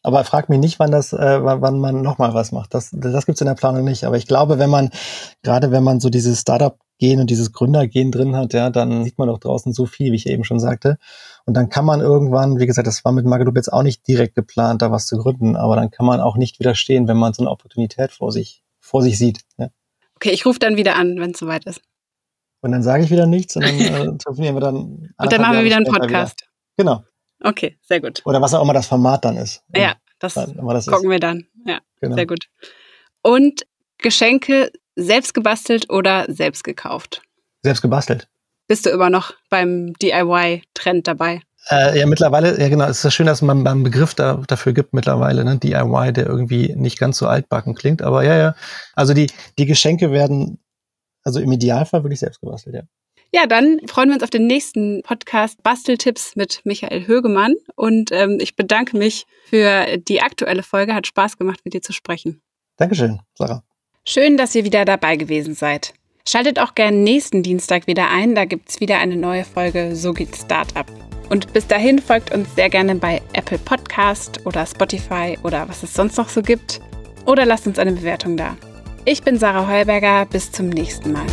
Aber 0.02 0.24
frag 0.24 0.48
mich 0.48 0.60
nicht, 0.60 0.78
wann 0.78 0.92
das, 0.92 1.12
äh, 1.12 1.42
wann 1.42 1.80
man 1.80 2.02
nochmal 2.02 2.32
was 2.32 2.52
macht. 2.52 2.72
Das, 2.72 2.90
das 2.92 3.26
gibt's 3.26 3.40
in 3.40 3.48
der 3.48 3.54
Planung 3.54 3.84
nicht. 3.84 4.04
Aber 4.04 4.16
ich 4.16 4.26
glaube, 4.26 4.58
wenn 4.58 4.70
man, 4.70 4.90
gerade 5.42 5.72
wenn 5.72 5.82
man 5.82 5.98
so 5.98 6.08
dieses 6.08 6.40
Startup-Gehen 6.40 7.20
und 7.20 7.28
dieses 7.28 7.52
Gründergehen 7.52 8.12
drin 8.12 8.36
hat, 8.36 8.54
ja, 8.54 8.70
dann 8.70 9.04
sieht 9.04 9.18
man 9.18 9.26
doch 9.26 9.38
draußen 9.38 9.72
so 9.72 9.86
viel, 9.86 10.12
wie 10.12 10.16
ich 10.16 10.28
eben 10.28 10.44
schon 10.44 10.60
sagte. 10.60 10.98
Und 11.46 11.54
dann 11.54 11.68
kann 11.68 11.84
man 11.84 12.00
irgendwann, 12.00 12.60
wie 12.60 12.66
gesagt, 12.66 12.86
das 12.86 13.04
war 13.04 13.10
mit 13.10 13.26
Magadoub 13.26 13.56
jetzt 13.56 13.72
auch 13.72 13.82
nicht 13.82 14.06
direkt 14.06 14.36
geplant, 14.36 14.82
da 14.82 14.92
was 14.92 15.08
zu 15.08 15.18
gründen, 15.18 15.56
aber 15.56 15.74
dann 15.74 15.90
kann 15.90 16.06
man 16.06 16.20
auch 16.20 16.36
nicht 16.36 16.60
widerstehen, 16.60 17.08
wenn 17.08 17.16
man 17.16 17.32
so 17.32 17.42
eine 17.42 17.50
Opportunität 17.50 18.12
vor 18.12 18.30
sich, 18.30 18.62
vor 18.78 19.02
sich 19.02 19.18
sieht. 19.18 19.40
Ja. 19.58 19.68
Okay, 20.14 20.30
ich 20.30 20.46
rufe 20.46 20.60
dann 20.60 20.76
wieder 20.76 20.94
an, 20.94 21.18
wenn 21.18 21.32
es 21.32 21.38
soweit 21.38 21.66
ist. 21.66 21.82
Und 22.60 22.72
dann 22.72 22.82
sage 22.82 23.04
ich 23.04 23.10
wieder 23.10 23.26
nichts 23.26 23.56
und 23.56 23.62
dann 23.62 23.80
äh, 23.80 24.18
telefonieren 24.18 24.56
wir 24.56 24.60
dann. 24.60 25.12
Und 25.16 25.32
dann 25.32 25.40
machen 25.40 25.58
wir 25.58 25.64
wieder 25.64 25.76
einen 25.76 25.86
Podcast. 25.86 26.40
Wieder. 26.40 26.50
Genau. 26.76 27.04
Okay, 27.42 27.78
sehr 27.82 28.00
gut. 28.00 28.22
Oder 28.24 28.40
was 28.40 28.54
auch 28.54 28.62
immer 28.62 28.72
das 28.72 28.86
Format 28.86 29.24
dann 29.24 29.36
ist. 29.36 29.62
Ja, 29.74 29.94
das, 30.18 30.34
dann, 30.34 30.56
das 30.56 30.86
gucken 30.86 31.04
ist. 31.04 31.10
wir 31.10 31.20
dann. 31.20 31.46
Ja, 31.64 31.78
genau. 32.00 32.16
sehr 32.16 32.26
gut. 32.26 32.46
Und 33.22 33.64
Geschenke 33.98 34.72
selbst 34.96 35.34
gebastelt 35.34 35.90
oder 35.90 36.26
selbst 36.28 36.64
gekauft? 36.64 37.22
Selbst 37.62 37.82
gebastelt. 37.82 38.28
Bist 38.66 38.86
du 38.86 38.90
immer 38.90 39.10
noch 39.10 39.32
beim 39.48 39.94
DIY-Trend 39.94 41.06
dabei? 41.06 41.42
Äh, 41.70 41.98
ja, 41.98 42.06
mittlerweile, 42.06 42.58
ja 42.60 42.68
genau, 42.68 42.86
es 42.86 43.04
ist 43.04 43.14
schön, 43.14 43.26
dass 43.26 43.42
man 43.42 43.66
einen 43.66 43.82
Begriff 43.82 44.14
da, 44.14 44.42
dafür 44.46 44.72
gibt 44.72 44.94
mittlerweile, 44.94 45.44
ne? 45.44 45.58
DIY, 45.58 46.12
der 46.12 46.26
irgendwie 46.26 46.74
nicht 46.76 46.98
ganz 46.98 47.18
so 47.18 47.26
altbacken 47.26 47.74
klingt, 47.74 48.02
aber 48.02 48.24
ja, 48.24 48.36
ja. 48.36 48.54
Also 48.94 49.14
die, 49.14 49.30
die 49.58 49.66
Geschenke 49.66 50.10
werden, 50.10 50.58
also 51.28 51.40
im 51.40 51.52
Idealfall 51.52 52.02
wirklich 52.02 52.20
selbst 52.20 52.40
gebastelt, 52.40 52.74
ja. 52.74 52.82
Ja, 53.30 53.46
dann 53.46 53.80
freuen 53.86 54.08
wir 54.08 54.14
uns 54.14 54.22
auf 54.22 54.30
den 54.30 54.46
nächsten 54.46 55.02
Podcast 55.02 55.62
Basteltipps 55.62 56.34
mit 56.34 56.62
Michael 56.64 57.06
Högemann. 57.06 57.56
Und 57.76 58.10
ähm, 58.10 58.38
ich 58.40 58.56
bedanke 58.56 58.96
mich 58.96 59.26
für 59.44 59.98
die 59.98 60.22
aktuelle 60.22 60.62
Folge. 60.62 60.94
Hat 60.94 61.06
Spaß 61.06 61.36
gemacht, 61.36 61.60
mit 61.64 61.74
dir 61.74 61.82
zu 61.82 61.92
sprechen. 61.92 62.40
Dankeschön, 62.78 63.20
Sarah. 63.34 63.62
Schön, 64.06 64.38
dass 64.38 64.54
ihr 64.54 64.64
wieder 64.64 64.86
dabei 64.86 65.16
gewesen 65.16 65.52
seid. 65.52 65.92
Schaltet 66.26 66.58
auch 66.58 66.74
gerne 66.74 66.96
nächsten 66.96 67.42
Dienstag 67.42 67.86
wieder 67.86 68.08
ein. 68.08 68.34
Da 68.34 68.46
gibt 68.46 68.70
es 68.70 68.80
wieder 68.80 68.98
eine 68.98 69.16
neue 69.16 69.44
Folge 69.44 69.94
So 69.94 70.14
geht 70.14 70.34
Startup. 70.34 70.86
Und 71.28 71.52
bis 71.52 71.66
dahin 71.66 71.98
folgt 71.98 72.32
uns 72.32 72.54
sehr 72.54 72.70
gerne 72.70 72.94
bei 72.94 73.20
Apple 73.34 73.58
Podcast 73.58 74.46
oder 74.46 74.64
Spotify 74.64 75.38
oder 75.42 75.68
was 75.68 75.82
es 75.82 75.92
sonst 75.92 76.16
noch 76.16 76.30
so 76.30 76.40
gibt. 76.40 76.80
Oder 77.26 77.44
lasst 77.44 77.66
uns 77.66 77.78
eine 77.78 77.92
Bewertung 77.92 78.38
da. 78.38 78.56
Ich 79.10 79.22
bin 79.22 79.38
Sarah 79.38 79.66
Heuberger. 79.66 80.26
Bis 80.26 80.52
zum 80.52 80.68
nächsten 80.68 81.12
Mal. 81.12 81.24